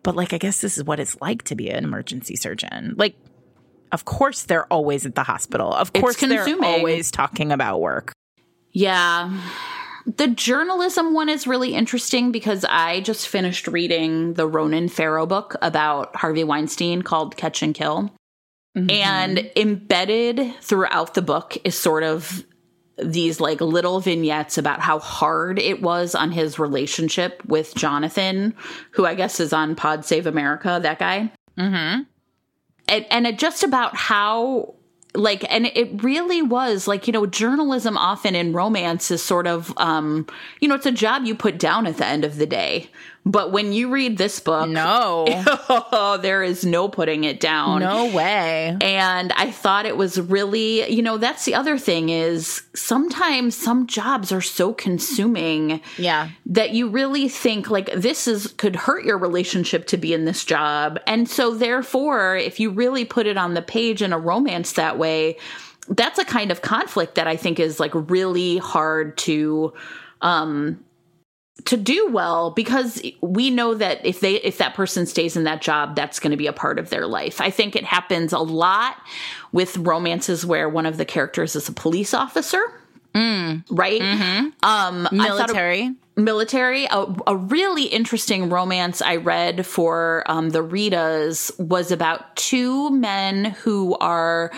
but 0.03 0.17
like 0.17 0.33
i 0.33 0.39
guess 0.39 0.61
this 0.61 0.77
is 0.79 0.85
what 0.85 1.01
it's 1.01 1.21
like 1.21 1.43
to 1.45 1.55
be 1.55 1.71
an 1.71 1.85
emergency 1.85 2.37
surgeon. 2.37 2.95
Like 2.97 3.17
of 3.93 4.05
course 4.05 4.43
they're 4.45 4.67
always 4.73 5.07
at 5.07 5.15
the 5.15 5.23
hospital. 5.23 5.73
Of 5.73 5.93
course 5.93 6.17
they're 6.17 6.47
always 6.63 7.11
talking 7.11 7.53
about 7.53 7.81
work. 7.81 8.13
Yeah. 8.73 9.31
The 10.07 10.29
journalism 10.29 11.15
one 11.15 11.29
is 11.29 11.47
really 11.47 11.75
interesting 11.75 12.31
because 12.31 12.65
I 12.69 13.01
just 13.01 13.29
finished 13.29 13.67
reading 13.67 14.35
the 14.35 14.47
Ronan 14.47 14.89
Farrow 14.89 15.27
book 15.27 15.57
about 15.63 16.15
Harvey 16.17 16.45
Weinstein 16.45 17.03
called 17.03 17.37
Catch 17.37 17.63
and 17.63 17.75
Kill. 17.75 18.13
And 18.77 19.51
embedded 19.55 20.53
throughout 20.61 21.15
the 21.15 21.23
book 21.23 21.57
is 21.63 21.79
sort 21.79 22.03
of 22.03 22.45
these 22.99 23.41
like 23.41 23.61
little 23.61 24.01
vignettes 24.01 24.59
about 24.59 24.81
how 24.81 24.99
hard 24.99 25.61
it 25.61 25.81
was 25.81 26.17
on 26.17 26.33
his 26.33 26.59
relationship 26.59 27.41
with 27.47 27.75
Jonathan, 27.77 28.53
who 28.91 29.07
I 29.07 29.15
guess 29.15 29.39
is 29.39 29.53
on 29.53 29.77
Pod 29.77 30.05
Save 30.05 30.27
America, 30.27 30.81
that 30.83 30.99
guy. 30.99 31.31
mm-hmm 31.57 32.03
and, 32.89 33.07
and 33.11 33.27
it 33.27 33.39
just 33.39 33.63
about 33.63 33.97
how 33.97 34.75
like 35.15 35.45
and 35.53 35.67
it 35.67 36.03
really 36.03 36.43
was 36.43 36.89
like 36.89 37.07
you 37.07 37.13
know 37.13 37.25
journalism 37.27 37.97
often 37.97 38.35
in 38.35 38.53
romance 38.53 39.11
is 39.11 39.23
sort 39.23 39.47
of 39.47 39.73
um 39.79 40.27
you 40.61 40.69
know 40.69 40.75
it's 40.75 40.87
a 40.87 40.93
job 40.93 41.25
you 41.25 41.35
put 41.35 41.59
down 41.59 41.87
at 41.87 41.97
the 41.97 42.07
end 42.07 42.25
of 42.25 42.37
the 42.37 42.47
day 42.47 42.91
but 43.27 43.53
when 43.53 43.73
you 43.73 43.91
read 43.91 44.19
this 44.19 44.39
book 44.41 44.69
no. 44.69 45.27
there 46.21 46.43
is 46.43 46.65
no 46.65 46.89
putting 46.89 47.25
it 47.25 47.41
down. 47.41 47.81
No 47.81 48.07
way. 48.15 48.77
And 48.81 49.33
I 49.33 49.51
thought 49.51 49.87
it 49.87 49.97
was 49.97 50.21
really, 50.21 50.91
you 50.91 51.03
know, 51.03 51.17
that's 51.17 51.45
the 51.45 51.55
other 51.55 51.79
thing 51.79 52.11
is 52.11 52.63
sometimes 52.75 53.57
some 53.57 53.87
jobs 53.87 54.31
are 54.31 54.43
so 54.43 54.73
consuming 54.73 55.81
yeah. 55.97 56.31
that 56.47 56.71
you 56.73 56.89
really 56.89 57.29
think 57.29 57.71
like 57.71 57.91
this 57.93 58.29
is 58.29 58.49
could 58.59 58.77
hurt 58.77 59.05
your 59.05 59.19
relationship 59.19 59.87
to 59.89 59.97
be 59.97 60.13
in 60.13 60.25
this 60.25 60.45
job. 60.45 61.01
And 61.07 61.29
so 61.29 61.55
therefore, 61.55 62.37
if 62.37 62.61
you 62.61 62.71
really 62.71 63.05
put 63.05 63.27
it 63.27 63.37
on 63.37 63.55
the 63.55 63.63
page 63.63 64.03
in 64.03 64.13
a 64.13 64.19
romance 64.19 64.73
that 64.73 64.99
way, 64.99 65.39
that's 65.89 66.19
a 66.19 66.25
kind 66.25 66.51
of 66.51 66.63
conflict 66.63 67.15
that 67.15 67.27
I 67.27 67.37
think 67.37 67.59
is 67.59 67.81
like 67.81 67.93
really 67.95 68.59
hard 68.59 69.17
to 69.19 69.73
um 70.21 70.79
to 71.67 71.77
do 71.77 72.09
well 72.11 72.51
because 72.51 73.01
we 73.21 73.49
know 73.49 73.75
that 73.75 74.05
if 74.05 74.21
they 74.21 74.35
if 74.43 74.59
that 74.59 74.75
person 74.75 75.07
stays 75.07 75.37
in 75.37 75.45
that 75.45 75.63
job 75.63 75.95
that's 75.95 76.19
going 76.19 76.33
to 76.33 76.37
be 76.37 76.49
a 76.49 76.53
part 76.53 76.79
of 76.79 76.91
their 76.91 77.07
life. 77.07 77.41
I 77.41 77.51
think 77.51 77.77
it 77.77 77.85
happens 77.85 78.33
a 78.33 78.41
lot 78.41 78.97
with 79.53 79.77
romances 79.79 80.45
where 80.45 80.69
one 80.69 80.85
of 80.85 80.97
the 80.97 81.05
characters 81.05 81.55
is 81.55 81.69
a 81.69 81.73
police 81.73 82.13
officer. 82.13 82.61
Right? 83.71 84.01
Um 84.63 85.07
I 85.07 85.29
thought 85.29 85.51
it- 85.51 85.53
military. 85.53 85.91
Military. 86.17 86.85
A, 86.87 87.07
a 87.27 87.37
really 87.37 87.85
interesting 87.85 88.49
romance 88.49 89.03
I 89.03 89.17
read 89.17 89.67
for 89.67 90.23
um, 90.27 90.51
the 90.51 90.63
Ritas 90.63 91.57
was 91.59 91.91
about 91.91 92.37
two 92.37 92.91
men 92.91 93.47
who 93.47 93.97
are. 93.99 94.53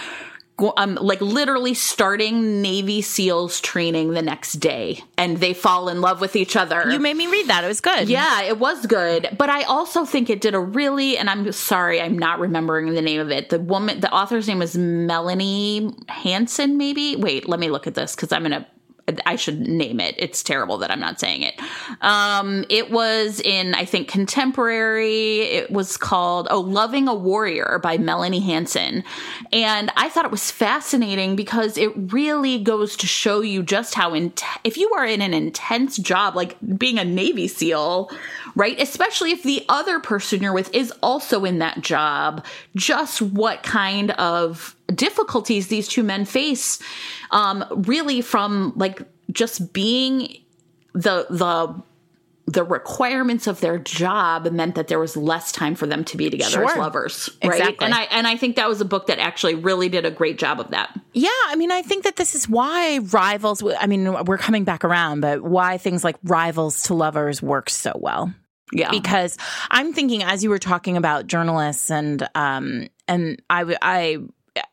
Um, 0.58 0.94
like 0.94 1.20
literally 1.20 1.74
starting 1.74 2.62
Navy 2.62 3.02
SEALs 3.02 3.60
training 3.60 4.12
the 4.12 4.22
next 4.22 4.54
day, 4.54 5.04
and 5.18 5.36
they 5.36 5.52
fall 5.52 5.90
in 5.90 6.00
love 6.00 6.22
with 6.22 6.34
each 6.34 6.56
other. 6.56 6.90
you 6.90 6.98
made 6.98 7.16
me 7.16 7.26
read 7.26 7.48
that 7.48 7.62
it 7.62 7.66
was 7.66 7.82
good 7.82 8.08
Yeah, 8.08 8.42
it 8.42 8.58
was 8.58 8.86
good, 8.86 9.28
but 9.36 9.50
I 9.50 9.64
also 9.64 10.06
think 10.06 10.30
it 10.30 10.40
did 10.40 10.54
a 10.54 10.60
really 10.60 11.18
and 11.18 11.28
I'm 11.28 11.52
sorry, 11.52 12.00
I'm 12.00 12.18
not 12.18 12.40
remembering 12.40 12.94
the 12.94 13.02
name 13.02 13.20
of 13.20 13.30
it. 13.30 13.50
The 13.50 13.60
woman 13.60 14.00
the 14.00 14.10
author's 14.10 14.48
name 14.48 14.60
was 14.60 14.76
Melanie 14.76 15.94
Hansen 16.08 16.78
maybe. 16.78 17.16
Wait, 17.16 17.48
let 17.48 17.60
me 17.60 17.68
look 17.68 17.86
at 17.86 17.94
this 17.94 18.16
cuz 18.16 18.32
I'm 18.32 18.42
going 18.42 18.52
to 18.52 18.66
I 19.24 19.36
should 19.36 19.60
name 19.60 20.00
it. 20.00 20.14
It's 20.18 20.42
terrible 20.42 20.78
that 20.78 20.90
I'm 20.90 21.00
not 21.00 21.20
saying 21.20 21.42
it. 21.42 21.54
Um, 22.00 22.64
it 22.68 22.90
was 22.90 23.40
in, 23.40 23.74
I 23.74 23.84
think, 23.84 24.08
contemporary. 24.08 25.40
It 25.42 25.70
was 25.70 25.96
called 25.96 26.48
Oh, 26.50 26.60
Loving 26.60 27.08
a 27.08 27.14
Warrior 27.14 27.78
by 27.82 27.98
Melanie 27.98 28.40
Hansen. 28.40 29.04
And 29.52 29.92
I 29.96 30.08
thought 30.08 30.24
it 30.24 30.30
was 30.30 30.50
fascinating 30.50 31.36
because 31.36 31.78
it 31.78 31.92
really 32.12 32.62
goes 32.62 32.96
to 32.96 33.06
show 33.06 33.40
you 33.40 33.62
just 33.62 33.94
how, 33.94 34.12
in- 34.14 34.32
if 34.64 34.76
you 34.76 34.90
are 34.92 35.06
in 35.06 35.22
an 35.22 35.34
intense 35.34 35.96
job, 35.96 36.34
like 36.34 36.56
being 36.76 36.98
a 36.98 37.04
Navy 37.04 37.48
SEAL, 37.48 38.10
right? 38.54 38.80
Especially 38.80 39.30
if 39.30 39.42
the 39.42 39.64
other 39.68 40.00
person 40.00 40.42
you're 40.42 40.52
with 40.52 40.74
is 40.74 40.92
also 41.02 41.44
in 41.44 41.58
that 41.58 41.80
job, 41.80 42.44
just 42.74 43.22
what 43.22 43.62
kind 43.62 44.10
of 44.12 44.75
difficulties 44.94 45.68
these 45.68 45.88
two 45.88 46.02
men 46.02 46.24
face 46.24 46.80
um 47.30 47.64
really 47.86 48.20
from 48.20 48.72
like 48.76 49.02
just 49.32 49.72
being 49.72 50.28
the 50.92 51.26
the 51.30 51.82
the 52.48 52.62
requirements 52.62 53.48
of 53.48 53.58
their 53.60 53.76
job 53.76 54.48
meant 54.52 54.76
that 54.76 54.86
there 54.86 55.00
was 55.00 55.16
less 55.16 55.50
time 55.50 55.74
for 55.74 55.88
them 55.88 56.04
to 56.04 56.16
be 56.16 56.30
together 56.30 56.64
as 56.64 56.76
lovers 56.76 57.28
right 57.42 57.58
Exactly. 57.58 57.84
and 57.84 57.92
i 57.92 58.02
and 58.04 58.26
i 58.28 58.36
think 58.36 58.54
that 58.54 58.68
was 58.68 58.80
a 58.80 58.84
book 58.84 59.08
that 59.08 59.18
actually 59.18 59.56
really 59.56 59.88
did 59.88 60.06
a 60.06 60.10
great 60.12 60.38
job 60.38 60.60
of 60.60 60.70
that 60.70 60.96
Yeah, 61.12 61.28
I 61.48 61.56
mean, 61.56 61.72
I 61.72 61.82
think 61.82 62.04
that 62.04 62.16
this 62.16 62.34
is 62.34 62.46
why 62.48 62.98
rivals. 62.98 63.64
I 63.80 63.86
mean, 63.86 64.24
we're 64.26 64.36
coming 64.38 64.64
back 64.64 64.84
around, 64.84 65.22
but 65.22 65.42
why 65.42 65.78
things 65.78 66.04
like 66.04 66.16
rivals 66.22 66.82
to 66.84 66.94
lovers 66.94 67.40
work 67.42 67.70
so 67.70 67.92
well. 67.96 68.32
yeah 68.70 68.90
Because 68.90 69.38
I'm 69.70 69.94
thinking, 69.94 70.22
as 70.22 70.44
you 70.44 70.50
were 70.50 70.58
talking 70.58 70.96
about 70.98 71.26
journalists, 71.26 71.90
and 71.90 72.28
um, 72.34 72.88
and 73.08 73.40
I 73.48 73.76
I 73.80 74.18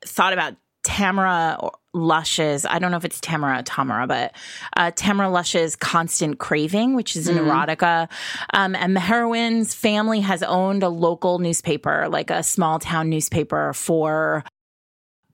thought 0.05 0.33
about 0.33 0.55
Tamara 0.83 1.71
Lush's. 1.93 2.65
I 2.65 2.79
don't 2.79 2.91
know 2.91 2.97
if 2.97 3.05
it's 3.05 3.21
Tamara 3.21 3.59
or 3.59 3.63
Tamara, 3.63 4.07
but 4.07 4.33
uh, 4.75 4.91
Tamara 4.91 5.29
Lush's 5.29 5.75
"Constant 5.75 6.39
Craving," 6.39 6.95
which 6.95 7.15
is 7.15 7.27
an 7.27 7.37
erotica, 7.37 8.09
um, 8.53 8.75
and 8.75 8.95
the 8.95 8.99
heroine's 8.99 9.73
family 9.73 10.19
has 10.21 10.43
owned 10.43 10.83
a 10.83 10.89
local 10.89 11.39
newspaper, 11.39 12.07
like 12.09 12.29
a 12.29 12.43
small 12.43 12.79
town 12.79 13.09
newspaper, 13.09 13.73
for 13.73 14.43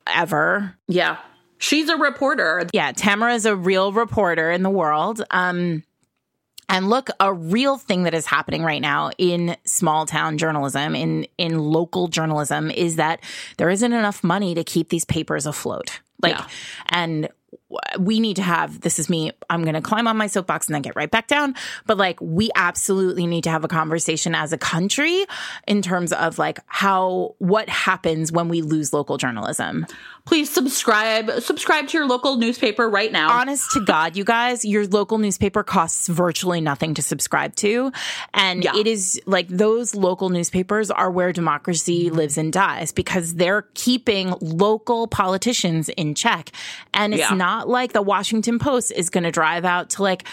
ever 0.08 0.76
yeah 0.88 1.18
she's 1.60 1.88
a 1.88 1.95
reporter 1.95 2.66
yeah, 2.74 2.91
Tamara 2.91 3.36
is 3.36 3.45
a 3.45 3.56
real 3.56 3.91
reporter 3.91 4.50
in 4.50 4.64
the 4.64 4.70
world. 4.70 5.24
Um, 5.30 5.84
and 6.70 6.89
look, 6.89 7.09
a 7.20 7.34
real 7.34 7.78
thing 7.78 8.03
that 8.03 8.13
is 8.13 8.26
happening 8.26 8.63
right 8.63 8.82
now 8.82 9.09
in 9.17 9.57
small 9.65 10.05
town 10.05 10.38
journalism, 10.38 10.95
in 10.95 11.26
in 11.38 11.59
local 11.59 12.07
journalism, 12.07 12.72
is 12.72 12.95
that 12.97 13.20
there 13.57 13.70
isn't 13.70 13.91
enough 13.91 14.24
money 14.24 14.55
to 14.55 14.63
keep 14.63 14.89
these 14.89 15.05
papers 15.05 15.45
afloat. 15.45 15.99
Like, 16.22 16.38
Yeah. 16.38 16.47
and 16.89 17.30
we 17.99 18.20
need 18.20 18.36
to 18.36 18.41
have 18.41 18.82
this 18.82 18.97
is 18.99 19.09
me 19.09 19.32
i'm 19.49 19.61
going 19.63 19.76
to 19.76 19.82
climb 19.82 20.07
on 20.07 20.17
my 20.17 20.26
soapbox 20.28 20.67
and 20.67 20.74
then 20.76 20.82
get 20.82 20.95
right 20.95 21.11
back 21.11 21.28
down 21.28 21.53
but 21.86 21.97
like 21.97 22.20
we 22.20 22.49
absolutely 22.55 23.28
need 23.28 23.43
to 23.43 23.49
have 23.49 23.63
a 23.63 23.67
conversation 23.67 24.34
as 24.34 24.51
a 24.51 24.57
country 24.57 25.26
in 25.67 25.82
terms 25.82 26.11
of 26.13 26.38
like 26.39 26.59
how 26.65 27.36
what 27.38 27.70
happens 27.70 28.32
when 28.32 28.47
we 28.49 28.61
lose 28.61 28.93
local 28.93 29.17
journalism 29.17 29.86
Please 30.26 30.51
subscribe. 30.51 31.41
Subscribe 31.41 31.88
to 31.88 31.97
your 31.97 32.05
local 32.05 32.36
newspaper 32.36 32.88
right 32.88 33.11
now. 33.11 33.32
honest 33.32 33.72
to 33.72 33.80
god 33.84 34.15
you 34.15 34.24
guys 34.24 34.63
your 34.63 34.86
local 34.86 35.17
newspaper 35.17 35.63
costs 35.63 36.07
virtually 36.07 36.61
nothing 36.61 36.93
to 36.93 37.01
subscribe 37.01 37.55
to 37.55 37.91
and 38.34 38.63
Yeah. 38.63 38.76
it 38.78 38.86
is 38.86 39.20
like 39.26 39.47
those 39.47 39.95
local 39.95 40.30
newspapers 40.30 40.91
are 40.91 41.09
where 41.09 41.34
democracy 41.34 42.09
lives 42.11 42.38
and 42.38 42.53
dies 42.53 42.91
because 42.91 43.36
they're 43.36 43.63
keeping 43.74 44.34
local 44.39 45.07
politicians 45.07 45.89
in 45.89 46.13
check 46.13 46.51
and 46.93 47.13
it's 47.13 47.22
Yeah. 47.30 47.36
not 47.36 47.59
like 47.68 47.93
the 47.93 48.01
washington 48.01 48.60
post 48.60 48.91
is 48.91 49.10
going 49.10 49.24
to 49.24 49.32
drive 49.32 49.66
out 49.66 49.89
to 49.91 50.03
like 50.03 50.24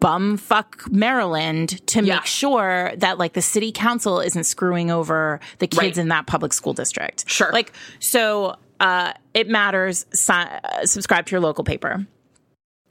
bumfuck 0.00 0.90
Maryland 0.90 1.84
to 1.88 2.02
Yeah. 2.04 2.16
make 2.16 2.26
sure 2.26 2.92
that 2.96 3.18
like 3.18 3.32
the 3.34 3.42
city 3.42 3.72
council 3.72 4.20
isn't 4.20 4.44
screwing 4.44 4.90
over 4.90 5.40
the 5.58 5.66
kids 5.66 5.78
Right. 5.80 5.98
in 5.98 6.08
that 6.08 6.26
public 6.26 6.52
school 6.52 6.72
district. 6.72 7.28
Sure. 7.28 7.50
Like 7.52 7.72
so 8.00 8.56
uh 8.80 9.12
it 9.34 9.48
matters 9.48 10.06
si- 10.12 10.32
uh, 10.32 10.84
subscribe 10.84 11.26
to 11.26 11.30
your 11.32 11.40
local 11.40 11.64
paper. 11.64 12.06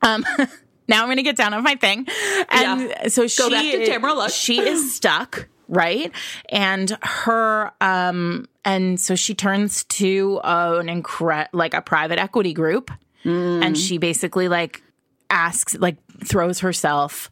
Um 0.01 0.25
now 0.87 1.01
I'm 1.01 1.07
going 1.07 1.17
to 1.17 1.23
get 1.23 1.35
down 1.35 1.53
on 1.53 1.63
my 1.63 1.75
thing. 1.75 2.07
And 2.49 2.81
Yeah. 2.89 3.07
so 3.09 3.27
she 3.27 3.49
back 3.49 3.63
to 3.63 3.85
Tamara 3.85 4.13
Lush. 4.13 4.33
she 4.33 4.59
is 4.59 4.95
stuck, 4.95 5.47
right? 5.67 6.11
And 6.49 6.97
her 7.01 7.71
um 7.81 8.47
and 8.65 8.99
so 8.99 9.15
she 9.15 9.33
turns 9.33 9.83
to 9.85 10.39
uh, 10.43 10.77
an 10.81 10.87
incre- 10.87 11.47
like 11.53 11.73
a 11.73 11.81
private 11.81 12.19
equity 12.19 12.53
group 12.53 12.91
and 13.23 13.77
she 13.77 13.97
basically 13.97 14.47
like 14.47 14.81
asks 15.29 15.75
like 15.75 15.97
throws 16.23 16.59
herself 16.59 17.29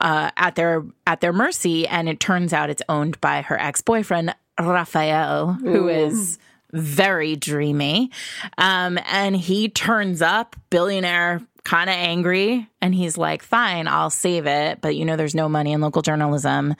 uh, 0.00 0.30
at 0.36 0.54
their 0.54 0.84
at 1.06 1.20
their 1.20 1.32
mercy. 1.32 1.86
And 1.86 2.08
it 2.08 2.20
turns 2.20 2.52
out 2.52 2.70
it's 2.70 2.82
owned 2.88 3.20
by 3.20 3.42
her 3.42 3.58
ex-boyfriend 3.58 4.34
Raphael 4.58 5.52
who 5.54 5.88
is 5.88 6.38
very 6.72 7.36
dreamy. 7.36 8.10
Um, 8.58 8.98
and 9.06 9.36
he 9.36 9.68
turns 9.68 10.22
up 10.22 10.56
billionaire 10.70 11.42
kind 11.64 11.90
of 11.90 11.96
angry. 11.96 12.68
And 12.80 12.94
he's 12.94 13.18
like 13.18 13.42
fine 13.42 13.88
I'll 13.88 14.10
save 14.10 14.46
it. 14.46 14.80
But 14.80 14.96
you 14.96 15.04
know 15.04 15.16
there's 15.16 15.34
no 15.34 15.48
money 15.48 15.72
in 15.72 15.80
local 15.80 16.02
journalism. 16.02 16.74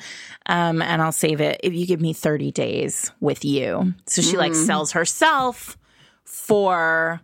Um, 0.47 0.83
and 0.83 1.03
I'll 1.03 1.13
save 1.13 1.41
it 1.41 1.61
if 1.63 1.75
you 1.75 1.87
give 1.87 2.01
me 2.01 2.13
30 2.13 2.53
days 2.53 3.13
with 3.21 3.45
you. 3.45 3.95
So 4.07 4.23
she 4.23 4.37
like 4.37 4.55
sells 4.55 4.93
herself 4.93 5.77
for 6.25 7.21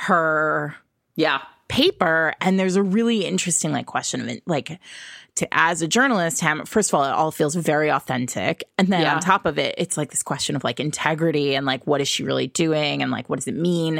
her 0.00 0.76
yeah. 1.16 1.40
paper 1.66 2.32
and 2.40 2.58
there's 2.58 2.76
a 2.76 2.82
really 2.82 3.24
interesting 3.24 3.72
like 3.72 3.86
question 3.86 4.20
of 4.20 4.28
it 4.28 4.42
like 4.46 4.78
to 5.34 5.48
as 5.52 5.82
a 5.82 5.88
journalist 5.88 6.40
Ham, 6.40 6.64
first 6.64 6.90
of 6.90 6.94
all 6.94 7.04
it 7.04 7.10
all 7.10 7.32
feels 7.32 7.56
very 7.56 7.90
authentic 7.90 8.62
and 8.78 8.88
then 8.88 9.02
Yeah. 9.02 9.16
on 9.16 9.20
top 9.20 9.44
of 9.44 9.58
it 9.58 9.74
it's 9.76 9.96
like 9.96 10.10
this 10.10 10.22
question 10.22 10.54
of 10.54 10.62
like 10.62 10.78
integrity 10.78 11.56
and 11.56 11.66
like 11.66 11.84
what 11.84 12.00
is 12.00 12.06
she 12.06 12.22
really 12.22 12.46
doing 12.46 13.02
and 13.02 13.10
like 13.10 13.28
what 13.28 13.40
does 13.40 13.48
it 13.48 13.56
mean 13.56 13.98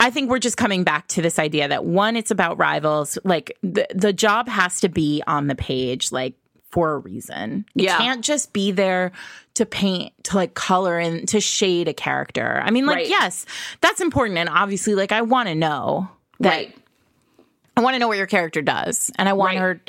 I 0.00 0.10
think 0.10 0.30
we're 0.30 0.38
just 0.40 0.56
coming 0.56 0.84
back 0.84 1.06
to 1.08 1.22
this 1.22 1.38
idea 1.38 1.68
that 1.68 1.84
one 1.84 2.16
it's 2.16 2.30
about 2.32 2.58
rivals 2.58 3.18
like 3.24 3.56
the 3.62 3.86
the 3.94 4.12
job 4.12 4.48
has 4.48 4.80
to 4.80 4.88
be 4.88 5.22
on 5.28 5.46
the 5.46 5.54
page 5.54 6.10
like 6.10 6.34
for 6.70 6.92
a 6.92 6.98
reason. 6.98 7.64
It 7.74 7.84
Yeah. 7.84 7.96
can't 7.98 8.22
just 8.24 8.52
be 8.52 8.72
there 8.72 9.12
to 9.54 9.64
paint, 9.66 10.12
to 10.24 10.36
like 10.36 10.54
color 10.54 10.98
and 10.98 11.26
to 11.28 11.40
shade 11.40 11.88
a 11.88 11.94
character. 11.94 12.60
I 12.64 12.70
mean, 12.70 12.86
like, 12.86 12.96
Right. 12.96 13.08
yes, 13.08 13.46
that's 13.80 14.00
important. 14.00 14.38
And 14.38 14.48
obviously, 14.48 14.94
like, 14.94 15.10
I 15.12 15.22
want 15.22 15.48
to 15.48 15.54
know 15.54 16.08
that 16.40 16.48
Right. 16.50 16.74
I 17.76 17.80
want 17.80 17.94
to 17.94 17.98
know 18.00 18.08
what 18.08 18.18
your 18.18 18.26
character 18.26 18.60
does, 18.60 19.10
and 19.16 19.28
I 19.28 19.32
want 19.34 19.52
Right. 19.54 19.60
her 19.62 19.80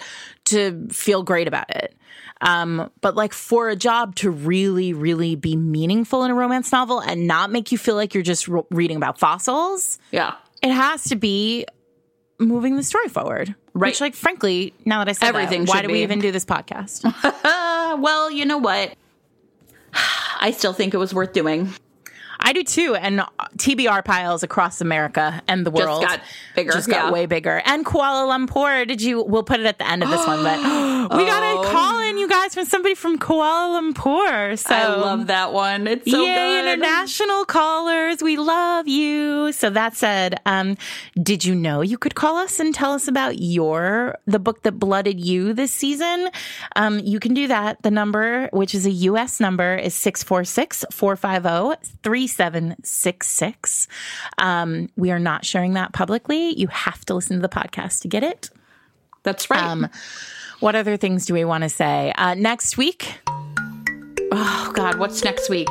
to 0.46 0.88
feel 0.92 1.24
great 1.24 1.48
about 1.48 1.70
it. 1.76 1.96
Um, 2.42 2.90
but 3.02 3.16
like 3.16 3.34
for 3.34 3.68
a 3.70 3.76
job 3.76 4.16
to 4.18 4.30
really, 4.30 4.94
really 4.94 5.36
be 5.36 5.56
meaningful 5.58 6.24
in 6.24 6.32
a 6.32 6.36
romance 6.36 6.72
novel 6.72 7.00
and 7.00 7.28
not 7.28 7.52
make 7.52 7.72
you 7.72 7.78
feel 7.78 7.96
like 7.96 8.14
you're 8.14 8.24
just 8.24 8.48
re- 8.48 8.62
reading 8.72 8.96
about 8.96 9.20
fossils, 9.20 9.98
Yeah. 10.12 10.36
it 10.62 10.72
has 10.72 11.04
to 11.06 11.16
be 11.18 11.66
moving 12.40 12.76
the 12.76 12.84
story 12.84 13.08
forward. 13.10 13.56
Right. 13.74 13.90
Which, 13.90 14.02
like, 14.02 14.16
frankly, 14.16 14.74
now 14.86 15.00
that 15.00 15.10
I 15.10 15.14
said 15.14 15.28
Everything 15.28 15.66
that, 15.66 15.70
why 15.70 15.82
do 15.82 15.90
we 15.90 16.04
even 16.04 16.20
do 16.20 16.32
this 16.32 16.46
podcast? 16.46 17.04
Well, 18.00 18.32
you 18.32 18.46
know 18.46 18.60
what? 18.60 18.94
I 20.42 20.52
still 20.52 20.74
think 20.74 20.94
it 20.94 20.98
was 20.98 21.14
worth 21.14 21.34
doing. 21.34 21.74
I 22.40 22.54
do 22.54 22.64
too. 22.64 22.96
And 22.96 23.22
TBR 23.58 24.04
piles 24.06 24.44
across 24.44 24.82
America 24.82 25.42
and 25.48 25.66
the 25.66 25.72
world 25.72 26.02
just 26.02 26.18
got 26.18 26.26
bigger, 26.56 26.72
Just 26.72 26.90
got 26.90 27.06
yeah. 27.06 27.12
way 27.12 27.26
bigger. 27.26 27.62
And 27.66 27.86
Kuala 27.86 28.28
Lumpur. 28.48 28.88
Did 28.88 29.02
you? 29.02 29.22
We'll 29.24 29.44
put 29.44 29.60
it 29.60 29.66
at 29.66 29.78
the 29.78 29.88
end 29.90 30.04
of 30.04 30.10
this 30.10 30.26
one, 30.26 30.44
but 30.44 30.58
we 31.18 31.26
got 31.26 31.44
Oh. 31.44 31.62
a 31.62 31.72
call 31.72 32.00
in, 32.00 32.18
you 32.18 32.28
guys, 32.28 32.54
from 32.54 32.66
somebody 32.66 32.96
from 32.96 33.18
Kuala 33.20 33.80
Lumpur. 33.94 34.58
So 34.58 34.74
I 34.76 34.88
love 34.88 35.28
that 35.28 35.52
one. 35.54 35.88
It's 35.88 36.10
so 36.10 36.24
Yay, 36.26 36.36
good. 36.36 36.74
international 36.74 37.46
callers. 37.46 38.22
We 38.24 38.38
love 38.38 38.88
you. 38.88 39.52
So 39.52 39.70
that 39.72 39.96
said, 39.96 40.40
um, 40.46 40.78
did 41.22 41.44
you 41.46 41.54
know 41.56 41.82
you 41.82 41.98
could 41.98 42.16
call 42.16 42.38
us 42.38 42.60
and 42.60 42.74
tell 42.74 42.94
us 42.94 43.08
about 43.08 43.40
your 43.40 44.18
the 44.26 44.40
book 44.40 44.64
that 44.64 44.74
blooded 44.74 45.20
you 45.20 45.54
this 45.54 45.72
season? 45.72 46.30
Um, 46.76 47.00
you 47.00 47.20
can 47.20 47.34
do 47.34 47.48
that. 47.48 47.82
The 47.84 47.92
number, 47.92 48.48
which 48.54 48.74
is 48.74 48.86
a 48.86 48.92
US 48.92 49.40
number, 49.40 49.76
is 49.76 49.94
646-450-3766. 52.30 53.88
Um, 54.38 54.90
we 54.96 55.12
are 55.12 55.20
not 55.20 55.46
sharing 55.46 55.74
that 55.74 55.94
publicly. 55.94 56.58
You 56.60 56.68
have 56.68 57.06
to 57.06 57.14
listen 57.14 57.38
to 57.38 57.42
the 57.42 57.50
podcast 57.50 58.02
to 58.02 58.08
get 58.08 58.24
it. 58.24 58.50
That's 59.24 59.50
right. 59.50 59.62
Um, 59.62 59.90
what 60.60 60.76
other 60.76 60.98
things 60.98 61.26
do 61.26 61.34
we 61.34 61.46
want 61.46 61.64
to 61.64 61.70
say? 61.70 62.14
Uh, 62.18 62.34
next 62.34 62.78
week, 62.78 63.20
oh 64.32 64.72
God, 64.74 65.00
what's 65.00 65.24
next 65.24 65.50
week? 65.50 65.70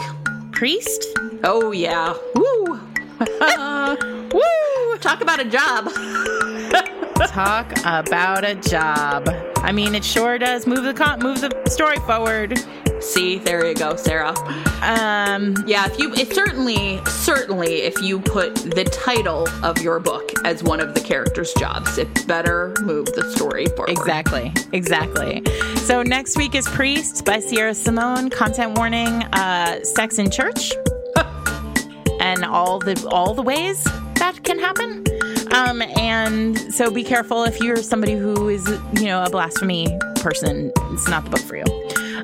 Priest. 0.53 1.07
Oh 1.45 1.73
yeah. 1.73 2.15
Woo. 2.35 2.81
Woo. 4.33 4.99
Talk 4.99 5.21
about 5.21 5.41
a 5.41 5.45
job. 5.45 5.89
Talk 7.29 7.73
about 7.85 8.45
a 8.45 8.55
job. 8.55 9.29
I 9.59 9.73
mean, 9.73 9.95
it 9.95 10.05
sure 10.05 10.39
does 10.39 10.67
move 10.67 10.85
the 10.85 10.95
con- 10.95 11.21
move 11.21 11.41
the 11.41 11.51
story 11.69 11.99
forward. 11.99 12.59
See, 13.01 13.39
there 13.39 13.67
you 13.67 13.75
go, 13.75 13.97
Sarah. 13.97 14.35
Um, 14.83 15.57
Yeah, 15.67 15.87
if 15.87 15.99
you, 15.99 16.13
it 16.15 16.35
certainly, 16.35 17.01
certainly, 17.07 17.83
if 17.83 18.01
you 18.03 18.21
put 18.21 18.55
the 18.57 18.85
title 18.85 19.49
of 19.63 19.79
your 19.83 20.01
book 20.01 20.31
as 20.45 20.63
one 20.63 20.81
of 20.81 20.95
the 20.95 21.01
characters' 21.01 21.53
jobs, 21.55 21.99
it 21.99 22.27
better 22.27 22.75
move 22.81 23.07
the 23.07 23.31
story 23.35 23.67
forward. 23.67 23.91
exactly, 23.91 24.53
exactly. 24.73 25.43
So 25.77 26.03
next 26.03 26.37
week 26.37 26.55
is 26.55 26.69
Priest 26.69 27.25
by 27.25 27.39
Sierra 27.41 27.75
Simone. 27.75 28.31
Content 28.31 28.77
warning: 28.77 29.23
uh, 29.33 29.83
sex 29.85 30.19
in 30.19 30.31
church, 30.31 30.73
and 32.21 32.45
all 32.45 32.79
the 32.79 33.07
all 33.11 33.35
the 33.35 33.43
ways 33.43 33.85
that 34.17 34.43
can 34.43 34.59
happen. 34.59 35.05
Um, 35.53 35.81
and 35.81 36.59
so 36.75 36.91
be 36.91 37.03
careful 37.05 37.45
if 37.45 37.59
you're 37.61 37.77
somebody 37.79 38.15
who 38.15 38.49
is, 38.51 38.69
you 38.95 39.07
know, 39.07 39.23
a 39.25 39.31
blasphemy 39.31 39.99
person. 40.17 40.71
It's 40.93 41.09
not 41.09 41.25
the 41.25 41.31
book 41.31 41.41
for 41.41 41.57
you. 41.57 41.65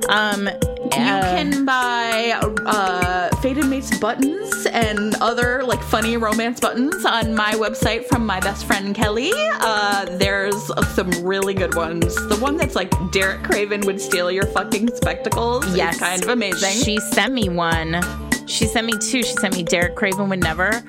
Um, 0.08 0.46
You 0.46 0.90
can 0.90 1.64
buy 1.64 2.38
uh, 2.66 3.34
Fated 3.36 3.66
Mates 3.66 3.96
buttons 3.98 4.66
and 4.66 5.14
other 5.16 5.62
like 5.64 5.82
funny 5.82 6.16
romance 6.16 6.60
buttons 6.60 7.04
on 7.04 7.34
my 7.34 7.52
website 7.52 8.06
from 8.06 8.24
my 8.26 8.38
best 8.40 8.64
friend 8.66 8.94
Kelly. 8.94 9.32
Uh, 9.34 10.04
there's 10.18 10.70
some 10.94 11.10
really 11.24 11.54
good 11.54 11.74
ones. 11.74 12.14
The 12.28 12.36
one 12.36 12.56
that's 12.56 12.76
like 12.76 12.92
Derek 13.12 13.42
Craven 13.42 13.80
would 13.82 14.00
steal 14.00 14.30
your 14.30 14.46
fucking 14.46 14.94
spectacles. 14.94 15.64
is 15.66 15.76
Yes. 15.76 15.98
kind 15.98 16.22
of 16.22 16.28
amazing. 16.28 16.82
She 16.84 16.98
sent 17.00 17.32
me 17.32 17.48
one. 17.48 18.00
She 18.46 18.66
sent 18.66 18.86
me 18.86 18.92
two. 18.92 19.22
She 19.22 19.32
sent 19.34 19.56
me 19.56 19.62
Derek 19.62 19.96
Craven 19.96 20.28
would 20.28 20.40
never. 20.40 20.82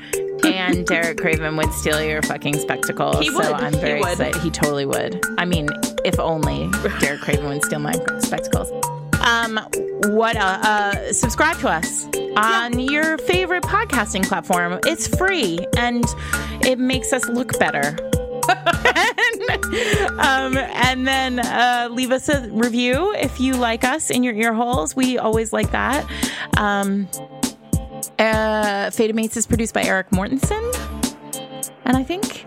And 0.43 0.85
Derek 0.93 1.17
Craven 1.17 1.55
would 1.57 1.71
steal 1.73 2.03
your 2.03 2.21
fucking 2.23 2.59
spectacles. 2.59 3.19
He 3.19 3.29
would. 3.31 3.45
So 3.45 3.53
I'm 3.53 3.73
He 3.73 3.79
very 3.79 3.99
would. 4.01 4.09
excited. 4.11 4.41
He 4.41 4.51
totally 4.51 4.85
would. 4.85 5.23
I 5.37 5.45
mean, 5.45 5.69
if 6.03 6.19
only 6.19 6.69
Derek 6.99 7.21
Craven 7.21 7.45
would 7.47 7.63
steal 7.63 7.79
my 7.79 7.93
spectacles. 8.19 8.69
Um, 9.25 9.59
what? 10.13 10.37
Uh, 10.37 10.59
uh, 10.61 11.13
subscribe 11.13 11.57
to 11.59 11.69
us 11.69 12.07
on 12.37 12.79
your 12.79 13.17
favorite 13.19 13.63
podcasting 13.63 14.25
platform. 14.25 14.79
It's 14.85 15.07
free 15.07 15.59
and 15.77 16.05
it 16.61 16.77
makes 16.77 17.11
us 17.11 17.27
look 17.27 17.57
better. 17.59 17.97
um, 20.19 20.55
and 20.57 21.07
then 21.07 21.39
uh, 21.39 21.89
leave 21.91 22.11
us 22.11 22.29
a 22.29 22.47
review 22.51 23.13
if 23.15 23.39
you 23.39 23.53
like 23.53 23.83
us 23.83 24.11
in 24.11 24.21
your 24.23 24.35
ear 24.35 24.53
holes. 24.53 24.95
We 24.95 25.17
always 25.17 25.51
like 25.51 25.71
that. 25.71 26.07
Um, 26.57 27.07
uh, 28.19 28.91
Fated 28.91 29.15
Mates 29.15 29.37
is 29.37 29.47
produced 29.47 29.73
by 29.73 29.83
Eric 29.83 30.11
Mortensen. 30.11 30.63
And 31.85 31.97
I 31.97 32.03
think 32.03 32.45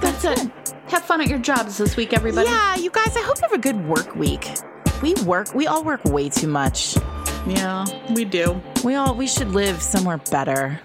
that's 0.00 0.24
it. 0.24 0.50
Have 0.88 1.04
fun 1.04 1.20
at 1.20 1.28
your 1.28 1.38
jobs 1.38 1.78
this 1.78 1.96
week, 1.96 2.12
everybody. 2.12 2.48
yeah, 2.48 2.76
you 2.76 2.90
guys, 2.90 3.16
I 3.16 3.20
hope 3.20 3.36
you 3.36 3.42
have 3.42 3.52
a 3.52 3.58
good 3.58 3.86
work 3.86 4.16
week. 4.16 4.48
We 5.02 5.14
work, 5.24 5.54
we 5.54 5.66
all 5.66 5.84
work 5.84 6.04
way 6.04 6.28
too 6.28 6.48
much. 6.48 6.96
Yeah, 7.46 7.84
we 8.10 8.24
do. 8.24 8.60
We 8.84 8.94
all, 8.94 9.14
we 9.14 9.26
should 9.26 9.48
live 9.52 9.80
somewhere 9.80 10.18
better. 10.30 10.80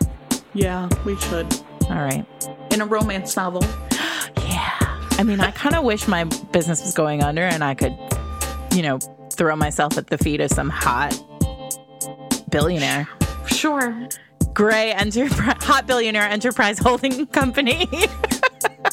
Yeah, 0.53 0.87
we 1.05 1.15
should. 1.17 1.51
All 1.89 1.95
right. 1.95 2.25
in 2.71 2.81
a 2.81 2.85
romance 2.85 3.35
novel. 3.35 3.63
Yeah. 4.37 4.71
I 5.17 5.23
mean, 5.23 5.39
I 5.39 5.51
kind 5.51 5.75
of 5.75 5.83
wish 5.83 6.07
my 6.07 6.25
business 6.25 6.81
was 6.83 6.93
going 6.93 7.23
under 7.23 7.41
and 7.43 7.63
I 7.63 7.73
could, 7.75 7.95
you 8.73 8.81
know, 8.81 8.99
throw 9.31 9.55
myself 9.55 9.97
at 9.97 10.07
the 10.07 10.17
feet 10.17 10.41
of 10.41 10.51
some 10.51 10.69
hot 10.69 11.13
billionaire. 12.49 13.07
Sure. 13.47 14.07
Grey 14.53 14.91
enterprise, 14.91 15.55
hot 15.63 15.87
billionaire 15.87 16.23
enterprise 16.23 16.77
holding 16.77 17.25
company. 17.27 17.87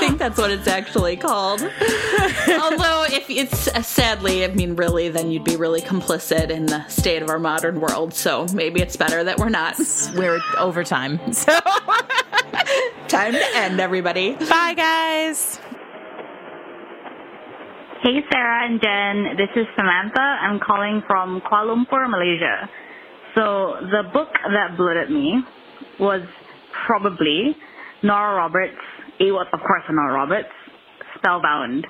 I 0.00 0.06
think 0.06 0.18
that's 0.18 0.38
what 0.38 0.50
it's 0.50 0.66
actually 0.66 1.16
called. 1.16 1.60
Although, 2.48 3.04
if 3.10 3.28
it's 3.28 3.68
uh, 3.68 3.82
sadly, 3.82 4.44
I 4.44 4.48
mean, 4.48 4.76
really, 4.76 5.08
then 5.10 5.30
you'd 5.30 5.44
be 5.44 5.56
really 5.56 5.80
complicit 5.82 6.50
in 6.50 6.66
the 6.66 6.86
state 6.88 7.22
of 7.22 7.28
our 7.28 7.38
modern 7.38 7.80
world. 7.80 8.14
So 8.14 8.46
maybe 8.54 8.80
it's 8.80 8.96
better 8.96 9.22
that 9.24 9.38
we're 9.38 9.50
not. 9.50 9.78
We're 10.16 10.40
over 10.58 10.84
time. 10.84 11.20
So 11.32 11.58
Time 13.08 13.32
to 13.32 13.44
end, 13.56 13.80
everybody. 13.80 14.34
bye, 14.34 14.74
guys. 14.76 15.58
Hey, 18.02 18.20
Sarah 18.32 18.66
and 18.66 18.80
Jen. 18.80 19.36
This 19.36 19.48
is 19.56 19.66
Samantha. 19.76 20.20
I'm 20.20 20.60
calling 20.60 21.02
from 21.06 21.40
Kuala 21.42 21.74
Lumpur, 21.74 22.08
Malaysia. 22.08 22.68
So 23.34 23.74
the 23.90 24.02
book 24.12 24.28
that 24.44 24.76
blooded 24.76 25.10
me 25.10 25.42
was 25.98 26.22
probably 26.86 27.56
Nora 28.02 28.36
Roberts. 28.36 28.78
It 29.20 29.32
was, 29.32 29.46
of 29.52 29.60
course, 29.60 29.84
Nora 29.90 30.14
Roberts, 30.14 30.48
Spellbound. 31.18 31.86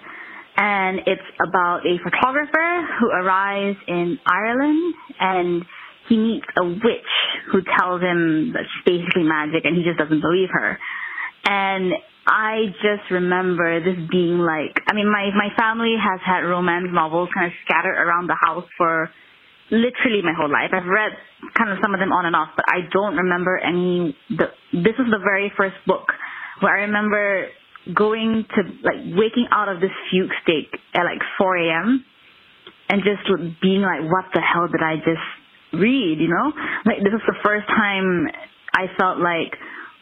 And 0.57 0.99
it's 1.07 1.29
about 1.39 1.87
a 1.87 1.97
photographer 2.03 2.87
who 2.99 3.07
arrives 3.07 3.79
in 3.87 4.19
Ireland 4.27 4.95
and 5.21 5.63
he 6.09 6.17
meets 6.19 6.47
a 6.59 6.67
witch 6.67 7.13
who 7.53 7.63
tells 7.79 8.03
him 8.03 8.53
that 8.53 8.67
she's 8.67 8.85
basically 8.85 9.23
magic 9.23 9.65
and 9.65 9.77
he 9.79 9.85
just 9.87 9.97
doesn't 9.97 10.21
believe 10.21 10.49
her. 10.51 10.77
And 11.47 11.95
I 12.27 12.75
just 12.83 13.09
remember 13.11 13.79
this 13.79 13.97
being 14.11 14.43
like, 14.43 14.75
I 14.91 14.93
mean, 14.93 15.07
my, 15.07 15.31
my 15.31 15.55
family 15.57 15.95
has 16.03 16.19
had 16.27 16.43
romance 16.43 16.91
novels 16.91 17.31
kind 17.33 17.47
of 17.47 17.53
scattered 17.65 17.95
around 17.95 18.27
the 18.27 18.37
house 18.37 18.67
for 18.77 19.09
literally 19.71 20.21
my 20.27 20.35
whole 20.37 20.51
life. 20.51 20.75
I've 20.75 20.85
read 20.91 21.15
kind 21.57 21.71
of 21.71 21.79
some 21.81 21.95
of 21.95 22.01
them 22.01 22.11
on 22.11 22.27
and 22.27 22.35
off, 22.35 22.51
but 22.57 22.67
I 22.69 22.91
don't 22.93 23.17
remember 23.17 23.57
any, 23.57 24.17
the, 24.29 24.51
this 24.75 24.99
is 24.99 25.07
the 25.15 25.23
very 25.23 25.53
first 25.57 25.79
book 25.87 26.11
where 26.61 26.77
I 26.77 26.81
remember 26.83 27.49
going 27.95 28.45
to, 28.57 28.63
like, 28.83 29.01
waking 29.17 29.49
out 29.51 29.69
of 29.69 29.81
this 29.81 29.91
fugue 30.11 30.31
state 30.43 30.69
at 30.95 31.03
like 31.05 31.21
4 31.39 31.57
a.m. 31.57 32.05
and 32.89 33.03
just 33.03 33.27
being 33.63 33.83
like, 33.83 34.03
what 34.03 34.27
the 34.35 34.41
hell 34.41 34.69
did 34.69 34.83
I 34.83 34.97
just 34.97 35.27
read, 35.73 36.19
you 36.21 36.29
know? 36.29 36.53
Like, 36.85 36.99
this 37.03 37.13
was 37.13 37.23
the 37.27 37.41
first 37.43 37.67
time 37.69 38.29
I 38.75 38.87
felt 38.99 39.19
like, 39.19 39.57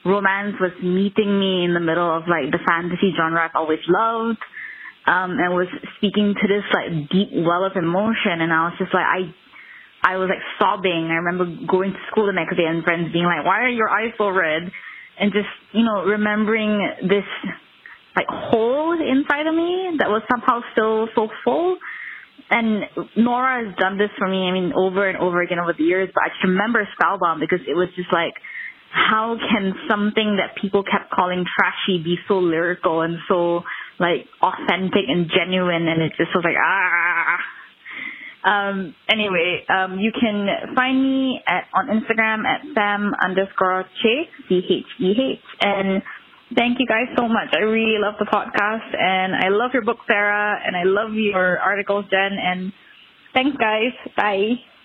romance 0.04 0.56
was 0.60 0.72
meeting 0.82 1.38
me 1.38 1.64
in 1.64 1.74
the 1.74 1.80
middle 1.84 2.08
of 2.08 2.24
like 2.28 2.50
the 2.50 2.58
fantasy 2.66 3.12
genre 3.16 3.44
I've 3.44 3.54
always 3.54 3.82
loved. 3.88 4.38
Um, 5.06 5.40
and 5.40 5.54
was 5.56 5.68
speaking 5.96 6.34
to 6.36 6.46
this 6.48 6.64
like 6.68 7.08
deep 7.08 7.32
well 7.32 7.64
of 7.64 7.72
emotion 7.76 8.44
and 8.44 8.52
I 8.52 8.68
was 8.68 8.76
just 8.78 8.92
like 8.92 9.08
I 9.08 9.32
I 10.04 10.16
was 10.16 10.28
like 10.28 10.44
sobbing. 10.60 11.08
I 11.10 11.24
remember 11.24 11.48
going 11.66 11.92
to 11.92 12.02
school 12.10 12.26
the 12.26 12.36
next 12.36 12.56
day 12.56 12.68
and 12.68 12.84
friends 12.84 13.12
being 13.12 13.24
like, 13.24 13.44
Why 13.44 13.64
are 13.64 13.72
your 13.72 13.88
eyes 13.88 14.12
so 14.18 14.28
red? 14.28 14.70
And 15.20 15.32
just, 15.32 15.50
you 15.72 15.84
know, 15.84 16.04
remembering 16.04 16.78
this 17.02 17.26
like 18.14 18.26
hole 18.28 18.94
inside 18.94 19.46
of 19.46 19.54
me 19.54 19.98
that 19.98 20.08
was 20.08 20.22
somehow 20.30 20.60
still 20.72 21.08
so 21.14 21.28
full. 21.44 21.76
And 22.50 22.84
Nora 23.16 23.66
has 23.66 23.76
done 23.76 23.98
this 23.98 24.10
for 24.16 24.26
me, 24.26 24.48
I 24.48 24.52
mean, 24.52 24.72
over 24.74 25.08
and 25.08 25.18
over 25.18 25.42
again 25.42 25.58
over 25.58 25.74
the 25.76 25.84
years, 25.84 26.08
but 26.14 26.22
I 26.24 26.28
just 26.28 26.44
remember 26.44 26.88
Spellbound 26.94 27.40
because 27.40 27.60
it 27.68 27.74
was 27.74 27.88
just 27.94 28.08
like 28.12 28.34
how 28.90 29.36
can 29.36 29.74
something 29.88 30.38
that 30.40 30.56
people 30.60 30.82
kept 30.82 31.10
calling 31.12 31.44
trashy 31.44 32.02
be 32.02 32.16
so 32.26 32.38
lyrical 32.38 33.02
and 33.02 33.18
so 33.28 33.62
like 34.00 34.24
authentic 34.40 35.04
and 35.08 35.28
genuine 35.28 35.86
and 35.88 36.00
it 36.00 36.12
just 36.16 36.30
was 36.34 36.42
like 36.42 36.56
ah 36.56 37.36
um 38.44 38.94
anyway 39.08 39.64
um 39.68 39.98
you 39.98 40.12
can 40.12 40.46
find 40.74 41.02
me 41.02 41.40
at 41.46 41.64
on 41.74 41.88
instagram 41.88 42.44
at 42.46 42.62
sam 42.74 43.12
underscore 43.22 43.84
che 44.02 44.28
c-h-e-h 44.48 45.40
and 45.60 46.02
thank 46.54 46.78
you 46.80 46.86
guys 46.86 47.04
so 47.16 47.28
much. 47.28 47.52
I 47.52 47.58
really 47.60 47.98
love 48.00 48.14
the 48.18 48.24
podcast 48.24 48.88
and 48.98 49.34
i 49.34 49.48
love 49.48 49.70
your 49.74 49.82
book 49.84 49.98
sarah 50.06 50.58
and 50.64 50.76
i 50.76 50.84
love 50.84 51.12
your 51.14 51.58
articles 51.58 52.06
jen. 52.10 52.32
And 52.38 52.72
thanks 53.34 53.56
guys. 53.58 53.92
Bye 54.16 54.77